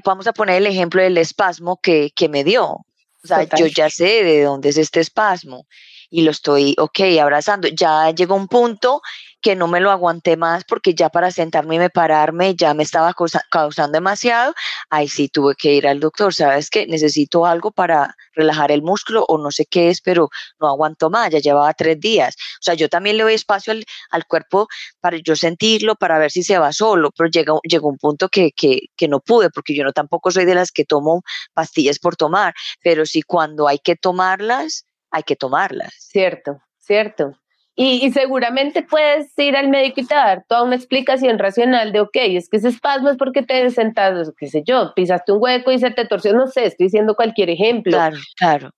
vamos 0.05 0.27
a 0.27 0.33
poner 0.35 0.57
el 0.57 0.67
ejemplo 0.67 1.03
del 1.03 1.17
espasmo 1.17 1.81
que, 1.83 2.11
que 2.15 2.29
me 2.29 2.45
dio. 2.45 2.85
O 3.25 3.27
sea, 3.27 3.45
yo 3.57 3.67
ya 3.67 3.89
sé 3.89 4.25
de 4.25 4.43
dónde 4.43 4.71
es 4.71 4.77
este 4.77 5.01
espasmo 5.01 5.67
y 6.11 6.23
lo 6.23 6.31
estoy, 6.31 6.75
ok, 6.79 7.01
abrazando. 7.21 7.69
Ya 7.69 8.11
llegó 8.11 8.35
un 8.35 8.49
punto 8.49 9.01
que 9.43 9.57
no 9.57 9.67
me 9.67 9.81
lo 9.81 9.91
aguanté 9.91 10.37
más 10.37 10.65
porque 10.65 10.95
ya 10.95 11.11
para 11.11 11.31
sentarme 11.31 11.75
y 11.75 11.79
me 11.79 11.91
pararme 11.91 12.55
ya 12.55 12.73
me 12.75 12.85
estaba 12.85 13.15
causando 13.51 13.97
demasiado. 13.97 14.55
Ahí 14.89 15.09
sí 15.09 15.29
tuve 15.29 15.55
que 15.57 15.75
ir 15.75 15.87
al 15.87 16.01
doctor, 16.01 16.33
¿sabes 16.33 16.71
qué? 16.71 16.87
Necesito 16.87 17.45
algo 17.45 17.73
para 17.73 18.17
relajar 18.35 18.71
el 18.71 18.83
músculo 18.83 19.25
o 19.29 19.39
no 19.39 19.51
sé 19.51 19.67
qué 19.67 19.91
es, 19.91 20.01
pero 20.01 20.31
no 20.61 20.69
aguanto 20.69 21.11
más, 21.11 21.31
ya 21.31 21.41
llevaba 21.41 21.75
tres 21.75 22.01
días. 22.01 22.37
O 22.61 22.63
sea, 22.63 22.75
yo 22.75 22.89
también 22.89 23.17
le 23.17 23.25
doy 23.25 23.35
espacio 23.35 23.75
al, 24.11 24.27
cuerpo 24.27 24.69
para 25.01 25.19
yo 25.19 25.35
sentirlo, 25.35 25.97
para 25.97 26.19
ver 26.19 26.31
si 26.31 26.43
se 26.45 26.59
va 26.59 26.73
solo, 26.73 27.11
pero 27.17 27.29
llegó, 27.29 27.61
llegó 27.65 27.89
un 27.89 27.99
punto 27.99 28.29
que, 28.29 28.53
que, 28.53 28.89
que 28.97 29.09
no 29.09 29.21
pude 29.21 29.51
porque 29.51 29.75
yo 29.75 29.85
no 29.85 29.93
tampoco 29.93 30.31
soy 30.31 30.45
de 30.45 30.55
las 30.55 30.71
que 30.71 30.85
tomo 30.85 31.23
pastillas 31.53 31.99
por 31.99 32.17
tomar, 32.17 32.55
pero 32.83 33.05
sí 33.05 33.23
cuando 33.23 33.67
hay 33.67 33.79
que 33.79 33.97
tomarlas, 33.97 34.87
hay 35.11 35.25
que 35.25 35.37
tomarlas. 35.37 35.93
Cierto, 35.99 36.63
cierto. 36.79 37.42
Y, 37.75 38.13
seguramente 38.13 38.83
puedes 38.83 39.37
ir 39.39 39.57
al 39.57 39.69
médico 39.69 40.03
y 40.03 40.07
te 40.07 40.15
dar 40.15 40.45
toda 40.47 40.63
una 40.63 40.77
explicación 40.77 41.39
racional 41.39 41.91
de, 41.93 42.01
ok, 42.01 42.17
es 42.17 42.51
que 42.51 42.59
ese 42.59 42.69
espasmo 42.69 43.09
es 43.09 43.17
porque 43.17 43.43
te 43.43 43.71
sentado, 43.71 44.31
qué 44.37 44.49
sé 44.49 44.63
yo, 44.63 44.93
pisaste 44.95 45.33
un 45.33 45.39
hueco 45.41 45.73
y 45.73 45.79
se 45.79 45.91
te 45.91 46.07
torció, 46.07 46.35
no 46.35 46.49
sé, 46.49 46.67
estoy 46.67 46.87
diciendo 46.89 47.15
cualquier 47.15 47.49
ejemplo. 47.49 47.93
Claro, 47.93 48.19
claro. 48.37 48.71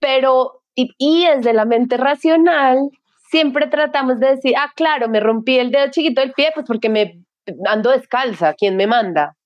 Pero, 0.00 0.62
y, 0.74 0.90
y 0.98 1.26
desde 1.26 1.52
la 1.52 1.64
mente 1.64 1.96
racional, 1.96 2.90
siempre 3.30 3.68
tratamos 3.68 4.18
de 4.18 4.30
decir, 4.30 4.54
ah, 4.56 4.72
claro, 4.74 5.08
me 5.08 5.20
rompí 5.20 5.56
el 5.58 5.70
dedo 5.70 5.90
chiquito 5.92 6.20
del 6.20 6.32
pie, 6.32 6.50
pues 6.54 6.66
porque 6.66 6.88
me 6.88 7.22
ando 7.66 7.90
descalza, 7.90 8.54
¿quién 8.54 8.76
me 8.76 8.88
manda? 8.88 9.36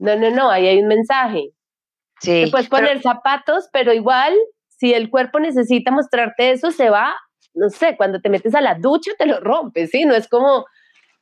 No, 0.00 0.16
no, 0.16 0.30
no, 0.30 0.50
ahí 0.50 0.66
hay 0.66 0.80
un 0.80 0.88
mensaje. 0.88 1.50
Sí. 2.20 2.46
Te 2.46 2.50
puedes 2.50 2.68
poner 2.68 3.00
zapatos, 3.00 3.68
pero 3.72 3.92
igual, 3.92 4.34
si 4.68 4.92
el 4.92 5.08
cuerpo 5.08 5.38
necesita 5.38 5.92
mostrarte 5.92 6.50
eso, 6.50 6.72
se 6.72 6.90
va 6.90 7.14
no 7.54 7.70
sé, 7.70 7.96
cuando 7.96 8.20
te 8.20 8.28
metes 8.28 8.54
a 8.54 8.60
la 8.60 8.74
ducha 8.74 9.12
te 9.18 9.26
lo 9.26 9.40
rompes, 9.40 9.90
¿sí? 9.90 10.04
No 10.04 10.14
es 10.14 10.28
como, 10.28 10.66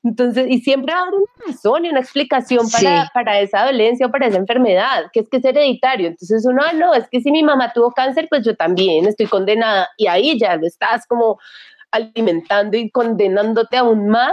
entonces, 0.05 0.47
y 0.49 0.61
siempre 0.61 0.92
va 0.92 1.01
a 1.01 1.03
haber 1.03 1.14
una 1.14 1.47
razón 1.47 1.85
y 1.85 1.90
una 1.90 2.01
explicación 2.01 2.68
para, 2.71 3.11
para 3.14 3.40
esa 3.40 3.64
dolencia 3.64 4.07
o 4.07 4.11
para 4.11 4.27
esa 4.27 4.38
enfermedad, 4.38 5.05
que 5.12 5.21
es 5.21 5.29
que 5.29 5.37
es 5.37 5.45
hereditario. 5.45 6.09
Entonces 6.09 6.45
uno, 6.45 6.62
ah, 6.64 6.73
no, 6.73 6.92
es 6.95 7.09
que 7.09 7.21
si 7.21 7.31
mi 7.31 7.42
mamá 7.42 7.73
tuvo 7.73 7.92
cáncer, 7.92 8.27
pues 8.29 8.45
yo 8.45 8.57
también 8.57 9.07
estoy 9.07 9.27
condenada. 9.27 9.88
Y 9.97 10.09
ahí 10.09 10.38
ya 10.38 10.57
lo 10.57 10.66
estás 10.66 11.07
como 11.07 11.39
alimentando 11.93 12.76
y 12.76 12.91
condenándote 12.91 13.76
aún 13.76 14.09
más 14.09 14.33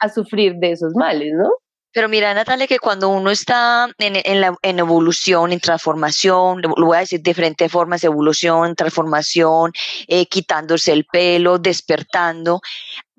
a 0.00 0.08
sufrir 0.10 0.56
de 0.56 0.72
esos 0.72 0.94
males, 0.94 1.32
¿no? 1.34 1.48
Pero 1.96 2.10
mira, 2.10 2.34
Natalia, 2.34 2.66
que 2.66 2.78
cuando 2.78 3.08
uno 3.08 3.30
está 3.30 3.88
en, 3.96 4.16
en, 4.22 4.42
la, 4.42 4.54
en 4.60 4.78
evolución, 4.80 5.50
en 5.50 5.60
transformación, 5.60 6.60
lo 6.60 6.84
voy 6.84 6.98
a 6.98 7.00
decir 7.00 7.22
de 7.22 7.30
diferentes 7.30 7.72
formas, 7.72 8.04
evolución, 8.04 8.74
transformación, 8.74 9.72
eh, 10.06 10.26
quitándose 10.26 10.92
el 10.92 11.06
pelo, 11.06 11.58
despertando, 11.58 12.60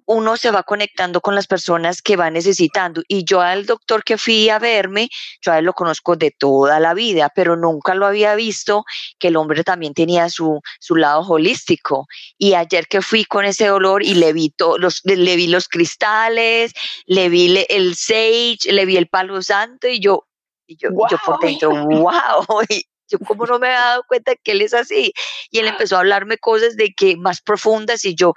uno 0.07 0.37
se 0.37 0.51
va 0.51 0.63
conectando 0.63 1.21
con 1.21 1.35
las 1.35 1.47
personas 1.47 2.01
que 2.01 2.15
va 2.15 2.31
necesitando. 2.31 3.03
Y 3.07 3.25
yo 3.25 3.41
al 3.41 3.65
doctor 3.65 4.03
que 4.03 4.17
fui 4.17 4.49
a 4.49 4.57
verme, 4.57 5.09
yo 5.41 5.51
a 5.51 5.59
él 5.59 5.65
lo 5.65 5.73
conozco 5.73 6.15
de 6.15 6.31
toda 6.31 6.79
la 6.79 6.93
vida, 6.93 7.29
pero 7.35 7.57
nunca 7.57 7.93
lo 7.93 8.05
había 8.05 8.33
visto 8.35 8.85
que 9.19 9.27
el 9.27 9.35
hombre 9.35 9.63
también 9.65 9.93
tenía 9.93 10.29
su, 10.29 10.61
su 10.79 10.95
lado 10.95 11.21
holístico. 11.21 12.07
Y 12.37 12.53
ayer 12.53 12.87
que 12.87 13.01
fui 13.01 13.25
con 13.25 13.43
ese 13.43 13.67
dolor 13.67 14.01
y 14.01 14.15
le 14.15 14.31
vi, 14.31 14.53
los, 14.79 15.01
le 15.03 15.35
vi 15.35 15.47
los 15.47 15.67
cristales, 15.67 16.73
le 17.05 17.27
vi 17.27 17.65
el 17.67 17.95
sage, 17.95 18.71
le 18.71 18.85
vi 18.85 18.95
el 18.95 19.07
palo 19.07 19.41
santo 19.41 19.89
y 19.89 19.99
yo, 19.99 20.25
y 20.65 20.77
yo, 20.77 20.89
yo 21.09 21.17
por 21.25 21.39
dentro, 21.39 21.69
wow. 21.69 22.45
yo 23.09 23.19
como 23.19 23.45
no 23.45 23.59
me 23.59 23.67
había 23.67 23.79
dado 23.79 24.03
cuenta 24.07 24.35
que 24.35 24.51
él 24.51 24.61
es 24.61 24.73
así. 24.73 25.13
Y 25.49 25.59
él 25.59 25.67
empezó 25.67 25.95
a 25.95 25.99
hablarme 25.99 26.37
cosas 26.37 26.75
de 26.75 26.93
que 26.93 27.15
más 27.17 27.41
profundas 27.41 28.05
y 28.05 28.15
yo, 28.15 28.33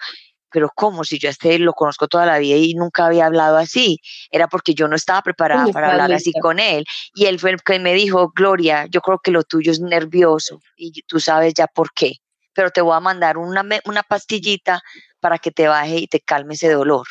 pero 0.50 0.70
¿cómo? 0.74 1.04
Si 1.04 1.18
yo 1.18 1.28
a 1.28 1.32
este 1.32 1.58
lo 1.58 1.72
conozco 1.72 2.08
toda 2.08 2.26
la 2.26 2.38
vida 2.38 2.56
y 2.56 2.74
nunca 2.74 3.06
había 3.06 3.26
hablado 3.26 3.56
así, 3.56 3.98
era 4.30 4.48
porque 4.48 4.74
yo 4.74 4.88
no 4.88 4.96
estaba 4.96 5.22
preparada 5.22 5.66
para 5.72 5.92
hablar 5.92 6.12
así 6.12 6.32
con 6.40 6.58
él. 6.58 6.84
Y 7.14 7.26
él 7.26 7.38
fue 7.38 7.50
el 7.50 7.62
que 7.62 7.78
me 7.78 7.94
dijo, 7.94 8.32
Gloria, 8.34 8.86
yo 8.90 9.00
creo 9.00 9.18
que 9.18 9.30
lo 9.30 9.42
tuyo 9.42 9.72
es 9.72 9.80
nervioso 9.80 10.60
y 10.76 11.02
tú 11.02 11.20
sabes 11.20 11.54
ya 11.54 11.66
por 11.66 11.92
qué, 11.92 12.14
pero 12.54 12.70
te 12.70 12.80
voy 12.80 12.96
a 12.96 13.00
mandar 13.00 13.38
una, 13.38 13.64
una 13.84 14.02
pastillita 14.02 14.80
para 15.20 15.38
que 15.38 15.50
te 15.50 15.68
baje 15.68 15.98
y 15.98 16.06
te 16.06 16.20
calme 16.20 16.54
ese 16.54 16.70
dolor. 16.70 17.06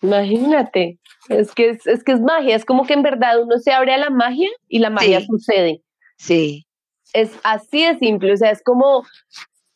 Imagínate, 0.00 0.98
es 1.28 1.52
que 1.52 1.70
es, 1.70 1.86
es 1.86 2.04
que 2.04 2.12
es 2.12 2.20
magia, 2.20 2.54
es 2.54 2.64
como 2.64 2.86
que 2.86 2.94
en 2.94 3.02
verdad 3.02 3.42
uno 3.42 3.58
se 3.58 3.72
abre 3.72 3.92
a 3.94 3.98
la 3.98 4.10
magia 4.10 4.48
y 4.68 4.78
la 4.78 4.90
magia 4.90 5.20
sucede. 5.24 5.82
Sí. 6.16 6.66
Es 7.12 7.32
así 7.42 7.84
de 7.84 7.98
simple, 7.98 8.32
o 8.32 8.36
sea, 8.36 8.50
es 8.50 8.62
como 8.62 9.04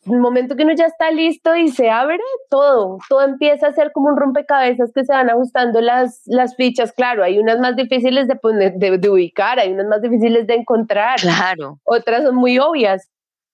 el 0.07 0.19
momento 0.19 0.57
que 0.57 0.65
uno 0.65 0.75
ya 0.75 0.87
está 0.87 1.11
listo 1.11 1.55
y 1.55 1.69
se 1.69 1.89
abre 1.89 2.19
todo, 2.51 2.99
todo 3.09 3.23
empieza 3.23 3.69
a 3.69 3.73
ser 3.73 3.93
como 3.93 4.09
un 4.09 4.17
rompecabezas 4.17 4.91
que 4.93 5.05
se 5.05 5.13
van 5.13 5.31
ajustando 5.31 5.81
las, 5.81 6.23
las 6.27 6.57
fichas. 6.57 6.93
Claro, 6.93 7.23
hay 7.23 7.39
unas 7.39 7.61
más 7.61 7.77
difíciles 7.77 8.27
de, 8.27 8.35
poner, 8.35 8.75
de, 8.75 9.11
ubicar, 9.11 9.61
hay 9.61 9.73
unas 9.73 9.87
más 9.87 10.03
difíciles 10.03 10.47
de 10.47 10.55
encontrar. 10.55 11.21
Claro. 11.21 11.79
Otras 11.85 12.25
son 12.25 12.35
muy 12.35 12.59
obvias, 12.59 13.09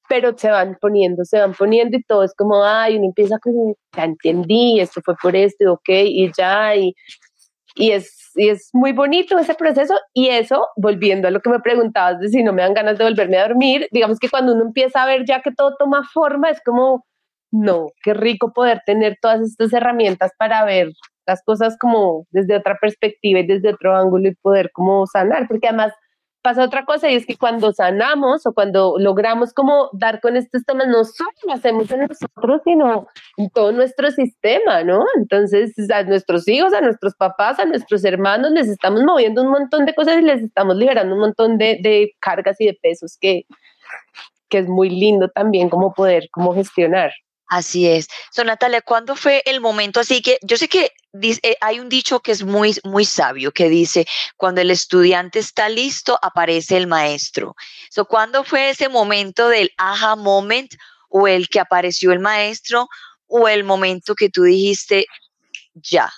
pero 0.09 0.37
se 0.39 0.51
van 0.51 0.79
poniendo, 0.81 1.25
se 1.25 1.39
van 1.39 1.53
poniendo 1.53 1.99
y 1.99 2.03
todo 2.03 2.25
es 2.25 2.35
como, 2.35 2.65
ay, 2.65 2.97
uno 2.97 3.07
empieza 3.07 3.39
como, 3.39 3.77
ya 3.95 4.05
entendí, 4.05 4.81
esto 4.81 5.03
fue 5.05 5.15
por 5.21 5.37
esto, 5.37 5.73
ok, 5.73 5.89
y 5.89 6.33
ya, 6.35 6.75
y, 6.77 6.95
y 7.75 7.91
es 7.91 8.18
y 8.39 8.49
es 8.49 8.71
muy 8.73 8.93
bonito 8.93 9.39
ese 9.39 9.55
proceso 9.55 9.95
y 10.15 10.29
eso, 10.29 10.69
volviendo 10.77 11.29
a 11.29 11.31
lo 11.31 11.41
que 11.41 11.51
me 11.51 11.61
preguntabas 11.61 12.21
de 12.21 12.29
si 12.29 12.43
no 12.43 12.53
me 12.53 12.63
dan 12.63 12.75
ganas 12.75 12.97
de 12.97 13.05
volverme 13.05 13.37
a 13.39 13.49
dormir, 13.49 13.89
digamos 13.91 14.19
que 14.19 14.31
cuando 14.31 14.55
uno 14.55 14.63
empieza 14.63 15.03
a 15.03 15.07
ver 15.07 15.25
ya 15.27 15.43
que 15.43 15.51
todo 15.53 15.75
toma 15.77 16.05
forma, 16.13 16.49
es 16.49 16.61
como, 16.65 17.05
no, 17.51 17.89
qué 18.03 18.15
rico 18.15 18.53
poder 18.53 18.81
tener 18.87 19.19
todas 19.21 19.41
estas 19.41 19.73
herramientas 19.73 20.31
para 20.39 20.65
ver 20.65 20.91
las 21.27 21.43
cosas 21.45 21.77
como 21.79 22.27
desde 22.31 22.57
otra 22.57 22.79
perspectiva 22.81 23.41
y 23.41 23.47
desde 23.47 23.75
otro 23.75 23.95
ángulo 23.97 24.29
y 24.29 24.35
poder 24.37 24.71
como 24.73 25.07
sanar, 25.07 25.47
porque 25.49 25.69
además 25.69 25.93
pasa 26.43 26.65
otra 26.65 26.85
cosa 26.85 27.11
y 27.11 27.15
es 27.15 27.27
que 27.27 27.37
cuando 27.37 27.73
sanamos 27.73 28.47
o 28.47 28.53
cuando 28.53 28.95
logramos 28.99 29.53
como 29.53 29.91
dar 29.93 30.21
con 30.21 30.37
estos 30.37 30.65
temas, 30.65 30.89
no 30.89 31.05
solo 31.05 31.31
lo 31.47 31.53
hacemos 31.53 31.91
en 31.91 32.07
nosotros, 32.07 32.61
sino 32.65 33.07
en 33.37 33.51
todo 33.51 33.73
nuestro 33.73 34.11
sistema, 34.11 34.85
¿no? 34.85 35.05
Entonces, 35.17 35.75
a 35.91 36.03
nuestros 36.05 36.47
hijos, 36.49 36.73
a 36.73 36.81
nuestros 36.81 37.15
papás, 37.15 37.59
a 37.59 37.65
nuestros 37.65 38.05
hermanos, 38.05 38.53
les 38.53 38.69
estamos 38.69 39.03
moviendo 39.03 39.43
un 39.43 39.51
montón 39.51 39.87
de 39.87 39.95
cosas 39.95 40.19
y 40.19 40.23
les 40.23 40.43
estamos 40.43 40.77
liberando 40.77 41.15
un 41.15 41.21
montón 41.21 41.59
de, 41.59 41.79
de 41.83 42.15
cargas 42.21 42.61
y 42.61 42.67
de 42.67 42.79
pesos 42.81 43.17
que, 43.21 43.45
que 44.49 44.59
es 44.59 44.69
muy 44.69 44.91
lindo 44.91 45.29
también 45.29 45.69
como 45.69 45.93
poder, 45.93 46.29
como 46.31 46.55
gestionar. 46.55 47.13
Así 47.49 47.89
es. 47.89 48.09
So, 48.31 48.45
Natalia, 48.45 48.83
¿cuándo 48.83 49.17
fue 49.17 49.43
el 49.47 49.61
momento 49.61 50.01
así 50.01 50.21
que 50.21 50.39
yo 50.43 50.59
sé 50.59 50.69
que 50.69 50.93
eh, 51.23 51.57
hay 51.63 51.81
un 51.81 51.89
dicho 51.89 52.21
que 52.21 52.33
es 52.33 52.45
muy, 52.45 52.77
muy 52.85 53.07
sabio 53.07 53.53
que 53.53 53.71
dice, 53.71 54.07
cuando 54.37 54.61
el 54.61 54.71
estudiante 54.71 55.39
está 55.39 55.71
listo, 55.71 56.19
aparece 56.21 56.77
el 56.77 56.87
maestro. 56.87 57.57
So, 57.91 58.05
¿Cuándo 58.05 58.45
fue 58.45 58.71
ese 58.71 58.91
momento 58.91 59.49
del 59.49 59.71
aha 59.79 60.15
moment 60.17 60.75
o 61.09 61.27
el 61.27 61.49
que 61.49 61.59
apareció 61.59 62.13
el 62.13 62.19
maestro 62.19 62.87
o 63.27 63.49
el 63.49 63.65
momento 63.65 64.15
que 64.15 64.29
tú 64.29 64.43
dijiste, 64.43 65.07
ya, 65.75 66.11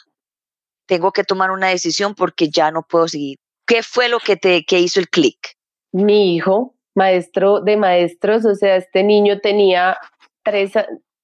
tengo 0.86 1.12
que 1.12 1.22
tomar 1.22 1.52
una 1.52 1.68
decisión 1.68 2.16
porque 2.16 2.50
ya 2.50 2.72
no 2.72 2.82
puedo 2.82 3.06
seguir? 3.06 3.38
¿Qué 3.66 3.84
fue 3.84 4.08
lo 4.08 4.18
que 4.18 4.36
te 4.36 4.64
que 4.64 4.80
hizo 4.80 4.98
el 4.98 5.08
clic? 5.08 5.56
Mi 5.92 6.34
hijo, 6.34 6.74
maestro 6.96 7.60
de 7.60 7.76
maestros, 7.76 8.44
o 8.44 8.54
sea, 8.56 8.76
este 8.76 9.04
niño 9.04 9.40
tenía 9.40 9.96
tres, 10.42 10.72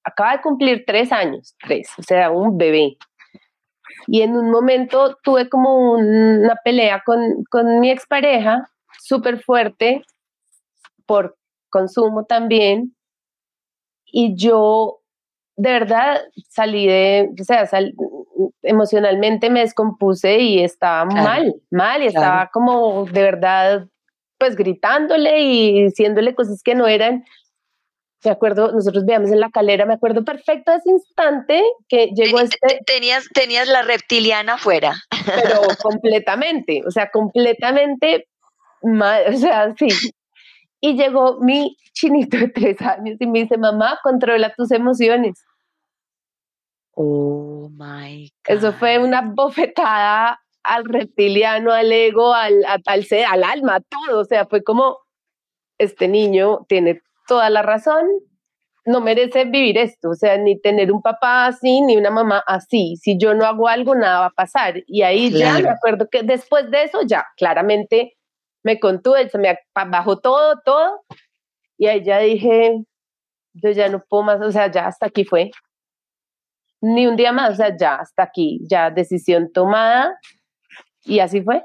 acaba 0.07 0.37
de 0.37 0.41
cumplir 0.41 0.83
tres 0.87 1.11
años, 1.11 1.55
tres, 1.59 1.89
o 1.97 2.03
sea, 2.03 2.31
un 2.31 2.57
bebé. 2.57 2.97
Y 4.07 4.21
en 4.21 4.37
un 4.37 4.49
momento 4.49 5.17
tuve 5.21 5.49
como 5.49 5.91
una 5.91 6.55
pelea 6.63 7.03
con, 7.05 7.43
con 7.49 7.79
mi 7.79 7.91
expareja, 7.91 8.69
súper 8.99 9.41
fuerte, 9.43 10.03
por 11.05 11.37
consumo 11.69 12.25
también. 12.25 12.95
Y 14.05 14.35
yo, 14.37 15.01
de 15.57 15.71
verdad, 15.71 16.21
salí 16.49 16.87
de, 16.87 17.29
o 17.39 17.43
sea, 17.43 17.67
emocionalmente 18.63 19.49
me 19.49 19.59
descompuse 19.59 20.39
y 20.39 20.63
estaba 20.63 21.03
mal, 21.03 21.55
mal, 21.69 22.01
y 22.01 22.07
estaba 22.07 22.49
como 22.53 23.05
de 23.05 23.21
verdad, 23.21 23.87
pues 24.37 24.55
gritándole 24.55 25.41
y 25.41 25.83
diciéndole 25.85 26.33
cosas 26.33 26.61
que 26.63 26.75
no 26.75 26.87
eran 26.87 27.25
me 28.23 28.31
acuerdo, 28.31 28.71
nosotros 28.71 29.05
veíamos 29.05 29.31
en 29.31 29.39
la 29.39 29.49
calera, 29.49 29.85
me 29.85 29.93
acuerdo 29.93 30.23
perfecto 30.23 30.71
ese 30.71 30.89
instante 30.89 31.61
que 31.87 32.07
llegó 32.15 32.39
este... 32.39 32.79
Tenías, 32.85 33.27
tenías 33.33 33.67
la 33.67 33.83
reptiliana 33.83 34.55
afuera. 34.55 34.95
Pero 35.25 35.61
completamente, 35.81 36.81
o 36.85 36.91
sea, 36.91 37.09
completamente 37.11 38.27
mal, 38.81 39.33
o 39.33 39.37
sea, 39.37 39.73
sí. 39.77 39.87
Y 40.81 40.95
llegó 40.95 41.39
mi 41.41 41.77
chinito 41.93 42.37
de 42.37 42.49
tres 42.49 42.81
años 42.81 43.17
y 43.19 43.27
me 43.27 43.39
dice, 43.39 43.57
mamá, 43.57 43.99
controla 44.03 44.53
tus 44.55 44.71
emociones. 44.71 45.43
Oh 46.93 47.69
my 47.71 48.31
God. 48.47 48.57
Eso 48.57 48.73
fue 48.73 48.97
una 48.97 49.21
bofetada 49.21 50.39
al 50.63 50.85
reptiliano, 50.85 51.71
al 51.71 51.91
ego, 51.91 52.33
al, 52.33 52.63
al, 52.85 53.05
ser, 53.05 53.25
al 53.25 53.43
alma, 53.43 53.79
todo. 53.81 54.19
O 54.19 54.25
sea, 54.25 54.45
fue 54.45 54.63
como, 54.63 54.97
este 55.77 56.07
niño 56.07 56.65
tiene 56.67 57.01
toda 57.27 57.49
la 57.49 57.61
razón, 57.61 58.05
no 58.85 59.01
merece 59.01 59.45
vivir 59.45 59.77
esto, 59.77 60.11
o 60.11 60.15
sea, 60.15 60.37
ni 60.37 60.59
tener 60.59 60.91
un 60.91 61.01
papá 61.01 61.47
así, 61.47 61.81
ni 61.81 61.97
una 61.97 62.09
mamá 62.09 62.41
así. 62.47 62.95
Si 62.97 63.17
yo 63.17 63.33
no 63.33 63.45
hago 63.45 63.67
algo, 63.67 63.95
nada 63.95 64.21
va 64.21 64.25
a 64.27 64.31
pasar. 64.31 64.81
Y 64.87 65.01
ahí 65.01 65.29
ya 65.29 65.59
me 65.59 65.69
acuerdo 65.69 66.07
que 66.09 66.23
después 66.23 66.71
de 66.71 66.83
eso, 66.83 67.01
ya 67.05 67.25
claramente 67.35 68.17
me 68.63 68.79
contuve, 68.79 69.29
se 69.29 69.37
me 69.37 69.59
bajó 69.73 70.19
todo, 70.19 70.61
todo. 70.63 71.03
Y 71.77 71.87
ahí 71.87 72.03
ya 72.03 72.19
dije, 72.19 72.83
yo 73.53 73.71
ya 73.71 73.89
no 73.89 74.03
puedo 74.07 74.23
más, 74.23 74.41
o 74.41 74.51
sea, 74.51 74.71
ya 74.71 74.87
hasta 74.87 75.07
aquí 75.07 75.25
fue. 75.25 75.51
Ni 76.81 77.07
un 77.07 77.17
día 77.17 77.33
más, 77.33 77.51
o 77.51 77.55
sea, 77.55 77.75
ya 77.75 77.95
hasta 77.95 78.23
aquí, 78.23 78.61
ya 78.69 78.89
decisión 78.89 79.51
tomada. 79.51 80.17
Y 81.03 81.19
así 81.19 81.41
fue 81.41 81.63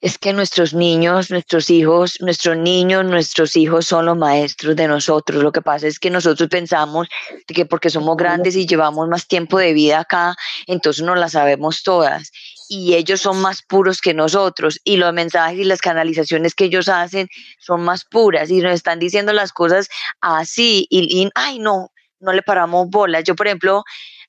es 0.00 0.18
que 0.18 0.32
nuestros 0.32 0.74
niños, 0.74 1.30
nuestros 1.30 1.70
hijos, 1.70 2.18
nuestros 2.20 2.56
niños, 2.58 3.04
nuestros 3.04 3.56
hijos 3.56 3.86
son 3.86 4.04
los 4.04 4.16
maestros 4.16 4.76
de 4.76 4.88
nosotros. 4.88 5.42
Lo 5.42 5.52
que 5.52 5.62
pasa 5.62 5.86
es 5.86 5.98
que 5.98 6.10
nosotros 6.10 6.50
pensamos 6.50 7.08
que 7.46 7.64
porque 7.64 7.88
somos 7.88 8.16
grandes 8.16 8.56
y 8.56 8.66
llevamos 8.66 9.08
más 9.08 9.26
tiempo 9.26 9.58
de 9.58 9.72
vida 9.72 10.00
acá, 10.00 10.36
entonces 10.66 11.02
no 11.04 11.14
las 11.14 11.32
sabemos 11.32 11.82
todas. 11.82 12.30
Y 12.68 12.94
ellos 12.94 13.22
son 13.22 13.40
más 13.40 13.62
puros 13.62 14.00
que 14.00 14.12
nosotros. 14.12 14.80
Y 14.84 14.96
los 14.98 15.14
mensajes 15.14 15.60
y 15.60 15.64
las 15.64 15.80
canalizaciones 15.80 16.54
que 16.54 16.64
ellos 16.64 16.88
hacen 16.88 17.28
son 17.58 17.82
más 17.82 18.04
puras. 18.04 18.50
Y 18.50 18.60
nos 18.60 18.74
están 18.74 18.98
diciendo 18.98 19.32
las 19.32 19.52
cosas 19.52 19.88
así. 20.20 20.86
Y, 20.90 21.30
ay, 21.34 21.58
no, 21.58 21.90
no 22.20 22.32
le 22.32 22.42
paramos 22.42 22.90
bolas. 22.90 23.24
Yo, 23.24 23.34
por 23.34 23.46
ejemplo, 23.46 23.84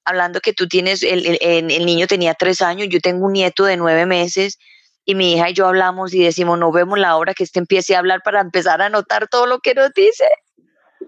hablando 0.05 0.39
que 0.39 0.53
tú 0.53 0.68
tienes, 0.68 1.03
el, 1.03 1.38
el 1.41 1.86
niño 1.86 2.07
tenía 2.07 2.36
tres 2.36 2.61
años, 2.61 2.88
yo 2.89 3.01
tengo 3.01 3.26
un 3.26 3.34
nieto 3.34 3.65
de 3.65 3.76
nueve 3.76 4.05
meses 4.05 4.59
y 5.08 5.16
mi 5.16 5.34
hija 5.34 5.49
y 5.49 5.53
yo 5.53 5.66
hablamos 5.68 6.14
y 6.14 6.22
decimos, 6.22 6.60
no 6.60 6.70
vemos 6.70 6.99
la 6.99 7.16
hora 7.16 7.34
que 7.34 7.45
este 7.45 7.60
empiece 7.60 7.95
a 7.95 7.99
hablar 7.99 8.20
para 8.26 8.41
empezar 8.41 8.82
a 8.82 8.89
notar 8.89 9.30
todo 9.30 9.47
lo 9.47 9.60
que 9.60 9.74
nos 9.74 9.93
dice. 9.93 10.26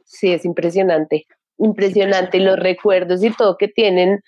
Sí, 0.06 0.32
es 0.32 0.46
impresionante, 0.46 1.28
impresionante 1.58 2.40
los 2.40 2.58
recuerdos 2.58 3.22
y 3.22 3.32
todo 3.32 3.58
que 3.58 3.68
tienen, 3.68 4.22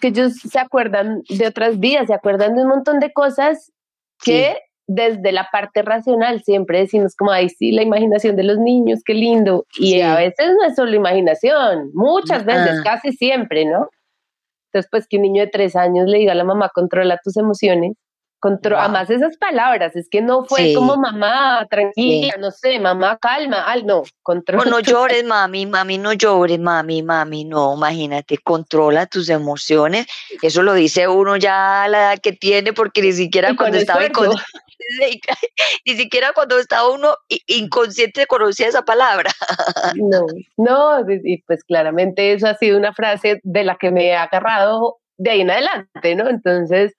que 0.00 0.08
ellos 0.08 0.32
se 0.36 0.58
acuerdan 0.58 1.20
de 1.28 1.46
otras 1.46 1.78
vidas, 1.78 2.06
se 2.06 2.14
acuerdan 2.14 2.56
de 2.56 2.62
un 2.62 2.68
montón 2.68 2.98
de 2.98 3.12
cosas 3.12 3.72
que 4.24 4.56
desde 4.86 5.32
la 5.32 5.48
parte 5.52 5.82
racional 5.82 6.42
siempre 6.42 6.78
decimos 6.78 7.14
como, 7.14 7.30
ay, 7.30 7.50
sí, 7.50 7.72
la 7.72 7.82
imaginación 7.82 8.36
de 8.36 8.44
los 8.44 8.58
niños, 8.58 9.00
qué 9.04 9.12
lindo. 9.12 9.66
Y 9.78 10.00
a 10.00 10.16
veces 10.16 10.48
no 10.58 10.66
es 10.66 10.76
solo 10.76 10.94
imaginación, 10.94 11.90
muchas 11.92 12.46
veces, 12.46 12.80
casi 12.82 13.12
siempre, 13.12 13.66
¿no? 13.66 13.90
Entonces, 14.72 14.88
pues 14.90 15.06
que 15.06 15.16
un 15.16 15.22
niño 15.24 15.42
de 15.42 15.50
tres 15.50 15.76
años 15.76 16.08
le 16.08 16.18
diga 16.18 16.32
a 16.32 16.36
la 16.36 16.44
mamá, 16.44 16.70
controla 16.74 17.20
tus 17.22 17.36
emociones, 17.36 17.98
Control, 18.44 18.78
Además 18.78 19.08
esas 19.08 19.38
palabras, 19.38 19.96
es 19.96 20.06
que 20.10 20.20
no 20.20 20.44
fue 20.44 20.74
como 20.74 20.98
mamá, 20.98 21.66
tranquila, 21.70 22.34
no 22.38 22.50
sé, 22.50 22.78
mamá, 22.78 23.16
calma, 23.16 23.62
al 23.62 23.86
no, 23.86 24.02
controla. 24.22 24.64
No, 24.66 24.70
no 24.70 24.80
llores, 24.80 25.24
mami, 25.24 25.64
mami, 25.64 25.96
no 25.96 26.12
llores, 26.12 26.60
mami, 26.60 27.02
mami, 27.02 27.46
no, 27.46 27.74
imagínate, 27.74 28.36
controla 28.36 29.06
tus 29.06 29.30
emociones. 29.30 30.06
Eso 30.42 30.62
lo 30.62 30.74
dice 30.74 31.08
uno 31.08 31.38
ya 31.38 31.84
a 31.84 31.88
la 31.88 31.98
edad 32.00 32.18
que 32.22 32.32
tiene, 32.32 32.74
porque 32.74 33.00
ni 33.00 33.12
siquiera 33.12 33.56
cuando 33.56 33.78
estaba 33.78 34.02
ni 35.86 35.94
siquiera 35.94 36.32
cuando 36.34 36.58
estaba 36.58 36.90
uno 36.90 37.16
inconsciente 37.46 38.26
conocía 38.26 38.68
esa 38.68 38.82
palabra. 38.82 39.30
No, 39.94 40.26
no, 40.58 41.00
y 41.08 41.40
pues 41.44 41.64
claramente 41.64 42.34
eso 42.34 42.46
ha 42.46 42.56
sido 42.56 42.76
una 42.76 42.92
frase 42.92 43.40
de 43.42 43.64
la 43.64 43.76
que 43.76 43.90
me 43.90 44.08
he 44.08 44.14
agarrado 44.14 44.98
de 45.16 45.30
ahí 45.30 45.40
en 45.40 45.50
adelante, 45.50 46.14
¿no? 46.14 46.28
Entonces, 46.28 46.92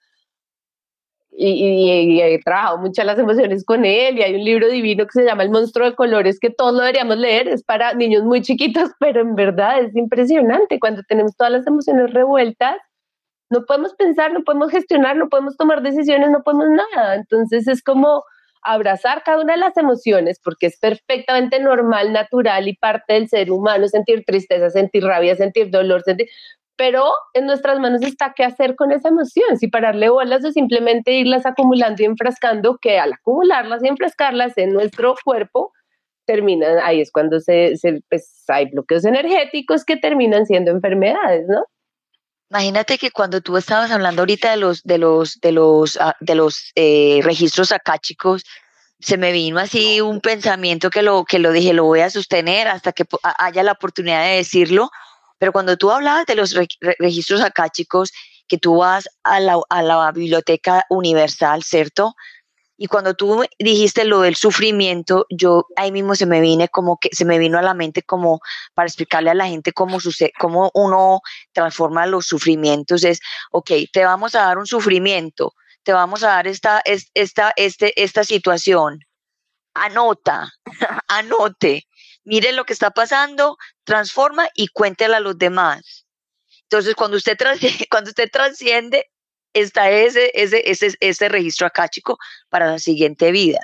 y, 1.37 2.21
he 2.21 2.39
trabajado 2.39 2.77
muchas 2.77 3.05
las 3.05 3.19
emociones 3.19 3.65
con 3.65 3.85
él 3.85 4.17
y 4.17 4.23
hay 4.23 4.35
un 4.35 4.43
libro 4.43 4.67
divino 4.69 5.05
que 5.05 5.11
se 5.11 5.25
llama 5.25 5.43
El 5.43 5.51
monstruo 5.51 5.89
de 5.89 5.95
colores 5.95 6.39
que 6.39 6.49
todos 6.49 6.73
lo 6.73 6.79
deberíamos 6.79 7.17
leer, 7.17 7.47
es 7.47 7.63
para 7.63 7.93
niños 7.93 8.23
muy 8.23 8.41
chiquitos, 8.41 8.89
pero 8.99 9.21
en 9.21 9.35
verdad 9.35 9.81
es 9.81 9.95
impresionante 9.95 10.79
cuando 10.79 11.03
tenemos 11.07 11.35
todas 11.35 11.51
las 11.51 11.67
emociones 11.67 12.13
revueltas, 12.13 12.77
no 13.49 13.65
podemos 13.65 13.93
pensar, 13.95 14.33
no 14.33 14.43
podemos 14.43 14.71
gestionar, 14.71 15.17
no 15.17 15.29
podemos 15.29 15.55
tomar 15.57 15.81
decisiones, 15.81 16.31
no 16.31 16.41
podemos 16.43 16.67
nada, 16.69 17.15
entonces 17.15 17.67
es 17.67 17.83
como 17.83 18.23
abrazar 18.63 19.21
cada 19.23 19.41
una 19.41 19.53
de 19.53 19.59
las 19.59 19.77
emociones 19.77 20.39
porque 20.43 20.67
es 20.67 20.79
perfectamente 20.79 21.59
normal, 21.59 22.11
natural 22.11 22.67
y 22.67 22.75
parte 22.75 23.13
del 23.13 23.29
ser 23.29 23.51
humano 23.51 23.87
sentir 23.87 24.23
tristeza, 24.25 24.71
sentir 24.71 25.03
rabia, 25.03 25.35
sentir 25.35 25.69
dolor, 25.69 26.01
sentir, 26.01 26.27
pero 26.77 27.11
en 27.33 27.45
nuestras 27.45 27.79
manos 27.79 28.01
está 28.01 28.33
qué 28.35 28.43
hacer 28.43 28.75
con 28.75 28.91
esa 28.91 29.09
emoción, 29.09 29.57
si 29.57 29.67
pararle 29.67 30.09
bolas 30.09 30.43
o 30.43 30.51
simplemente 30.51 31.13
irlas 31.13 31.45
acumulando 31.45 32.01
y 32.01 32.05
enfrascando, 32.05 32.77
que 32.81 32.99
al 32.99 33.13
acumularlas 33.13 33.83
y 33.83 33.87
enfrascarlas 33.87 34.57
en 34.57 34.73
nuestro 34.73 35.15
cuerpo, 35.23 35.71
terminan, 36.25 36.79
ahí 36.83 37.01
es 37.01 37.11
cuando 37.11 37.39
se, 37.39 37.77
se 37.77 38.01
pues, 38.09 38.43
hay 38.47 38.69
bloqueos 38.69 39.05
energéticos 39.05 39.85
que 39.85 39.97
terminan 39.97 40.45
siendo 40.45 40.71
enfermedades, 40.71 41.47
¿no? 41.47 41.63
Imagínate 42.49 42.97
que 42.97 43.11
cuando 43.11 43.41
tú 43.41 43.57
estabas 43.57 43.91
hablando 43.91 44.21
ahorita 44.21 44.51
de 44.51 44.57
los, 44.57 44.83
de 44.83 44.97
los, 44.97 45.39
de 45.41 45.51
los, 45.51 45.97
ah, 45.99 46.15
de 46.19 46.35
los 46.35 46.71
eh, 46.75 47.19
registros 47.23 47.71
acáchicos, 47.71 48.43
se 48.99 49.17
me 49.17 49.31
vino 49.31 49.59
así 49.59 49.99
un 49.99 50.21
pensamiento 50.21 50.89
que 50.89 51.01
lo, 51.01 51.25
que 51.25 51.39
lo 51.39 51.51
dije, 51.51 51.73
lo 51.73 51.83
voy 51.85 52.01
a 52.01 52.09
sostener 52.09 52.67
hasta 52.67 52.91
que 52.91 53.03
haya 53.39 53.63
la 53.63 53.73
oportunidad 53.73 54.23
de 54.23 54.37
decirlo, 54.37 54.89
pero 55.45 55.53
cuando 55.53 55.77
tú 55.77 55.91
hablabas 55.91 56.25
de 56.25 56.33
los 56.33 56.55
registros 56.97 57.39
acáchicos, 57.39 58.11
que 58.47 58.57
tú 58.57 58.77
vas 58.77 59.07
a 59.23 59.39
la, 59.39 59.59
a 59.69 59.83
la 59.83 60.11
biblioteca 60.11 60.87
universal, 60.89 61.61
¿cierto? 61.61 62.15
Y 62.77 62.87
cuando 62.87 63.13
tú 63.13 63.45
dijiste 63.59 64.05
lo 64.05 64.21
del 64.21 64.35
sufrimiento, 64.35 65.27
yo 65.29 65.67
ahí 65.75 65.91
mismo 65.91 66.15
se 66.15 66.25
me 66.25 66.41
vine 66.41 66.67
como 66.67 66.97
que 66.97 67.09
se 67.11 67.25
me 67.25 67.37
vino 67.37 67.59
a 67.59 67.61
la 67.61 67.75
mente 67.75 68.01
como 68.01 68.39
para 68.73 68.87
explicarle 68.87 69.29
a 69.29 69.35
la 69.35 69.45
gente 69.45 69.71
cómo 69.71 69.99
sucede, 69.99 70.33
cómo 70.39 70.71
uno 70.73 71.21
transforma 71.53 72.07
los 72.07 72.25
sufrimientos. 72.25 73.03
Es, 73.03 73.19
ok, 73.51 73.69
te 73.93 74.03
vamos 74.03 74.33
a 74.33 74.45
dar 74.45 74.57
un 74.57 74.65
sufrimiento, 74.65 75.53
te 75.83 75.93
vamos 75.93 76.23
a 76.23 76.29
dar 76.29 76.47
esta, 76.47 76.81
esta, 77.13 77.53
este, 77.55 78.01
esta 78.01 78.23
situación. 78.23 78.97
Anota, 79.75 80.51
anote 81.07 81.85
mire 82.25 82.51
lo 82.51 82.65
que 82.65 82.73
está 82.73 82.91
pasando, 82.91 83.57
transforma 83.83 84.49
y 84.53 84.67
cuéntela 84.67 85.17
a 85.17 85.21
los 85.21 85.37
demás. 85.37 86.05
Entonces, 86.63 86.95
cuando 86.95 87.17
usted, 87.17 87.37
cuando 87.89 88.09
usted 88.09 88.29
trasciende, 88.29 89.09
está 89.53 89.89
ese, 89.89 90.31
ese, 90.33 90.69
ese, 90.69 90.95
ese 90.99 91.29
registro 91.29 91.67
acáchico 91.67 92.17
para 92.49 92.69
la 92.69 92.79
siguiente 92.79 93.31
vida. 93.31 93.61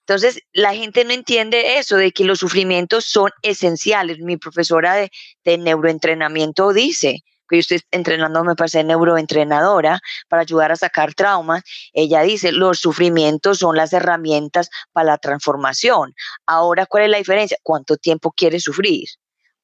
Entonces, 0.00 0.40
la 0.52 0.74
gente 0.74 1.04
no 1.04 1.12
entiende 1.12 1.78
eso, 1.78 1.96
de 1.96 2.12
que 2.12 2.24
los 2.24 2.38
sufrimientos 2.38 3.06
son 3.06 3.30
esenciales. 3.42 4.18
Mi 4.20 4.36
profesora 4.36 4.94
de, 4.94 5.10
de 5.44 5.58
neuroentrenamiento 5.58 6.72
dice, 6.72 7.24
que 7.48 7.56
yo 7.56 7.60
estoy 7.60 7.80
entrenando, 7.90 8.44
me 8.44 8.54
parece 8.54 8.82
neuroentrenadora 8.84 10.00
para 10.28 10.42
ayudar 10.42 10.72
a 10.72 10.76
sacar 10.76 11.14
traumas. 11.14 11.62
Ella 11.92 12.22
dice, 12.22 12.52
los 12.52 12.78
sufrimientos 12.78 13.58
son 13.58 13.76
las 13.76 13.92
herramientas 13.92 14.70
para 14.92 15.06
la 15.06 15.18
transformación. 15.18 16.14
Ahora, 16.46 16.86
¿cuál 16.86 17.04
es 17.04 17.10
la 17.10 17.18
diferencia? 17.18 17.56
¿Cuánto 17.62 17.96
tiempo 17.96 18.32
quieres 18.32 18.62
sufrir? 18.62 19.08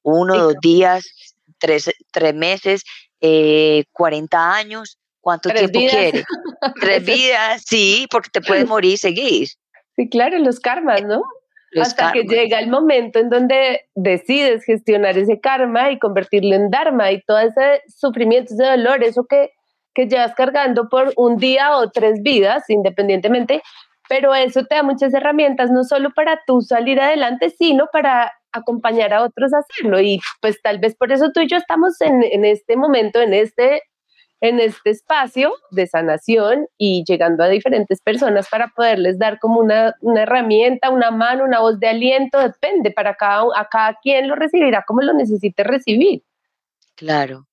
Uno, 0.01 0.37
dos 0.37 0.55
días, 0.61 1.05
tres, 1.59 1.89
tres 2.11 2.33
meses, 2.33 2.83
eh, 3.21 3.85
40 3.91 4.53
años. 4.55 4.97
¿Cuánto 5.21 5.49
tiempo 5.49 5.79
quieres? 5.79 6.25
Tres 6.81 7.05
vidas, 7.05 7.63
sí, 7.65 8.07
porque 8.11 8.29
te 8.29 8.41
puedes 8.41 8.67
morir 8.67 8.95
y 8.95 8.97
seguir. 8.97 9.47
Sí, 9.95 10.09
claro, 10.09 10.37
los 10.39 10.59
karmas, 10.59 11.03
¿no? 11.03 11.23
Hasta 11.81 12.11
que 12.11 12.23
llega 12.23 12.59
el 12.59 12.69
momento 12.69 13.19
en 13.19 13.29
donde 13.29 13.81
decides 13.95 14.63
gestionar 14.63 15.17
ese 15.17 15.39
karma 15.39 15.91
y 15.91 15.99
convertirlo 15.99 16.55
en 16.55 16.69
dharma 16.69 17.11
y 17.11 17.21
todo 17.21 17.39
ese 17.39 17.81
sufrimiento, 17.87 18.53
ese 18.53 18.63
dolor, 18.63 19.03
eso 19.03 19.25
que, 19.27 19.51
que 19.93 20.07
llevas 20.07 20.35
cargando 20.35 20.89
por 20.89 21.13
un 21.15 21.37
día 21.37 21.77
o 21.77 21.89
tres 21.89 22.21
vidas, 22.21 22.69
independientemente, 22.69 23.61
pero 24.09 24.35
eso 24.35 24.65
te 24.65 24.75
da 24.75 24.83
muchas 24.83 25.13
herramientas, 25.13 25.71
no 25.71 25.83
solo 25.83 26.11
para 26.13 26.41
tú 26.45 26.61
salir 26.61 26.99
adelante, 26.99 27.49
sino 27.49 27.87
para 27.91 28.31
acompañar 28.51 29.13
a 29.13 29.23
otros 29.23 29.53
a 29.53 29.59
hacerlo. 29.59 29.99
Y 29.99 30.19
pues 30.41 30.61
tal 30.61 30.79
vez 30.79 30.95
por 30.95 31.11
eso 31.11 31.31
tú 31.31 31.41
y 31.41 31.47
yo 31.47 31.57
estamos 31.57 31.99
en, 32.01 32.23
en 32.23 32.45
este 32.45 32.75
momento, 32.75 33.19
en 33.21 33.33
este 33.33 33.81
en 34.43 34.59
este 34.59 34.89
espacio 34.89 35.53
de 35.71 35.87
sanación 35.87 36.67
y 36.77 37.05
llegando 37.07 37.45
a 37.45 37.47
diferentes 37.47 38.01
personas 38.01 38.49
para 38.49 38.67
poderles 38.75 39.17
dar 39.17 39.39
como 39.39 39.61
una, 39.61 39.95
herramienta, 40.17 40.89
una 40.89 41.11
mano, 41.11 41.45
una 41.45 41.61
voz 41.61 41.79
de 41.79 41.87
aliento, 41.87 42.39
depende, 42.39 42.91
para 42.91 43.15
cada, 43.15 43.45
a 43.55 43.69
cada 43.69 43.97
quien 44.01 44.27
lo 44.27 44.35
recibirá 44.35 44.83
como 44.85 45.01
lo 45.01 45.13
necesite 45.13 45.63
recibir. 45.63 46.23
Claro. 46.95 47.47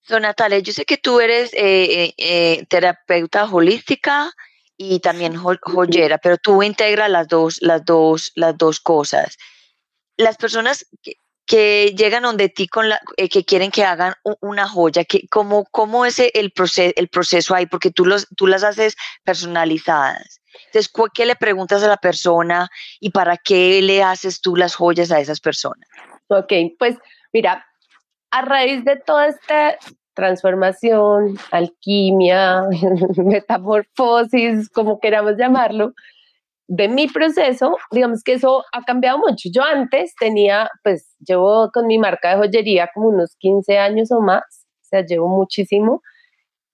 So, 0.00 0.18
Natalia, 0.18 0.60
yo 0.60 0.72
sé 0.72 0.86
que 0.86 0.96
tú 0.96 1.20
eres 1.20 1.52
eh, 1.52 2.04
eh, 2.04 2.14
eh, 2.16 2.66
terapeuta 2.70 3.44
holística 3.44 4.32
y 4.78 5.00
también 5.00 5.36
joyera, 5.36 6.16
pero 6.16 6.38
tú 6.38 6.62
integras 6.62 7.10
las 7.10 7.28
dos, 7.28 7.58
las 7.60 7.84
dos, 7.84 8.32
las 8.36 8.56
dos 8.56 8.80
cosas. 8.80 9.36
Las 10.16 10.38
personas 10.38 10.86
que, 11.02 11.16
que 11.46 11.94
llegan 11.96 12.24
donde 12.24 12.48
ti 12.48 12.66
con 12.66 12.88
la, 12.88 13.00
eh, 13.16 13.28
que 13.28 13.44
quieren 13.44 13.70
que 13.70 13.84
hagan 13.84 14.14
una 14.40 14.68
joya, 14.68 15.04
que, 15.04 15.28
¿cómo, 15.28 15.64
cómo 15.70 16.04
es 16.04 16.18
el, 16.18 16.50
proceso, 16.50 16.92
el 16.96 17.08
proceso 17.08 17.54
ahí? 17.54 17.66
Porque 17.66 17.90
tú, 17.90 18.04
los, 18.04 18.26
tú 18.36 18.46
las 18.46 18.64
haces 18.64 18.96
personalizadas. 19.24 20.40
Entonces, 20.66 20.90
¿qué 21.14 21.26
le 21.26 21.36
preguntas 21.36 21.82
a 21.82 21.88
la 21.88 21.98
persona 21.98 22.68
y 22.98 23.10
para 23.10 23.36
qué 23.36 23.80
le 23.82 24.02
haces 24.02 24.40
tú 24.40 24.56
las 24.56 24.74
joyas 24.74 25.12
a 25.12 25.20
esas 25.20 25.40
personas? 25.40 25.88
Ok, 26.28 26.52
pues 26.78 26.96
mira, 27.32 27.64
a 28.30 28.42
raíz 28.42 28.84
de 28.84 28.96
toda 28.96 29.28
esta 29.28 29.76
transformación, 30.14 31.38
alquimia, 31.52 32.62
metamorfosis, 33.16 34.68
como 34.70 34.98
queramos 34.98 35.36
llamarlo, 35.36 35.92
de 36.68 36.88
mi 36.88 37.06
proceso, 37.06 37.76
digamos 37.92 38.22
que 38.22 38.34
eso 38.34 38.64
ha 38.72 38.82
cambiado 38.82 39.18
mucho. 39.18 39.48
Yo 39.52 39.62
antes 39.62 40.14
tenía, 40.18 40.68
pues 40.82 41.14
llevo 41.26 41.70
con 41.72 41.86
mi 41.86 41.98
marca 41.98 42.30
de 42.30 42.36
joyería 42.38 42.90
como 42.92 43.08
unos 43.08 43.36
15 43.38 43.78
años 43.78 44.10
o 44.10 44.20
más, 44.20 44.42
o 44.42 44.88
sea, 44.88 45.04
llevo 45.04 45.28
muchísimo. 45.28 46.02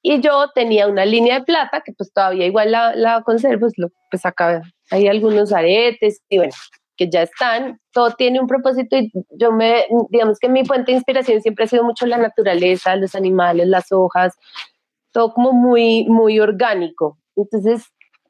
Y 0.02 0.20
yo 0.20 0.50
tenía 0.54 0.88
una 0.88 1.04
línea 1.04 1.38
de 1.38 1.44
plata 1.44 1.82
que 1.84 1.92
pues 1.92 2.12
todavía 2.12 2.46
igual 2.46 2.72
la, 2.72 2.94
la 2.96 3.22
conservo, 3.22 3.68
pues 4.10 4.26
acá 4.26 4.62
hay 4.90 5.06
algunos 5.06 5.52
aretes 5.52 6.20
y 6.28 6.38
bueno, 6.38 6.52
que 6.96 7.08
ya 7.08 7.22
están, 7.22 7.78
todo 7.92 8.10
tiene 8.12 8.40
un 8.40 8.46
propósito 8.46 8.96
y 8.96 9.12
yo 9.38 9.52
me, 9.52 9.86
digamos 10.10 10.38
que 10.38 10.48
mi 10.48 10.64
fuente 10.64 10.90
de 10.92 10.96
inspiración 10.96 11.40
siempre 11.40 11.66
ha 11.66 11.68
sido 11.68 11.84
mucho 11.84 12.06
la 12.06 12.18
naturaleza, 12.18 12.96
los 12.96 13.14
animales, 13.14 13.68
las 13.68 13.92
hojas, 13.92 14.34
todo 15.12 15.34
como 15.34 15.52
muy, 15.52 16.06
muy 16.08 16.40
orgánico. 16.40 17.18
Entonces, 17.36 17.84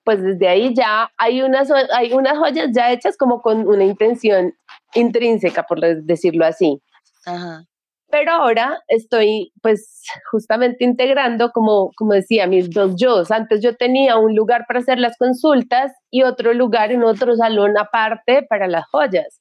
pues 0.04 0.22
desde 0.22 0.48
ahí 0.48 0.74
ya 0.74 1.10
hay 1.18 1.42
unas, 1.42 1.70
hay 1.92 2.12
unas 2.12 2.38
joyas 2.38 2.70
ya 2.74 2.92
hechas 2.92 3.16
como 3.16 3.40
con 3.40 3.66
una 3.66 3.84
intención 3.84 4.54
intrínseca, 4.94 5.64
por 5.64 5.80
decirlo 5.80 6.44
así. 6.44 6.80
Pero 8.10 8.32
ahora 8.32 8.78
estoy 8.88 9.52
pues 9.62 10.02
justamente 10.30 10.84
integrando, 10.84 11.50
como, 11.50 11.92
como 11.96 12.12
decía, 12.12 12.46
mis 12.46 12.70
dos 12.70 12.94
yo. 12.96 13.22
Antes 13.30 13.62
yo 13.62 13.74
tenía 13.76 14.18
un 14.18 14.34
lugar 14.34 14.66
para 14.68 14.80
hacer 14.80 14.98
las 14.98 15.16
consultas 15.16 15.92
y 16.10 16.22
otro 16.22 16.52
lugar 16.52 16.92
en 16.92 17.04
otro 17.04 17.34
salón 17.36 17.78
aparte 17.78 18.42
para 18.48 18.68
las 18.68 18.86
joyas. 18.88 19.40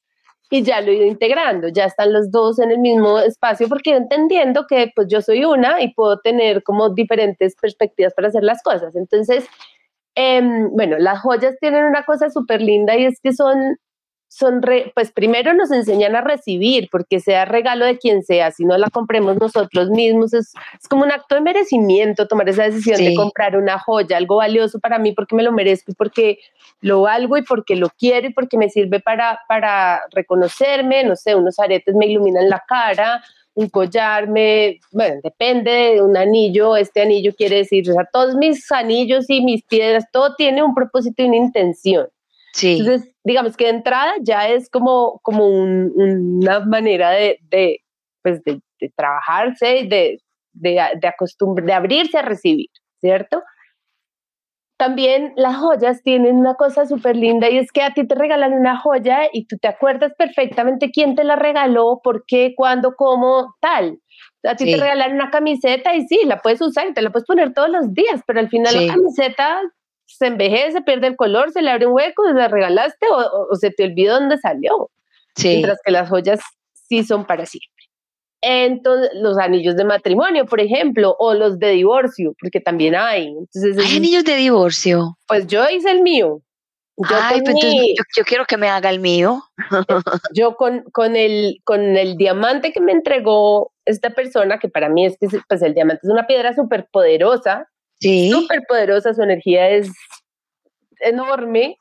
Y 0.49 0.63
ya 0.63 0.81
lo 0.81 0.91
he 0.91 0.95
ido 0.95 1.05
integrando, 1.05 1.69
ya 1.69 1.85
están 1.85 2.11
los 2.13 2.29
dos 2.29 2.59
en 2.59 2.71
el 2.71 2.79
mismo 2.79 3.19
espacio 3.19 3.69
porque 3.69 3.95
entendiendo 3.95 4.65
que 4.67 4.91
pues 4.93 5.07
yo 5.09 5.21
soy 5.21 5.45
una 5.45 5.81
y 5.81 5.93
puedo 5.93 6.19
tener 6.19 6.61
como 6.63 6.93
diferentes 6.93 7.55
perspectivas 7.55 8.13
para 8.13 8.27
hacer 8.27 8.43
las 8.43 8.61
cosas. 8.61 8.95
Entonces, 8.95 9.47
Em, 10.17 10.69
bueno, 10.71 10.97
las 10.99 11.21
joyas 11.21 11.55
tienen 11.61 11.85
una 11.85 12.03
cosa 12.03 12.29
súper 12.29 12.61
linda 12.61 12.97
y 12.97 13.05
es 13.05 13.19
que 13.23 13.31
son, 13.33 13.77
son, 14.31 14.61
pues 14.95 15.11
primero 15.11 15.53
nos 15.53 15.71
enseñan 15.71 16.15
a 16.15 16.21
recibir, 16.21 16.87
porque 16.89 17.19
sea 17.19 17.43
regalo 17.43 17.85
de 17.85 17.97
quien 17.97 18.23
sea, 18.23 18.51
si 18.51 18.63
no 18.63 18.77
la 18.77 18.89
compremos 18.89 19.35
nosotros 19.37 19.89
mismos, 19.89 20.33
es, 20.33 20.53
como 20.89 21.03
un 21.03 21.11
acto 21.11 21.35
de 21.35 21.41
merecimiento 21.41 22.29
tomar 22.29 22.47
esa 22.47 22.63
decisión 22.63 22.97
de 23.03 23.13
comprar 23.13 23.57
una 23.57 23.77
joya, 23.77 24.15
algo 24.15 24.37
valioso 24.37 24.79
para 24.79 24.99
mí 24.99 25.11
porque 25.11 25.35
me 25.35 25.43
lo 25.43 25.51
merezco 25.51 25.91
y 25.91 25.95
porque 25.95 26.39
lo 26.79 27.01
valgo 27.01 27.37
y 27.37 27.41
porque 27.41 27.75
lo 27.75 27.89
quiero 27.89 28.27
y 28.27 28.33
porque 28.33 28.57
me 28.57 28.69
sirve 28.69 29.01
para, 29.01 29.41
para 29.49 30.01
reconocerme, 30.11 31.03
no 31.03 31.17
sé, 31.17 31.35
unos 31.35 31.59
aretes 31.59 31.93
me 31.93 32.05
iluminan 32.05 32.49
la 32.49 32.63
cara, 32.65 33.21
un 33.53 33.67
collar 33.67 34.29
me, 34.29 34.79
bueno, 34.93 35.19
depende 35.21 35.71
de 35.71 36.01
un 36.01 36.15
anillo, 36.15 36.77
este 36.77 37.01
anillo 37.01 37.33
quiere 37.35 37.57
decir, 37.57 37.89
o 37.91 37.93
sea, 37.93 38.05
todos 38.05 38.35
mis 38.35 38.71
anillos 38.71 39.29
y 39.29 39.41
mis 39.41 39.61
piedras, 39.63 40.05
todo 40.09 40.35
tiene 40.35 40.63
un 40.63 40.73
propósito 40.73 41.21
y 41.21 41.25
una 41.25 41.35
intención. 41.35 42.07
Sí. 42.53 42.77
Entonces, 42.79 43.13
digamos 43.23 43.55
que 43.55 43.65
de 43.65 43.71
entrada 43.71 44.13
ya 44.21 44.47
es 44.49 44.69
como, 44.69 45.19
como 45.23 45.47
una 45.47 46.59
manera 46.61 47.11
de, 47.11 47.39
de, 47.49 47.79
pues 48.21 48.43
de, 48.43 48.59
de 48.79 48.91
trabajarse, 48.95 49.85
de, 49.87 50.17
de, 50.53 50.79
de, 51.01 51.61
de 51.63 51.73
abrirse 51.73 52.17
a 52.17 52.23
recibir, 52.23 52.69
¿cierto? 52.99 53.41
También 54.77 55.33
las 55.35 55.57
joyas 55.57 56.01
tienen 56.01 56.37
una 56.37 56.55
cosa 56.55 56.87
súper 56.87 57.15
linda 57.15 57.47
y 57.51 57.59
es 57.59 57.71
que 57.71 57.83
a 57.83 57.93
ti 57.93 58.07
te 58.07 58.15
regalan 58.15 58.53
una 58.53 58.77
joya 58.77 59.29
y 59.31 59.45
tú 59.45 59.57
te 59.61 59.67
acuerdas 59.67 60.11
perfectamente 60.17 60.89
quién 60.91 61.15
te 61.15 61.23
la 61.23 61.35
regaló, 61.35 62.01
por 62.03 62.23
qué, 62.25 62.53
cuándo, 62.55 62.95
cómo, 62.95 63.53
tal. 63.61 63.99
A 64.43 64.55
ti 64.55 64.65
te 64.65 64.77
regalan 64.77 65.13
una 65.13 65.29
camiseta 65.29 65.93
y 65.93 66.07
sí, 66.07 66.21
la 66.25 66.39
puedes 66.39 66.61
usar 66.61 66.87
y 66.87 66.93
te 66.93 67.03
la 67.03 67.11
puedes 67.11 67.27
poner 67.27 67.53
todos 67.53 67.69
los 67.69 67.93
días, 67.93 68.23
pero 68.25 68.39
al 68.39 68.49
final 68.49 68.73
la 68.73 68.91
camiseta 68.91 69.61
se 70.17 70.27
envejece, 70.27 70.81
pierde 70.81 71.07
el 71.07 71.15
color, 71.15 71.51
se 71.51 71.61
le 71.61 71.71
abre 71.71 71.87
un 71.87 71.93
hueco, 71.93 72.27
se 72.27 72.33
la 72.33 72.47
regalaste 72.47 73.07
o, 73.09 73.55
se 73.55 73.71
te 73.71 73.85
olvidó 73.85 74.19
dónde 74.19 74.37
salió. 74.37 74.89
Mientras 75.41 75.79
que 75.83 75.91
las 75.91 76.09
joyas 76.09 76.39
sí 76.73 77.03
son 77.03 77.25
para 77.25 77.45
siempre. 77.45 77.69
Entonces, 78.41 79.11
los 79.13 79.37
anillos 79.37 79.75
de 79.75 79.85
matrimonio, 79.85 80.45
por 80.45 80.59
ejemplo, 80.59 81.15
o 81.19 81.33
los 81.35 81.59
de 81.59 81.69
divorcio, 81.69 82.33
porque 82.41 82.59
también 82.59 82.95
hay. 82.95 83.27
Entonces, 83.27 83.77
¿Hay 83.77 83.97
anillos 83.97 84.23
de 84.23 84.35
divorcio? 84.35 85.17
Pues 85.27 85.45
yo 85.47 85.69
hice 85.69 85.91
el 85.91 86.01
mío. 86.01 86.41
Yo, 86.97 87.15
Ay, 87.19 87.41
pues 87.41 87.55
yo, 88.15 88.23
quiero 88.25 88.45
que 88.45 88.57
me 88.57 88.67
haga 88.67 88.89
el 88.89 88.99
mío. 88.99 89.43
yo 90.33 90.55
con, 90.55 90.83
con, 90.91 91.15
el, 91.15 91.59
con 91.63 91.81
el 91.97 92.17
diamante 92.17 92.73
que 92.73 92.81
me 92.81 92.91
entregó 92.91 93.71
esta 93.85 94.11
persona, 94.11 94.59
que 94.59 94.69
para 94.69 94.89
mí 94.89 95.05
es 95.05 95.17
que 95.17 95.27
pues 95.47 95.61
el 95.61 95.73
diamante 95.73 96.01
es 96.03 96.11
una 96.11 96.27
piedra 96.27 96.53
súper 96.53 96.87
poderosa, 96.91 97.70
Sí. 98.01 98.29
Súper 98.31 98.61
poderosa, 98.67 99.13
su 99.13 99.21
energía 99.21 99.69
es 99.69 99.91
enorme. 100.99 101.77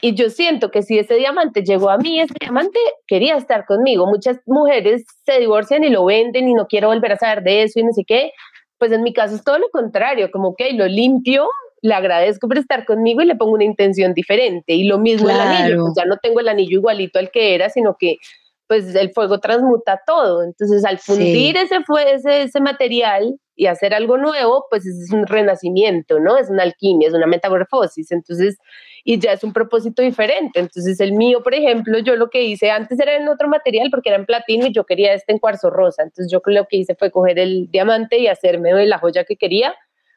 Y 0.00 0.14
yo 0.14 0.30
siento 0.30 0.70
que 0.70 0.82
si 0.82 0.98
ese 0.98 1.14
diamante 1.14 1.62
llegó 1.62 1.90
a 1.90 1.98
mí, 1.98 2.20
ese 2.20 2.34
diamante 2.38 2.78
quería 3.06 3.36
estar 3.36 3.64
conmigo. 3.64 4.06
Muchas 4.06 4.38
mujeres 4.46 5.04
se 5.24 5.40
divorcian 5.40 5.84
y 5.84 5.88
lo 5.88 6.04
venden 6.04 6.48
y 6.48 6.54
no 6.54 6.66
quiero 6.66 6.88
volver 6.88 7.12
a 7.12 7.16
saber 7.16 7.42
de 7.42 7.62
eso 7.62 7.80
y 7.80 7.84
no 7.84 7.92
sé 7.92 8.04
qué. 8.06 8.30
Pues 8.78 8.92
en 8.92 9.02
mi 9.02 9.12
caso 9.12 9.34
es 9.34 9.42
todo 9.42 9.58
lo 9.58 9.70
contrario, 9.70 10.30
como 10.30 10.54
que 10.54 10.72
lo 10.74 10.86
limpio, 10.86 11.48
le 11.80 11.94
agradezco 11.94 12.46
por 12.46 12.58
estar 12.58 12.84
conmigo 12.84 13.22
y 13.22 13.26
le 13.26 13.36
pongo 13.36 13.52
una 13.52 13.64
intención 13.64 14.12
diferente. 14.12 14.74
Y 14.74 14.84
lo 14.84 14.98
mismo 14.98 15.30
el 15.30 15.40
anillo, 15.40 15.80
pues 15.80 15.94
ya 15.96 16.04
no 16.04 16.18
tengo 16.18 16.40
el 16.40 16.48
anillo 16.48 16.78
igualito 16.78 17.18
al 17.18 17.30
que 17.30 17.54
era, 17.54 17.70
sino 17.70 17.96
que 17.98 18.16
pues 18.66 18.94
el 18.94 19.12
fuego 19.12 19.38
transmuta 19.40 20.00
todo. 20.06 20.42
Entonces 20.42 20.84
al 20.84 20.98
fundir 20.98 21.56
ese, 21.56 21.78
ese, 22.14 22.42
ese 22.42 22.60
material, 22.60 23.38
y 23.56 23.66
hacer 23.66 23.94
algo 23.94 24.18
nuevo, 24.18 24.66
pues 24.70 24.86
es 24.86 25.10
un 25.10 25.26
renacimiento, 25.26 26.20
¿no? 26.20 26.36
Es 26.36 26.50
una 26.50 26.62
alquimia, 26.62 27.08
es 27.08 27.14
una 27.14 27.26
metamorfosis, 27.26 28.12
entonces, 28.12 28.58
y 29.02 29.18
ya 29.18 29.32
es 29.32 29.42
un 29.42 29.54
propósito 29.54 30.02
diferente. 30.02 30.60
Entonces, 30.60 31.00
el 31.00 31.12
mío, 31.12 31.42
por 31.42 31.54
ejemplo, 31.54 31.98
yo 31.98 32.16
lo 32.16 32.28
que 32.28 32.42
hice 32.42 32.70
antes 32.70 33.00
era 33.00 33.16
en 33.16 33.28
otro 33.28 33.48
material 33.48 33.88
porque 33.90 34.10
era 34.10 34.18
en 34.18 34.26
platino 34.26 34.66
y 34.66 34.72
yo 34.72 34.84
quería 34.84 35.14
este 35.14 35.32
en 35.32 35.38
cuarzo 35.38 35.70
rosa. 35.70 36.02
Entonces, 36.02 36.30
yo 36.30 36.40
lo 36.44 36.66
que 36.66 36.76
hice 36.76 36.94
fue 36.94 37.10
coger 37.10 37.38
el 37.38 37.70
diamante 37.70 38.18
y 38.18 38.26
hacerme 38.26 38.86
la 38.86 38.98
joya 38.98 39.24
que 39.24 39.36
quería 39.36 39.74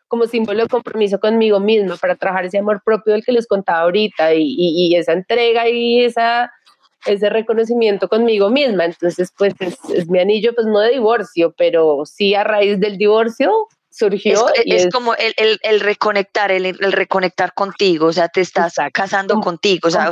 como 0.10 0.26
símbolo 0.26 0.64
de 0.64 0.68
compromiso 0.68 1.20
conmigo 1.20 1.60
misma 1.60 1.96
para 1.96 2.16
trabajar 2.16 2.46
ese 2.46 2.58
amor 2.58 2.82
propio 2.84 3.14
del 3.14 3.24
que 3.24 3.32
les 3.32 3.46
contaba 3.48 3.82
ahorita 3.82 4.34
y, 4.34 4.56
y 4.58 4.96
esa 4.96 5.14
entrega 5.14 5.70
y 5.70 6.04
esa 6.04 6.52
ese 7.06 7.30
reconocimiento 7.30 8.08
conmigo 8.08 8.50
misma. 8.50 8.86
Entonces, 8.86 9.32
pues 9.38 9.54
es, 9.94 10.10
mi 10.10 10.20
anillo, 10.20 10.54
pues 10.54 10.68
no 10.68 10.80
de 10.80 10.92
divorcio, 10.92 11.54
pero 11.58 12.06
sí 12.06 12.36
a 12.36 12.44
raíz 12.44 12.80
del 12.80 12.98
divorcio 12.98 13.52
surgió. 13.90 14.48
Es, 14.66 14.90
como 14.90 15.16
el, 15.16 15.60
el, 15.62 15.80
reconectar, 15.80 16.52
el, 16.52 16.78
reconectar 16.92 17.54
contigo, 17.54 18.08
o 18.08 18.14
sea, 18.14 18.30
te 18.30 18.42
estás 18.42 18.76
casando 18.94 19.40
contigo, 19.40 19.88
o 19.88 19.92
sea, 19.92 20.12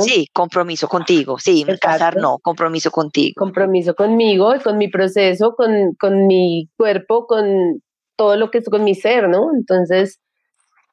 sí, 0.00 0.28
compromiso 0.32 0.88
contigo, 0.88 1.38
sí, 1.38 1.64
casar 1.80 2.16
no, 2.16 2.38
compromiso 2.38 2.90
contigo. 2.90 3.34
Compromiso 3.36 3.94
conmigo 3.94 4.54
y 4.54 4.60
con 4.60 4.78
mi 4.78 4.88
proceso, 4.88 5.54
con, 5.54 5.94
con 5.94 6.26
mi 6.26 6.68
cuerpo, 6.76 7.26
con 7.26 7.82
todo 8.16 8.36
lo 8.36 8.50
que 8.50 8.58
es 8.58 8.68
con 8.68 8.84
mi 8.84 8.94
ser, 8.94 9.28
¿no? 9.28 9.50
Entonces, 9.54 10.20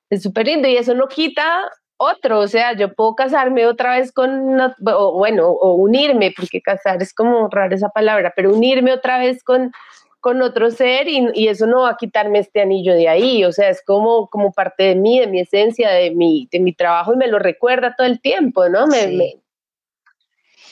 es 0.10 0.22
súper 0.22 0.48
lindo 0.48 0.68
y 0.68 0.78
eso 0.78 0.94
no 0.94 1.08
quita 1.08 1.70
otro, 2.04 2.40
o 2.40 2.48
sea, 2.48 2.74
yo 2.74 2.94
puedo 2.94 3.16
casarme 3.16 3.66
otra 3.66 3.98
vez 3.98 4.12
con, 4.12 4.60
o, 4.60 5.18
bueno, 5.18 5.50
o 5.50 5.74
unirme, 5.74 6.34
porque 6.36 6.62
casar 6.62 7.02
es 7.02 7.14
como 7.14 7.48
rara 7.50 7.76
esa 7.76 7.90
palabra, 7.90 8.34
pero 8.36 8.54
unirme 8.54 8.94
otra 8.94 9.18
vez 9.18 9.44
con, 9.44 9.72
con 10.20 10.42
otro 10.42 10.72
ser 10.72 11.08
y, 11.08 11.48
eso 11.48 11.68
no 11.68 11.82
va 11.82 11.92
a 11.92 11.98
quitarme 11.98 12.40
este 12.40 12.62
anillo 12.62 12.94
de 12.94 13.10
ahí, 13.10 13.44
o 13.44 13.52
sea, 13.52 13.70
es 13.70 13.84
como, 13.86 14.28
como 14.30 14.54
parte 14.54 14.84
de 14.84 14.96
mí, 14.96 15.20
de 15.20 15.28
mi 15.28 15.42
esencia, 15.42 15.90
de 15.92 16.12
mi, 16.12 16.48
de 16.52 16.60
mi 16.60 16.74
trabajo 16.74 17.14
y 17.14 17.18
me 17.18 17.28
lo 17.28 17.40
recuerda 17.40 17.94
todo 17.98 18.08
el 18.08 18.22
tiempo, 18.22 18.70
¿no? 18.70 18.88
Me, 18.88 19.36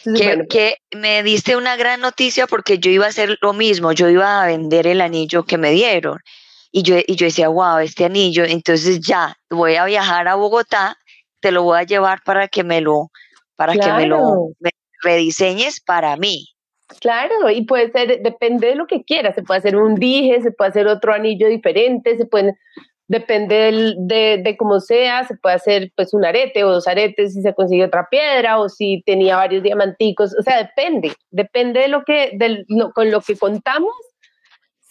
que, 0.04 0.48
que, 0.50 0.78
me 0.96 1.22
diste 1.24 1.58
una 1.58 1.76
gran 1.76 2.02
noticia 2.02 2.48
porque 2.48 2.80
yo 2.80 2.92
iba 2.92 3.06
a 3.06 3.10
hacer 3.10 3.38
lo 3.42 3.54
mismo, 3.54 3.92
yo 3.92 4.10
iba 4.10 4.42
a 4.42 4.48
vender 4.48 4.88
el 4.88 5.02
anillo 5.02 5.44
que 5.44 5.58
me 5.58 5.72
dieron. 5.72 6.20
Y 6.72 6.84
yo, 6.84 6.96
y 7.06 7.16
yo 7.16 7.26
decía, 7.26 7.50
wow, 7.50 7.80
este 7.80 8.06
anillo, 8.06 8.46
entonces 8.46 9.02
ya 9.02 9.38
voy 9.50 9.76
a 9.76 9.84
viajar 9.84 10.30
a 10.30 10.36
Bogotá 10.36 10.98
te 11.42 11.52
lo 11.52 11.64
voy 11.64 11.80
a 11.80 11.84
llevar 11.84 12.20
para 12.24 12.48
que 12.48 12.64
me 12.64 12.82
lo, 12.82 13.12
para 13.56 13.74
que 13.74 13.92
me 13.94 14.08
lo 14.08 14.52
rediseñes 15.04 15.82
para 15.82 16.16
mí. 16.16 16.48
Claro, 17.00 17.50
y 17.50 17.66
puede 17.66 17.92
ser, 17.92 18.22
depende 18.22 18.68
de 18.68 18.76
lo 18.76 18.86
que 18.86 19.04
quieras, 19.04 19.36
se 19.36 19.44
puede 19.44 19.60
hacer 19.60 19.76
un 19.76 19.96
dije, 19.96 20.42
se 20.42 20.52
puede 20.52 20.70
hacer 20.70 20.88
otro 20.88 21.14
anillo 21.14 21.48
diferente, 21.48 22.18
se 22.18 22.26
puede, 22.26 22.56
depende 23.08 23.96
de, 23.98 24.42
de, 24.44 24.58
cómo 24.58 24.80
sea, 24.80 25.24
se 25.24 25.36
puede 25.38 25.56
hacer 25.56 25.92
pues 25.96 26.14
un 26.14 26.26
arete 26.26 26.64
o 26.64 26.72
dos 26.72 26.88
aretes 26.88 27.34
si 27.34 27.42
se 27.42 27.54
consigue 27.54 27.86
otra 27.86 28.08
piedra 28.10 28.60
o 28.60 28.68
si 28.68 29.04
tenía 29.06 29.38
varios 29.38 29.64
diamanticos, 29.64 30.36
o 30.38 30.44
sea, 30.44 30.58
depende, 30.58 31.14
depende 31.30 31.80
de 31.80 31.88
lo 31.88 32.04
que, 32.04 32.32
de 32.34 32.66
con 32.94 33.10
lo 33.10 33.22
que 33.22 33.38
contamos 33.38 33.94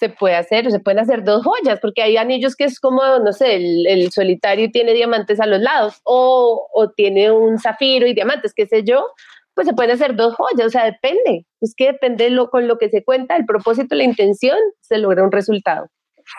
se 0.01 0.09
puede 0.09 0.35
hacer, 0.35 0.71
se 0.71 0.81
pueden 0.81 0.99
hacer 0.99 1.23
dos 1.25 1.45
joyas, 1.45 1.79
porque 1.79 2.03
hay 2.03 2.17
anillos 2.17 2.57
que 2.57 2.65
es 2.65 2.81
como, 2.81 3.03
no 3.19 3.33
sé, 3.35 3.57
el, 3.57 4.11
solitario 4.11 4.71
tiene 4.73 4.95
diamantes 4.95 5.39
a 5.41 5.47
los 5.47 5.61
lados, 5.61 6.01
o, 6.05 6.69
o, 6.73 6.91
tiene 6.91 7.31
un 7.31 7.59
zafiro 7.59 8.07
y 8.07 8.15
diamantes, 8.15 8.55
qué 8.55 8.67
sé 8.67 8.83
yo, 8.83 9.07
pues 9.55 9.69
se 9.69 9.75
pueden 9.75 9.91
hacer 9.91 10.17
dos 10.17 10.35
joyas, 10.35 10.67
o 10.67 10.71
sea, 10.71 10.85
depende, 10.85 11.45
es 11.61 11.75
que 11.77 11.89
depende 11.89 12.31
lo, 12.31 12.49
con 12.49 12.67
lo 12.67 12.79
que 12.79 12.89
se 12.89 13.05
cuenta, 13.05 13.37
el 13.37 13.45
propósito, 13.45 13.95
la 13.95 14.05
intención, 14.05 14.57
se 14.81 14.97
logra 14.97 15.23
un 15.23 15.33
resultado. 15.33 15.87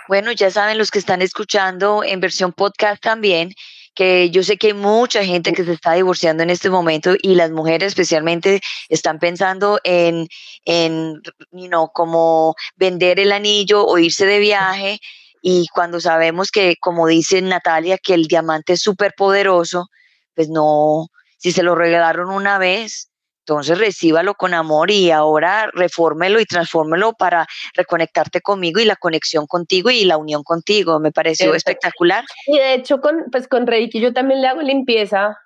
Bueno, 0.07 0.31
ya 0.31 0.49
saben 0.49 0.79
los 0.79 0.89
que 0.89 0.99
están 0.99 1.21
escuchando 1.21 2.03
en 2.03 2.19
versión 2.19 2.53
podcast 2.53 3.01
también, 3.01 3.51
que 3.93 4.29
yo 4.29 4.43
sé 4.43 4.57
que 4.57 4.67
hay 4.67 4.73
mucha 4.73 5.23
gente 5.25 5.53
que 5.53 5.65
se 5.65 5.73
está 5.73 5.93
divorciando 5.93 6.43
en 6.43 6.49
este 6.49 6.69
momento 6.69 7.15
y 7.21 7.35
las 7.35 7.51
mujeres 7.51 7.89
especialmente 7.89 8.61
están 8.89 9.19
pensando 9.19 9.79
en, 9.83 10.27
en 10.65 11.21
you 11.51 11.67
know, 11.67 11.91
como 11.93 12.55
vender 12.75 13.19
el 13.19 13.31
anillo 13.31 13.85
o 13.85 13.97
irse 13.97 14.25
de 14.25 14.39
viaje. 14.39 14.99
Y 15.41 15.67
cuando 15.73 15.99
sabemos 15.99 16.51
que, 16.51 16.75
como 16.79 17.07
dice 17.07 17.41
Natalia, 17.41 17.97
que 17.97 18.13
el 18.13 18.27
diamante 18.27 18.73
es 18.73 18.81
súper 18.81 19.13
poderoso, 19.17 19.87
pues 20.35 20.49
no, 20.49 21.07
si 21.37 21.51
se 21.51 21.63
lo 21.63 21.75
regalaron 21.75 22.29
una 22.29 22.57
vez, 22.57 23.10
entonces 23.45 23.79
recíbalo 23.79 24.35
con 24.35 24.53
amor 24.53 24.91
y 24.91 25.09
ahora 25.09 25.69
refórmelo 25.73 26.39
y 26.39 26.45
transfórmelo 26.45 27.13
para 27.13 27.47
reconectarte 27.75 28.41
conmigo 28.41 28.79
y 28.79 28.85
la 28.85 28.95
conexión 28.95 29.47
contigo 29.47 29.89
y 29.89 30.05
la 30.05 30.17
unión 30.17 30.43
contigo. 30.43 30.99
Me 30.99 31.11
pareció 31.11 31.53
espectacular. 31.55 32.23
Y 32.45 32.57
de 32.57 32.75
hecho, 32.75 33.01
con, 33.01 33.25
pues 33.31 33.47
con 33.47 33.65
Reiki 33.65 33.99
yo 33.99 34.13
también 34.13 34.41
le 34.41 34.47
hago 34.47 34.61
limpieza 34.61 35.37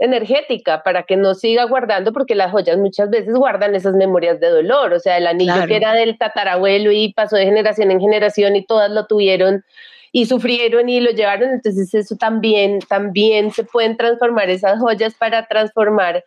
energética 0.00 0.82
para 0.82 1.04
que 1.04 1.16
no 1.16 1.34
siga 1.34 1.64
guardando, 1.64 2.12
porque 2.12 2.34
las 2.34 2.50
joyas 2.50 2.76
muchas 2.76 3.08
veces 3.10 3.34
guardan 3.34 3.74
esas 3.74 3.94
memorias 3.94 4.40
de 4.40 4.48
dolor. 4.48 4.92
O 4.92 4.98
sea, 4.98 5.16
el 5.16 5.26
anillo 5.26 5.66
que 5.66 5.76
era 5.76 5.92
del 5.92 6.18
tatarabuelo 6.18 6.90
y 6.90 7.12
pasó 7.12 7.36
de 7.36 7.44
generación 7.44 7.90
en 7.92 8.00
generación 8.00 8.56
y 8.56 8.66
todas 8.66 8.90
lo 8.90 9.06
tuvieron 9.06 9.64
y 10.10 10.26
sufrieron 10.26 10.88
y 10.88 11.00
lo 11.00 11.10
llevaron. 11.12 11.50
Entonces 11.50 11.94
eso 11.94 12.16
también, 12.16 12.80
también 12.80 13.52
se 13.52 13.62
pueden 13.62 13.96
transformar 13.96 14.50
esas 14.50 14.80
joyas 14.80 15.14
para 15.14 15.46
transformar 15.46 16.24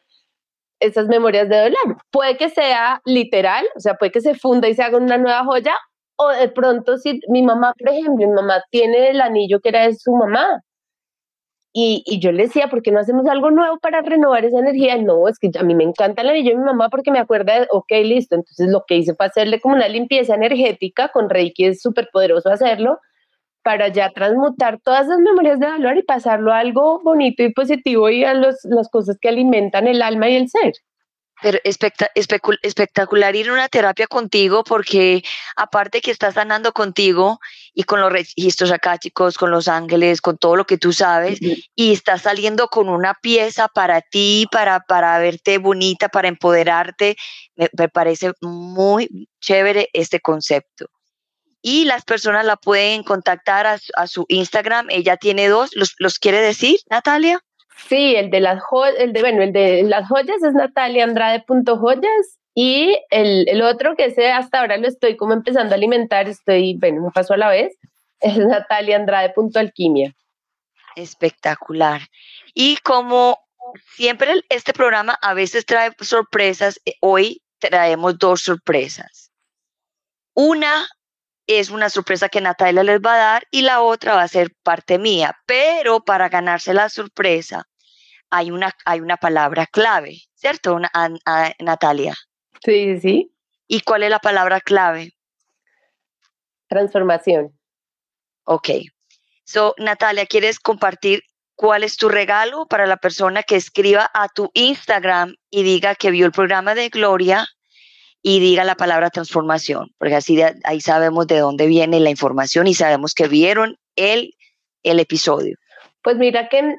esas 0.82 1.08
memorias 1.08 1.48
de 1.48 1.58
dolor. 1.58 1.98
Puede 2.12 2.38
que 2.38 2.50
sea 2.50 3.02
literal, 3.06 3.66
o 3.76 3.80
sea, 3.80 3.96
puede 3.96 4.12
que 4.12 4.22
se 4.22 4.36
funda 4.36 4.68
y 4.68 4.74
se 4.74 4.84
haga 4.84 4.98
una 4.98 5.18
nueva 5.18 5.46
joya, 5.46 5.74
o 6.18 6.30
de 6.30 6.50
pronto 6.50 6.98
si 6.98 7.20
mi 7.30 7.44
mamá, 7.44 7.74
por 7.80 7.90
ejemplo, 7.90 8.28
mi 8.28 8.28
mamá 8.28 8.64
tiene 8.72 9.10
el 9.10 9.22
anillo 9.22 9.60
que 9.62 9.70
era 9.70 9.88
de 9.88 9.96
su 9.96 10.12
mamá, 10.12 10.62
y, 11.74 12.04
y, 12.06 12.20
yo 12.20 12.34
le 12.34 12.44
decía, 12.44 12.68
¿por 12.68 12.82
qué 12.82 12.92
no 12.92 13.00
hacemos 13.00 13.26
algo 13.28 13.50
nuevo 13.50 13.80
para 13.80 14.02
renovar 14.02 14.44
esa 14.44 14.60
energía? 14.60 14.98
No, 14.98 15.30
es 15.30 15.40
que 15.40 15.50
a 15.58 15.64
mí 15.64 15.74
me 15.74 15.86
encanta 15.86 16.22
el 16.22 16.30
anillo 16.30 16.52
de 16.52 16.58
mi 16.58 16.66
mamá 16.66 16.90
porque 16.90 17.12
me 17.12 17.20
acuerda 17.20 17.62
de, 17.62 17.68
ok, 17.72 17.92
listo. 18.04 18.36
Entonces 18.36 18.70
lo 18.70 18.84
que 18.86 18.98
hice 18.98 19.16
fue 19.16 19.28
hacerle 19.28 19.62
como 19.62 19.76
una 19.76 19.88
limpieza 19.88 20.36
energética, 20.36 21.10
con 21.14 21.30
Reiki 21.30 21.66
es 21.66 21.82
súper 21.82 22.10
poderoso 22.12 22.50
hacerlo, 22.50 23.00
para 23.64 23.90
ya 23.90 24.10
transmutar 24.12 24.80
todas 24.82 25.06
esas 25.06 25.20
memorias 25.20 25.60
de 25.60 25.68
dolor 25.68 25.98
y 25.98 26.04
pasarlo 26.04 26.54
a 26.54 26.60
algo 26.60 27.00
bonito 27.04 27.44
y 27.44 27.54
positivo 27.54 28.10
y 28.10 28.24
a 28.24 28.34
los, 28.34 28.58
las 28.64 28.90
cosas 28.90 29.18
que 29.20 29.30
alimentan 29.30 29.88
el 29.88 30.02
alma 30.02 30.30
y 30.30 30.36
el 30.36 30.50
ser. 30.50 30.74
Pero 31.42 31.58
espectacular 31.64 33.36
ir 33.36 33.50
a 33.50 33.54
una 33.54 33.68
terapia 33.68 34.06
contigo 34.06 34.64
porque 34.64 35.24
aparte 35.56 36.00
que 36.00 36.12
estás 36.12 36.36
sanando 36.36 36.72
contigo 36.72 37.40
y 37.74 37.84
con 37.84 38.00
los 38.00 38.12
registros 38.12 38.72
acá, 38.72 39.00
chicos, 39.00 39.40
con 39.40 39.50
los 39.50 39.68
ángeles, 39.68 40.22
con 40.22 40.38
todo 40.38 40.56
lo 40.56 40.66
que 40.66 40.78
tú 40.78 40.94
sabes, 40.94 41.40
y 41.42 41.94
estás 41.94 42.22
saliendo 42.22 42.68
con 42.68 42.90
una 42.90 43.16
pieza 43.16 43.68
para 43.70 44.02
ti, 44.02 44.46
para, 44.52 44.82
para 44.82 45.18
verte 45.18 45.58
bonita, 45.58 46.10
para 46.10 46.28
empoderarte, 46.28 47.16
me, 47.56 47.90
parece 47.90 48.34
muy 48.42 49.28
chévere 49.40 49.90
este 49.94 50.20
concepto. 50.20 50.86
Y 51.62 51.86
las 51.86 52.04
personas 52.04 52.46
la 52.46 52.58
pueden 52.58 53.04
contactar 53.04 53.68
a, 53.68 53.78
a 53.96 54.08
su 54.08 54.26
Instagram. 54.30 54.88
Ella 54.90 55.18
tiene 55.18 55.48
dos. 55.48 55.72
¿Los, 55.76 55.96
los 56.00 56.18
quiere 56.20 56.42
decir, 56.42 56.80
Natalia? 56.90 57.40
Sí, 57.88 58.16
el 58.16 58.30
de 58.30 58.40
las 58.40 58.62
joyas, 58.64 58.96
el 59.00 59.14
de, 59.14 59.22
bueno, 59.22 59.42
el 59.42 59.54
de 59.54 59.84
las 59.84 60.08
joyas 60.08 60.42
es 60.44 60.54
nataliaandrade.joyas 60.54 62.40
y 62.54 62.98
el, 63.10 63.48
el 63.48 63.62
otro 63.62 63.96
que 63.96 64.06
ese 64.06 64.32
hasta 64.32 64.60
ahora 64.60 64.78
lo 64.78 64.88
estoy 64.88 65.16
como 65.18 65.34
empezando 65.34 65.74
a 65.74 65.78
alimentar, 65.78 66.28
estoy, 66.28 66.78
bueno, 66.78 67.04
un 67.06 67.12
paso 67.12 67.34
a 67.34 67.38
la 67.38 67.50
vez, 67.50 67.78
es 68.20 68.38
nataliaandrade.alquimia. 68.38 70.14
Espectacular. 70.96 72.02
Y 72.54 72.78
como 72.78 73.40
siempre 73.96 74.44
este 74.50 74.74
programa 74.74 75.18
a 75.22 75.34
veces 75.34 75.66
trae 75.66 75.92
sorpresas, 76.02 76.80
eh, 76.86 76.96
hoy 77.00 77.42
traemos 77.60 78.18
dos 78.18 78.42
sorpresas. 78.42 79.32
Una 80.34 80.88
es 81.60 81.70
una 81.70 81.90
sorpresa 81.90 82.30
que 82.30 82.42
Natalia 82.42 82.84
les 82.84 83.00
va 83.00 83.16
a 83.16 83.18
dar 83.18 83.48
y 83.52 83.62
la 83.62 83.82
otra 83.82 84.16
va 84.16 84.24
a 84.24 84.28
ser 84.28 84.54
parte 84.64 85.00
mía, 85.00 85.38
pero 85.46 86.02
para 86.02 86.30
ganarse 86.30 86.74
la 86.74 86.90
sorpresa 86.90 87.68
hay 88.30 88.52
una, 88.52 88.72
hay 88.86 89.02
una 89.02 89.18
palabra 89.18 89.68
clave, 89.68 90.22
¿cierto, 90.34 90.80
Natalia? 91.60 92.16
Sí, 92.64 93.00
sí. 93.00 93.32
¿Y 93.68 93.82
cuál 93.82 94.04
es 94.04 94.10
la 94.10 94.20
palabra 94.20 94.62
clave? 94.62 95.14
Transformación. 96.68 97.58
Ok. 98.46 98.70
So, 99.44 99.76
Natalia, 99.78 100.26
¿quieres 100.26 100.60
compartir 100.60 101.24
cuál 101.56 101.84
es 101.84 101.98
tu 101.98 102.10
regalo 102.10 102.66
para 102.68 102.88
la 102.88 102.98
persona 102.98 103.44
que 103.44 103.56
escriba 103.56 104.10
a 104.14 104.30
tu 104.30 104.50
Instagram 104.54 105.36
y 105.50 105.64
diga 105.64 105.96
que 105.96 106.12
vio 106.12 106.26
el 106.26 106.32
programa 106.32 106.74
de 106.74 106.90
Gloria 106.90 107.48
y 108.22 108.40
diga 108.40 108.64
la 108.64 108.76
palabra 108.76 109.10
transformación? 109.10 109.90
Porque 109.98 110.16
así 110.16 110.42
ahí 110.64 110.82
sabemos 110.82 111.28
de 111.28 111.40
dónde 111.40 111.68
viene 111.68 112.00
la 112.00 112.10
información 112.10 112.68
y 112.68 112.74
sabemos 112.74 113.14
que 113.14 113.28
vieron 113.28 113.78
el, 113.96 114.34
el 114.84 115.00
episodio. 115.00 115.58
Pues 116.04 116.18
mira 116.18 116.50
que 116.50 116.76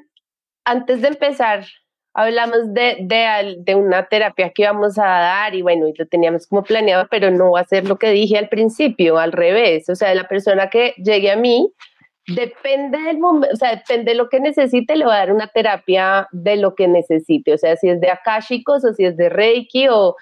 antes 0.65 1.03
de 1.03 1.09
empezar, 1.09 1.67
hablamos 2.15 2.73
de, 2.73 2.99
de, 3.01 3.57
de, 3.59 3.75
una 3.75 4.07
terapia 4.07 4.51
que 4.51 4.63
íbamos 4.63 4.99
a 4.99 5.05
dar 5.05 5.55
y 5.55 5.63
bueno, 5.63 5.89
y 5.89 5.95
lo 5.97 6.07
teníamos 6.07 6.47
como 6.47 6.63
planeado, 6.63 7.07
pero 7.11 7.31
no 7.31 7.53
va 7.53 7.61
a 7.61 7.67
ser 7.67 7.89
lo 7.89 7.99
que 7.99 8.11
dije 8.11 8.39
al 8.39 8.49
principio, 8.49 9.19
al 9.19 9.33
revés. 9.33 9.89
O 9.89 9.95
sea, 9.95 10.15
la 10.15 10.29
persona 10.29 10.69
que 10.69 10.95
llegue 10.99 11.31
a 11.31 11.37
mí, 11.37 11.73
depende 12.27 12.99
del 12.99 13.19
momento, 13.19 13.55
o 13.55 13.57
sea, 13.57 13.75
depende 13.75 14.13
de 14.13 14.17
lo 14.17 14.29
que 14.29 14.41
necesite, 14.41 14.97
le 14.97 15.05
va 15.05 15.17
a 15.17 15.19
dar 15.19 15.33
una 15.33 15.49
terapia 15.49 16.29
de 16.31 16.57
lo 16.57 16.75
que 16.75 16.87
necesite. 16.87 17.55
O 17.55 17.59
sea, 17.59 17.77
si 17.77 17.89
es 17.89 18.01
de 18.01 18.11
akashicos 18.11 18.85
o 18.85 18.93
si 18.93 19.05
es 19.05 19.17
de 19.17 19.29
reiki 19.29 19.89
o 19.89 20.17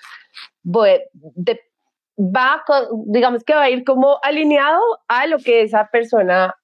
va, 0.65 2.63
digamos 3.07 3.45
que 3.45 3.55
va 3.55 3.63
a 3.63 3.71
ir 3.71 3.85
como 3.85 4.19
alineado 4.23 4.81
a 5.09 5.27
lo 5.27 5.39
que 5.39 5.63
esa 5.63 5.89
persona 5.91 6.55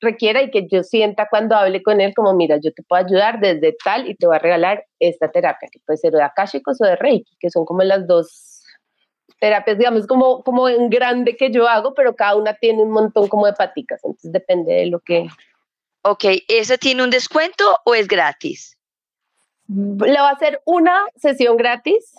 requiera 0.00 0.42
y 0.42 0.50
que 0.50 0.66
yo 0.70 0.82
sienta 0.82 1.28
cuando 1.28 1.56
hable 1.56 1.82
con 1.82 2.00
él 2.00 2.12
como, 2.14 2.34
mira, 2.34 2.58
yo 2.62 2.72
te 2.72 2.82
puedo 2.82 3.04
ayudar 3.04 3.40
desde 3.40 3.74
tal 3.84 4.08
y 4.08 4.14
te 4.14 4.26
voy 4.26 4.36
a 4.36 4.38
regalar 4.38 4.84
esta 5.00 5.30
terapia, 5.30 5.68
que 5.72 5.80
puede 5.84 5.96
ser 5.96 6.12
de 6.12 6.22
Akashicos 6.22 6.80
o 6.80 6.84
de 6.84 6.96
Reiki, 6.96 7.36
que 7.40 7.50
son 7.50 7.64
como 7.64 7.82
las 7.82 8.06
dos 8.06 8.62
terapias, 9.40 9.78
digamos, 9.78 10.06
como, 10.06 10.42
como 10.42 10.68
en 10.68 10.90
grande 10.90 11.36
que 11.36 11.50
yo 11.50 11.66
hago, 11.66 11.94
pero 11.94 12.14
cada 12.14 12.36
una 12.36 12.54
tiene 12.54 12.82
un 12.82 12.90
montón 12.90 13.28
como 13.28 13.46
de 13.46 13.54
paticas, 13.54 14.04
entonces 14.04 14.30
depende 14.30 14.74
de 14.74 14.86
lo 14.86 15.00
que... 15.00 15.26
Ok, 16.02 16.24
¿eso 16.48 16.76
tiene 16.76 17.02
un 17.02 17.10
descuento 17.10 17.64
o 17.84 17.94
es 17.94 18.06
gratis? 18.06 18.76
Le 19.68 20.20
va 20.20 20.28
a 20.28 20.32
hacer 20.32 20.60
una 20.66 21.06
sesión 21.16 21.56
gratis. 21.56 22.14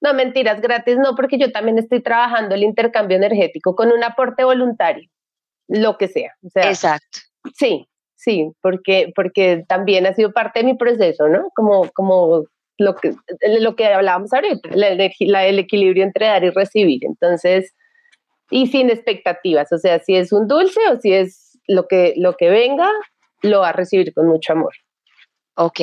No, 0.00 0.14
mentiras, 0.14 0.60
gratis 0.60 0.96
no, 0.96 1.14
porque 1.14 1.38
yo 1.38 1.52
también 1.52 1.78
estoy 1.78 2.02
trabajando 2.02 2.54
el 2.54 2.62
intercambio 2.62 3.16
energético 3.16 3.74
con 3.74 3.92
un 3.92 4.02
aporte 4.02 4.44
voluntario 4.44 5.10
lo 5.70 5.96
que 5.96 6.08
sea. 6.08 6.34
Exacto. 6.54 7.20
Sí, 7.54 7.86
sí, 8.16 8.50
porque, 8.60 9.12
porque 9.14 9.64
también 9.68 10.06
ha 10.06 10.14
sido 10.14 10.32
parte 10.32 10.60
de 10.60 10.66
mi 10.66 10.76
proceso, 10.76 11.28
¿no? 11.28 11.48
Como, 11.54 11.88
como 11.92 12.44
lo, 12.76 12.96
que, 12.96 13.14
lo 13.60 13.76
que 13.76 13.86
hablábamos 13.86 14.32
ahorita, 14.32 14.68
el 14.70 15.58
equilibrio 15.58 16.04
entre 16.04 16.26
dar 16.26 16.44
y 16.44 16.50
recibir. 16.50 17.04
Entonces, 17.04 17.72
y 18.50 18.66
sin 18.66 18.90
expectativas, 18.90 19.72
o 19.72 19.78
sea, 19.78 20.00
si 20.00 20.16
es 20.16 20.32
un 20.32 20.48
dulce 20.48 20.80
o 20.92 21.00
si 21.00 21.12
es 21.12 21.58
lo 21.68 21.86
que, 21.86 22.14
lo 22.16 22.36
que 22.36 22.50
venga, 22.50 22.90
lo 23.42 23.60
va 23.60 23.68
a 23.68 23.72
recibir 23.72 24.12
con 24.12 24.26
mucho 24.26 24.52
amor. 24.52 24.74
Ok, 25.54 25.80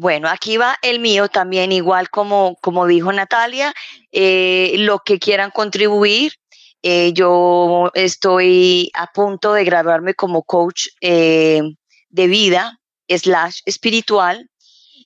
bueno, 0.00 0.28
aquí 0.28 0.58
va 0.58 0.76
el 0.82 1.00
mío 1.00 1.26
también, 1.26 1.72
igual 1.72 2.08
como, 2.08 2.54
como 2.60 2.86
dijo 2.86 3.12
Natalia, 3.12 3.74
eh, 4.12 4.76
lo 4.78 5.00
que 5.00 5.18
quieran 5.18 5.50
contribuir, 5.50 6.34
eh, 6.82 7.12
yo 7.14 7.90
estoy 7.94 8.92
a 8.94 9.08
punto 9.08 9.54
de 9.54 9.64
graduarme 9.64 10.14
como 10.14 10.44
coach 10.44 10.86
eh, 11.00 11.62
de 12.10 12.26
vida 12.28 12.78
slash 13.08 13.62
espiritual 13.64 14.48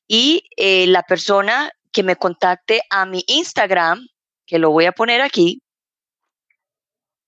y 0.07 0.45
la 0.59 1.03
persona 1.05 1.71
que 1.91 2.03
me 2.03 2.17
contacte 2.17 2.83
a 2.91 3.07
mi 3.07 3.25
Instagram, 3.29 4.07
que 4.45 4.59
lo 4.59 4.73
voy 4.73 4.85
a 4.85 4.93
poner 4.93 5.23
aquí, 5.23 5.63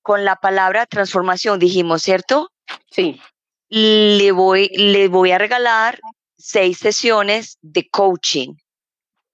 con 0.02 0.26
la 0.26 0.36
palabra 0.36 0.84
transformación, 0.84 1.58
dijimos, 1.58 2.02
¿cierto? 2.02 2.50
Sí. 2.90 3.22
Le 3.70 4.32
voy, 4.32 4.68
le 4.68 5.08
voy 5.08 5.30
a 5.30 5.38
regalar 5.38 5.98
seis 6.46 6.76
sesiones 6.76 7.56
de 7.62 7.88
coaching. 7.88 8.54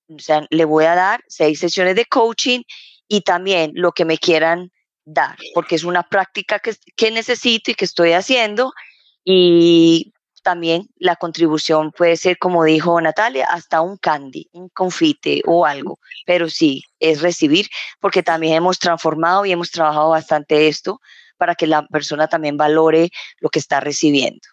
O 0.09 0.21
sea, 0.21 0.47
le 0.49 0.65
voy 0.65 0.85
a 0.85 0.95
dar 0.95 1.25
seis 1.27 1.59
sesiones 1.59 1.97
de 1.97 2.05
coaching 2.05 2.63
y 3.09 3.23
también 3.23 3.73
lo 3.75 3.91
que 3.91 4.05
me 4.05 4.17
quieran 4.17 4.71
dar, 5.05 5.37
porque 5.53 5.75
es 5.75 5.83
una 5.83 6.05
práctica 6.05 6.61
que, 6.61 6.77
que 6.97 7.11
necesito 7.11 7.73
y 7.73 7.75
que 7.75 7.85
estoy 7.85 8.13
haciendo 8.13 8.73
y 9.25 10.13
también 10.45 10.89
la 10.97 11.17
contribución 11.17 11.91
puede 11.91 12.17
ser, 12.17 12.39
como 12.39 12.63
dijo 12.63 13.01
Natalia, 13.01 13.47
hasta 13.51 13.81
un 13.81 13.97
candy, 13.97 14.49
un 14.53 14.69
confite 14.69 15.43
o 15.47 15.67
algo, 15.67 15.99
pero 16.27 16.49
sí, 16.49 16.85
es 17.01 17.23
recibir, 17.23 17.67
porque 17.99 18.23
también 18.23 18.55
hemos 18.55 18.79
transformado 18.79 19.45
y 19.45 19.51
hemos 19.51 19.73
trabajado 19.73 20.11
bastante 20.11 20.69
esto 20.69 21.01
para 21.37 21.57
que 21.57 21.67
la 21.67 21.87
persona 21.89 22.29
también 22.29 22.57
valore 22.57 23.11
lo 23.41 23.49
que 23.51 23.59
está 23.59 23.81
recibiendo. 23.81 24.47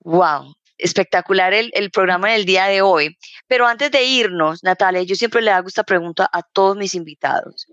¡Wow! 0.00 0.55
Espectacular 0.78 1.54
el, 1.54 1.70
el 1.74 1.90
programa 1.90 2.32
del 2.32 2.44
día 2.44 2.66
de 2.66 2.82
hoy. 2.82 3.16
Pero 3.46 3.66
antes 3.66 3.90
de 3.90 4.04
irnos, 4.04 4.62
Natalia, 4.62 5.02
yo 5.02 5.14
siempre 5.14 5.42
le 5.42 5.50
hago 5.50 5.68
esta 5.68 5.84
pregunta 5.84 6.28
a 6.32 6.42
todos 6.42 6.76
mis 6.76 6.94
invitados. 6.94 7.66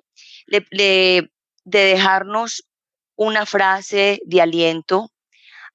Le, 0.47 1.29
de 1.65 1.85
dejarnos 1.85 2.67
una 3.15 3.45
frase 3.45 4.21
de 4.25 4.41
aliento, 4.41 5.09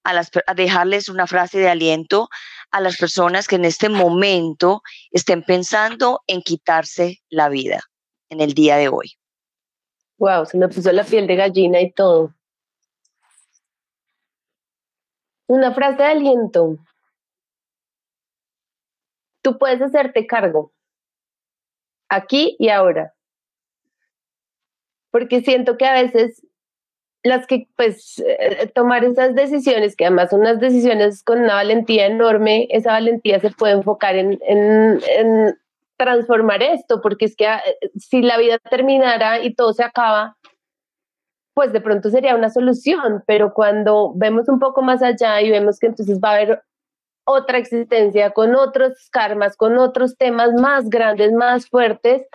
a, 0.04 0.12
las, 0.12 0.30
dejarles 0.56 1.08
una 1.08 1.26
frase 1.26 1.58
de 1.58 1.68
aliento 1.68 2.28
a 2.70 2.80
las 2.80 2.96
personas 2.96 3.48
que 3.48 3.56
en 3.56 3.64
este 3.64 3.88
momento 3.88 4.82
estén 5.10 5.42
pensando 5.42 6.20
en 6.26 6.42
quitarse 6.42 7.18
la 7.30 7.48
vida 7.48 7.80
en 8.28 8.40
el 8.40 8.54
día 8.54 8.76
de 8.76 8.88
hoy. 8.88 9.12
Wow, 10.18 10.46
se 10.46 10.58
me 10.58 10.68
puso 10.68 10.92
la 10.92 11.04
piel 11.04 11.26
de 11.26 11.36
gallina 11.36 11.80
y 11.80 11.92
todo. 11.92 12.34
Una 15.46 15.72
frase 15.72 16.02
de 16.02 16.08
aliento. 16.08 16.78
Tú 19.42 19.58
puedes 19.58 19.80
hacerte 19.80 20.26
cargo. 20.26 20.72
Aquí 22.08 22.56
y 22.58 22.68
ahora 22.70 23.14
porque 25.10 25.40
siento 25.40 25.76
que 25.76 25.86
a 25.86 25.94
veces 25.94 26.46
las 27.24 27.46
que 27.46 27.66
pues 27.76 28.20
eh, 28.20 28.70
tomar 28.74 29.04
esas 29.04 29.34
decisiones, 29.34 29.96
que 29.96 30.06
además 30.06 30.30
son 30.30 30.40
unas 30.40 30.60
decisiones 30.60 31.22
con 31.22 31.40
una 31.40 31.54
valentía 31.54 32.06
enorme, 32.06 32.68
esa 32.70 32.92
valentía 32.92 33.40
se 33.40 33.50
puede 33.50 33.74
enfocar 33.74 34.16
en, 34.16 34.38
en, 34.46 35.58
transformar 35.96 36.62
esto, 36.62 37.00
porque 37.02 37.24
es 37.24 37.34
que 37.34 37.48
ah, 37.48 37.60
si 37.96 38.22
la 38.22 38.38
vida 38.38 38.58
terminara 38.58 39.42
y 39.42 39.52
todo 39.52 39.72
se 39.72 39.82
acaba, 39.82 40.36
pues 41.54 41.72
de 41.72 41.80
pronto 41.80 42.08
sería 42.08 42.36
una 42.36 42.50
solución, 42.50 43.24
pero 43.26 43.52
cuando 43.52 44.12
vemos 44.14 44.48
un 44.48 44.60
poco 44.60 44.80
más 44.80 45.02
allá 45.02 45.40
y 45.40 45.50
vemos 45.50 45.80
que 45.80 45.88
entonces 45.88 46.20
va 46.22 46.30
a 46.30 46.34
haber 46.36 46.62
otra 47.28 47.58
existencia 47.58 48.30
con 48.30 48.54
otros 48.54 49.08
karmas, 49.10 49.56
con 49.56 49.76
otros 49.76 50.16
temas 50.16 50.52
más 50.54 50.88
grandes, 50.88 51.32
más 51.32 51.68
fuertes, 51.68 52.26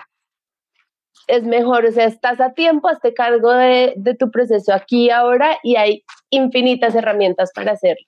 es 1.27 1.43
mejor, 1.43 1.85
o 1.85 1.91
sea, 1.91 2.05
estás 2.05 2.39
a 2.39 2.53
tiempo, 2.53 2.89
hazte 2.89 3.13
cargo 3.13 3.51
de, 3.51 3.93
de 3.95 4.13
tu 4.13 4.29
proceso 4.29 4.73
aquí 4.73 5.05
y 5.05 5.09
ahora 5.09 5.57
y 5.63 5.77
hay 5.77 6.03
infinitas 6.29 6.93
herramientas 6.95 7.51
para 7.55 7.71
hacerlo. 7.71 8.05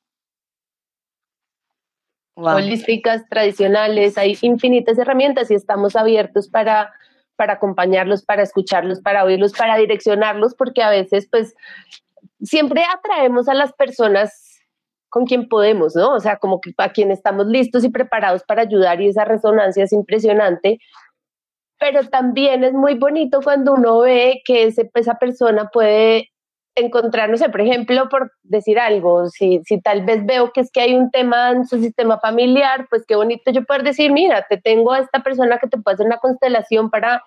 Holísticas, 2.36 3.27
tradicionales, 3.29 4.17
hay 4.17 4.38
infinitas 4.41 4.97
herramientas 4.97 5.49
y 5.49 5.55
estamos 5.55 5.95
abiertos 5.95 6.49
para, 6.49 6.93
para 7.36 7.53
acompañarlos, 7.53 8.25
para 8.25 8.43
escucharlos, 8.43 8.99
para 9.01 9.23
oírlos, 9.23 9.53
para 9.53 9.77
direccionarlos, 9.77 10.53
porque 10.53 10.83
a 10.83 10.89
veces 10.89 11.27
pues 11.31 11.55
siempre 12.43 12.83
atraemos 12.93 13.47
a 13.47 13.53
las 13.53 13.71
personas 13.73 14.54
con 15.16 15.26
quien 15.26 15.47
podemos, 15.47 15.95
¿no? 15.95 16.13
O 16.13 16.20
sea, 16.20 16.36
como 16.36 16.59
que 16.59 16.74
a 16.78 16.89
quien 16.89 17.09
estamos 17.09 17.47
listos 17.47 17.86
y 17.86 17.89
preparados 17.89 18.43
para 18.43 18.63
ayudar 18.63 18.99
y 18.99 19.07
esa 19.07 19.24
resonancia 19.24 19.86
es 19.86 19.93
impresionante, 19.93 20.80
pero 21.80 22.03
también 22.09 22.66
es 22.66 22.74
muy 22.74 22.95
bonito 22.95 23.39
cuando 23.41 23.76
uno 23.76 23.99
ve 23.99 24.41
que 24.43 24.63
ese, 24.63 24.91
esa 24.93 25.16
persona 25.16 25.70
puede 25.72 26.32
encontrar, 26.76 27.30
no 27.30 27.38
sé, 27.38 27.47
por 27.47 27.61
ejemplo, 27.61 28.09
por 28.09 28.34
decir 28.43 28.78
algo, 28.78 29.30
si, 29.30 29.61
si 29.63 29.80
tal 29.80 30.03
vez 30.03 30.26
veo 30.26 30.51
que 30.51 30.59
es 30.59 30.70
que 30.70 30.82
hay 30.82 30.95
un 30.95 31.09
tema 31.11 31.51
en 31.51 31.66
su 31.66 31.80
sistema 31.80 32.20
familiar, 32.20 32.86
pues 32.89 33.05
qué 33.07 33.16
bonito 33.16 33.51
yo 33.51 33.63
poder 33.63 33.84
decir, 33.84 34.11
mira, 34.11 34.45
te 34.49 34.57
tengo 34.57 34.91
a 34.91 34.99
esta 34.99 35.24
persona 35.24 35.59
que 35.59 35.68
te 35.68 35.78
puede 35.78 35.93
hacer 35.95 36.07
una 36.07 36.18
constelación 36.18 36.89
para, 36.89 37.24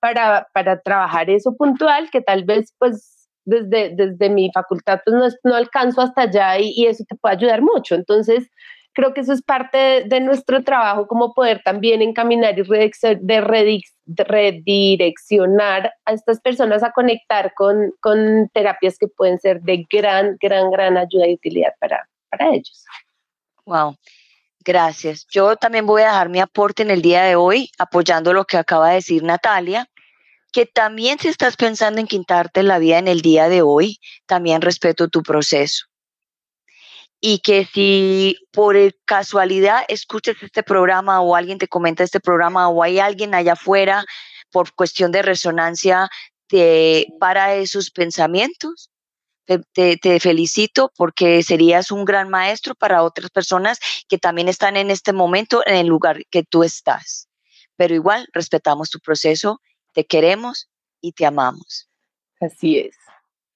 para, 0.00 0.48
para 0.52 0.80
trabajar 0.80 1.30
eso 1.30 1.54
puntual, 1.56 2.10
que 2.10 2.20
tal 2.20 2.42
vez 2.42 2.74
pues 2.80 3.17
desde, 3.44 3.94
desde 3.94 4.30
mi 4.30 4.50
facultad 4.52 5.00
pues 5.04 5.16
no, 5.16 5.50
no 5.50 5.56
alcanzo 5.56 6.00
hasta 6.00 6.22
allá 6.22 6.58
y, 6.58 6.72
y 6.76 6.86
eso 6.86 7.04
te 7.08 7.16
puede 7.16 7.36
ayudar 7.36 7.62
mucho. 7.62 7.94
Entonces, 7.94 8.50
creo 8.98 9.14
que 9.14 9.20
eso 9.20 9.32
es 9.32 9.42
parte 9.42 10.04
de, 10.06 10.20
nuestro 10.20 10.64
trabajo, 10.64 11.06
como 11.06 11.32
poder 11.32 11.62
también 11.64 12.02
encaminar 12.02 12.58
y 12.58 12.62
redireccionar 14.16 15.92
a 16.04 16.12
estas 16.12 16.40
personas 16.40 16.82
a 16.82 16.90
conectar 16.90 17.54
con, 17.54 17.92
con, 18.00 18.48
terapias 18.52 18.98
que 18.98 19.06
pueden 19.06 19.38
ser 19.38 19.60
de 19.60 19.86
gran, 19.88 20.36
gran, 20.40 20.72
gran 20.72 20.96
ayuda 20.96 21.28
y 21.28 21.34
utilidad 21.34 21.72
para, 21.78 22.08
para 22.28 22.48
ellos. 22.48 22.84
Wow. 23.66 23.94
Gracias. 24.64 25.28
Yo 25.30 25.54
también 25.54 25.86
voy 25.86 26.02
a 26.02 26.06
dejar 26.06 26.28
mi 26.28 26.40
aporte 26.40 26.82
en 26.82 26.90
el 26.90 27.00
día 27.00 27.22
de 27.22 27.36
hoy, 27.36 27.70
apoyando 27.78 28.32
lo 28.32 28.46
que 28.46 28.56
acaba 28.56 28.88
de 28.88 28.96
decir 28.96 29.22
Natalia, 29.22 29.88
que 30.58 30.66
también 30.66 31.20
si 31.20 31.28
estás 31.28 31.54
pensando 31.54 32.00
en 32.00 32.08
quitarte 32.08 32.64
la 32.64 32.80
vida 32.80 32.98
en 32.98 33.06
el 33.06 33.20
día 33.20 33.48
de 33.48 33.62
hoy, 33.62 34.00
también 34.26 34.60
respeto 34.60 35.06
tu 35.06 35.22
proceso 35.22 35.86
y 37.20 37.38
que 37.38 37.64
si 37.64 38.36
por 38.50 38.76
casualidad 39.04 39.84
escuchas 39.86 40.34
este 40.42 40.64
programa 40.64 41.20
o 41.20 41.36
alguien 41.36 41.58
te 41.58 41.68
comenta 41.68 42.02
este 42.02 42.18
programa 42.18 42.68
o 42.68 42.82
hay 42.82 42.98
alguien 42.98 43.36
allá 43.36 43.52
afuera 43.52 44.04
por 44.50 44.74
cuestión 44.74 45.12
de 45.12 45.22
resonancia 45.22 46.08
te, 46.48 47.06
para 47.20 47.54
esos 47.54 47.92
pensamientos, 47.92 48.90
te, 49.46 50.18
felicito 50.18 50.90
porque 50.96 51.44
serías 51.44 51.92
un 51.92 52.04
gran 52.04 52.28
maestro 52.30 52.74
para 52.74 53.04
otras 53.04 53.30
personas 53.30 53.78
que 54.08 54.18
también 54.18 54.48
están 54.48 54.76
en 54.76 54.90
este 54.90 55.12
momento 55.12 55.62
en 55.66 55.76
el 55.76 55.86
lugar 55.86 56.24
que 56.30 56.42
tú 56.42 56.64
estás. 56.64 57.28
Pero 57.76 57.94
igual 57.94 58.26
respetamos 58.32 58.90
tu 58.90 58.98
proceso, 58.98 59.60
te 59.98 60.06
queremos 60.06 60.70
y 61.00 61.10
te 61.10 61.26
amamos. 61.26 61.88
Así 62.40 62.78
es. 62.78 62.94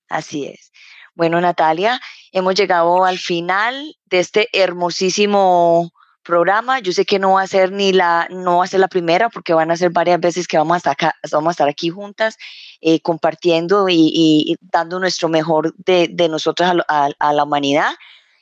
Así 0.09 0.47
es. 0.47 0.73
Bueno, 1.15 1.41
Natalia, 1.41 2.01
hemos 2.33 2.57
llegado 2.57 3.05
al 3.05 3.19
final 3.19 3.97
de 4.07 4.19
este 4.19 4.49
hermosísimo 4.53 5.93
programa. 6.25 6.81
Yo 6.81 6.91
sé 6.91 7.05
que 7.05 7.21
no 7.21 7.35
va 7.35 7.43
a 7.43 7.47
ser 7.47 7.71
ni 7.71 7.93
la, 7.93 8.27
no 8.29 8.57
va 8.57 8.65
a 8.65 8.67
ser 8.67 8.81
la 8.81 8.89
primera, 8.89 9.29
porque 9.29 9.55
van 9.55 9.71
a 9.71 9.77
ser 9.77 9.91
varias 9.91 10.19
veces 10.19 10.49
que 10.49 10.59
vamos 10.59 10.75
a 10.75 10.79
estar, 10.79 10.93
acá, 10.95 11.15
vamos 11.31 11.51
a 11.51 11.53
estar 11.53 11.69
aquí 11.69 11.91
juntas, 11.91 12.37
eh, 12.81 12.99
compartiendo 13.03 13.87
y, 13.89 14.57
dando 14.63 14.99
nuestro 14.99 15.29
mejor 15.29 15.73
de, 15.77 16.09
de 16.11 16.29
nosotros 16.29 16.69
a, 16.89 17.11
a, 17.21 17.33
la 17.33 17.45
humanidad. 17.45 17.93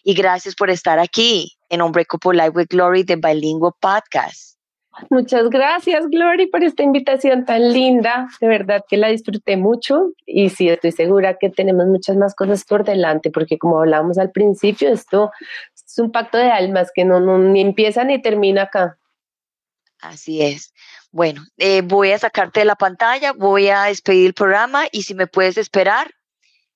Y 0.03 0.15
gracias 0.15 0.55
por 0.55 0.71
estar 0.71 0.99
aquí 0.99 1.59
en 1.69 1.83
Unbreakable 1.83 2.43
Life 2.43 2.57
with 2.57 2.69
Glory 2.71 3.03
de 3.03 3.17
Bilingual 3.17 3.75
Podcast. 3.79 4.60
Muchas 5.09 5.49
gracias, 5.51 6.09
Glory, 6.09 6.47
por 6.47 6.65
esta 6.65 6.83
invitación 6.83 7.45
tan 7.45 7.73
linda. 7.73 8.29
De 8.41 8.49
verdad 8.49 8.85
que 8.89 8.97
la 8.97 9.09
disfruté 9.09 9.57
mucho 9.57 10.13
y 10.27 10.51
sí, 10.51 10.69
estoy 10.69 10.93
segura 10.93 11.39
que 11.39 11.49
tenemos 11.49 11.87
muchas 11.87 12.17
más 12.17 12.35
cosas 12.35 12.65
por 12.65 12.85
delante, 12.85 13.31
porque 13.31 13.57
como 13.57 13.79
hablábamos 13.79 14.19
al 14.19 14.31
principio, 14.31 14.93
esto 14.93 15.31
es 15.75 15.99
un 15.99 16.11
pacto 16.11 16.39
de 16.39 16.51
almas 16.51 16.91
que 16.95 17.05
no, 17.05 17.21
ni 17.39 17.61
empieza 17.61 18.05
ni 18.05 18.21
termina 18.21 18.63
acá. 18.63 18.99
Así 20.01 20.43
es. 20.43 20.73
Bueno, 21.13 21.43
eh, 21.57 21.83
voy 21.83 22.13
a 22.13 22.19
sacarte 22.19 22.61
de 22.61 22.67
la 22.67 22.77
pantalla, 22.77 23.33
voy 23.33 23.69
a 23.69 23.85
despedir 23.85 24.27
el 24.27 24.35
programa 24.35 24.87
y 24.91 25.03
si 25.03 25.15
me 25.15 25.27
puedes 25.27 25.57
esperar, 25.57 26.11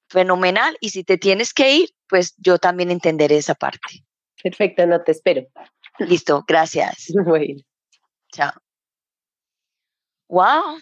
fenomenal. 0.09 0.77
Y 0.81 0.91
si 0.91 1.05
te 1.05 1.19
tienes 1.19 1.53
que 1.53 1.73
ir, 1.75 1.91
pues 2.09 2.35
yo 2.37 2.59
también 2.59 2.91
entenderé 2.91 3.37
esa 3.37 3.55
parte. 3.55 4.05
Perfecto, 4.43 4.87
no 4.87 5.03
te 5.03 5.13
espero. 5.13 5.47
Listo, 5.99 6.45
gracias. 6.47 7.13
Bueno. 7.25 7.61
Wow. 10.29 10.81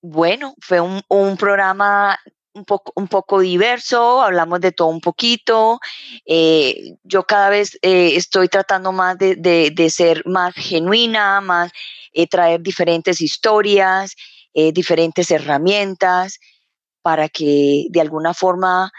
Bueno, 0.00 0.54
fue 0.60 0.80
un, 0.80 1.36
programa 1.36 2.18
un 2.54 2.64
poco, 2.64 2.92
un 2.96 3.08
poco 3.08 3.40
diverso, 3.40 4.22
hablamos 4.22 4.60
de 4.60 4.72
todo 4.72 4.88
un 4.88 5.00
poquito. 5.00 5.80
Eh, 6.24 6.94
yo 7.02 7.24
cada 7.24 7.50
vez 7.50 7.78
eh, 7.82 8.12
estoy 8.16 8.48
tratando 8.48 8.92
más 8.92 9.18
de, 9.18 9.90
ser 9.90 10.24
más 10.26 10.54
genuina, 10.54 11.40
más 11.40 11.72
eh, 12.12 12.26
traer 12.26 12.62
diferentes 12.62 13.20
historias, 13.20 14.14
diferentes 14.72 15.30
herramientas 15.30 16.40
para 17.02 17.28
que 17.28 17.86
de 17.90 18.00
alguna 18.00 18.34
forma 18.34 18.90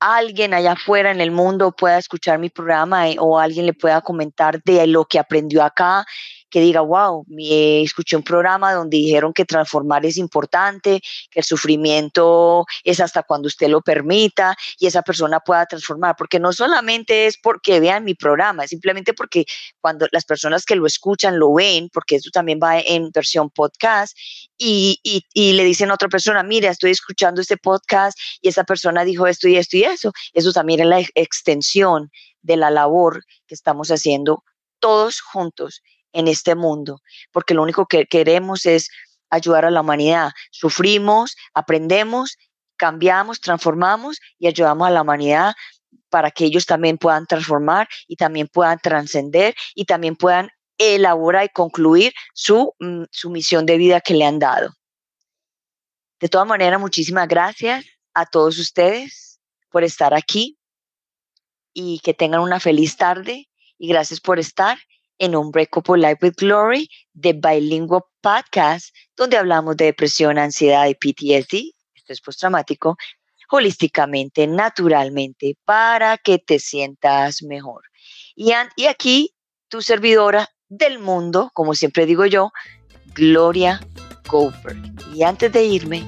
alguien 0.00 0.54
allá 0.54 0.72
afuera 0.72 1.10
en 1.10 1.20
el 1.20 1.30
mundo 1.30 1.72
pueda 1.72 1.98
escuchar 1.98 2.38
mi 2.38 2.48
programa 2.50 3.04
o 3.18 3.38
alguien 3.38 3.66
le 3.66 3.74
pueda 3.74 4.00
comentar 4.00 4.62
de 4.62 4.86
lo 4.86 5.04
que 5.04 5.18
aprendió 5.18 5.62
acá 5.62 6.06
que 6.50 6.60
diga, 6.60 6.80
wow, 6.80 7.24
me 7.28 7.82
escuché 7.82 8.16
un 8.16 8.22
programa 8.22 8.72
donde 8.72 8.96
dijeron 8.96 9.32
que 9.32 9.44
transformar 9.44 10.04
es 10.06 10.16
importante, 10.16 11.00
que 11.30 11.40
el 11.40 11.44
sufrimiento 11.44 12.64
es 12.84 13.00
hasta 13.00 13.22
cuando 13.22 13.48
usted 13.48 13.68
lo 13.68 13.80
permita 13.80 14.56
y 14.78 14.86
esa 14.86 15.02
persona 15.02 15.40
pueda 15.40 15.66
transformar, 15.66 16.14
porque 16.16 16.40
no 16.40 16.52
solamente 16.52 17.26
es 17.26 17.36
porque 17.38 17.80
vean 17.80 18.04
mi 18.04 18.14
programa, 18.14 18.64
es 18.64 18.70
simplemente 18.70 19.14
porque 19.14 19.44
cuando 19.80 20.06
las 20.12 20.24
personas 20.24 20.64
que 20.64 20.76
lo 20.76 20.86
escuchan 20.86 21.38
lo 21.38 21.52
ven, 21.52 21.88
porque 21.92 22.16
eso 22.16 22.30
también 22.32 22.58
va 22.62 22.78
en 22.78 23.10
versión 23.10 23.50
podcast, 23.50 24.16
y, 24.56 24.98
y, 25.02 25.24
y 25.32 25.52
le 25.52 25.64
dicen 25.64 25.90
a 25.90 25.94
otra 25.94 26.08
persona, 26.08 26.42
mira, 26.42 26.70
estoy 26.70 26.90
escuchando 26.90 27.40
este 27.40 27.56
podcast 27.56 28.18
y 28.40 28.48
esa 28.48 28.64
persona 28.64 29.04
dijo 29.04 29.26
esto 29.26 29.48
y 29.48 29.56
esto 29.56 29.76
y 29.76 29.84
eso, 29.84 30.12
eso 30.32 30.52
también 30.52 30.80
es 30.80 30.86
la 30.86 31.00
extensión 31.14 32.10
de 32.42 32.56
la 32.56 32.70
labor 32.70 33.24
que 33.46 33.54
estamos 33.54 33.90
haciendo 33.90 34.42
todos 34.80 35.20
juntos 35.20 35.82
en 36.12 36.28
este 36.28 36.54
mundo, 36.54 37.00
porque 37.32 37.54
lo 37.54 37.62
único 37.62 37.86
que 37.86 38.06
queremos 38.06 38.66
es 38.66 38.88
ayudar 39.30 39.64
a 39.64 39.70
la 39.70 39.80
humanidad. 39.80 40.30
Sufrimos, 40.50 41.36
aprendemos, 41.54 42.36
cambiamos, 42.76 43.40
transformamos 43.40 44.18
y 44.38 44.46
ayudamos 44.46 44.88
a 44.88 44.90
la 44.90 45.02
humanidad 45.02 45.54
para 46.08 46.30
que 46.30 46.44
ellos 46.44 46.66
también 46.66 46.96
puedan 46.96 47.26
transformar 47.26 47.88
y 48.06 48.16
también 48.16 48.48
puedan 48.48 48.78
trascender 48.78 49.54
y 49.74 49.84
también 49.84 50.16
puedan 50.16 50.50
elaborar 50.78 51.44
y 51.44 51.48
concluir 51.48 52.12
su, 52.32 52.72
mm, 52.78 53.04
su 53.10 53.30
misión 53.30 53.66
de 53.66 53.76
vida 53.76 54.00
que 54.00 54.14
le 54.14 54.24
han 54.24 54.38
dado. 54.38 54.70
De 56.20 56.28
todas 56.28 56.46
maneras, 56.46 56.80
muchísimas 56.80 57.28
gracias 57.28 57.84
a 58.14 58.26
todos 58.26 58.58
ustedes 58.58 59.40
por 59.70 59.84
estar 59.84 60.14
aquí 60.14 60.58
y 61.72 62.00
que 62.00 62.14
tengan 62.14 62.40
una 62.40 62.58
feliz 62.58 62.96
tarde 62.96 63.48
y 63.76 63.88
gracias 63.88 64.20
por 64.20 64.38
estar 64.38 64.78
en 65.18 65.36
Unbreakable 65.36 65.98
Life 65.98 66.18
with 66.22 66.34
Glory 66.36 66.88
de 67.12 67.32
Bilingual 67.32 68.02
Podcast, 68.20 68.94
donde 69.16 69.36
hablamos 69.36 69.76
de 69.76 69.86
depresión, 69.86 70.38
ansiedad 70.38 70.86
y 70.86 70.94
PTSD, 70.94 71.72
esto 71.94 72.12
es 72.12 72.20
postraumático, 72.20 72.96
holísticamente, 73.50 74.46
naturalmente, 74.46 75.56
para 75.64 76.18
que 76.18 76.38
te 76.38 76.58
sientas 76.58 77.42
mejor. 77.42 77.82
Y, 78.34 78.52
y 78.76 78.86
aquí, 78.86 79.34
tu 79.68 79.82
servidora 79.82 80.48
del 80.68 80.98
mundo, 80.98 81.50
como 81.54 81.74
siempre 81.74 82.06
digo 82.06 82.26
yo, 82.26 82.52
Gloria 83.14 83.80
Goldberg. 84.28 84.78
Y 85.14 85.22
antes 85.22 85.52
de 85.52 85.64
irme, 85.64 86.04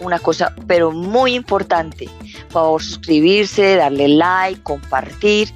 una 0.00 0.18
cosa, 0.18 0.54
pero 0.66 0.90
muy 0.90 1.34
importante, 1.34 2.08
por 2.44 2.52
favor 2.52 2.82
suscribirse, 2.82 3.76
darle 3.76 4.08
like, 4.08 4.62
compartir 4.62 5.48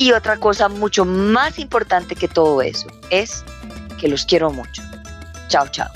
y 0.00 0.12
otra 0.12 0.38
cosa 0.38 0.70
mucho 0.70 1.04
más 1.04 1.58
importante 1.58 2.16
que 2.16 2.26
todo 2.26 2.62
eso 2.62 2.86
es 3.10 3.44
que 4.00 4.08
los 4.08 4.24
quiero 4.24 4.50
mucho. 4.50 4.82
Chao, 5.48 5.68
chao. 5.68 5.90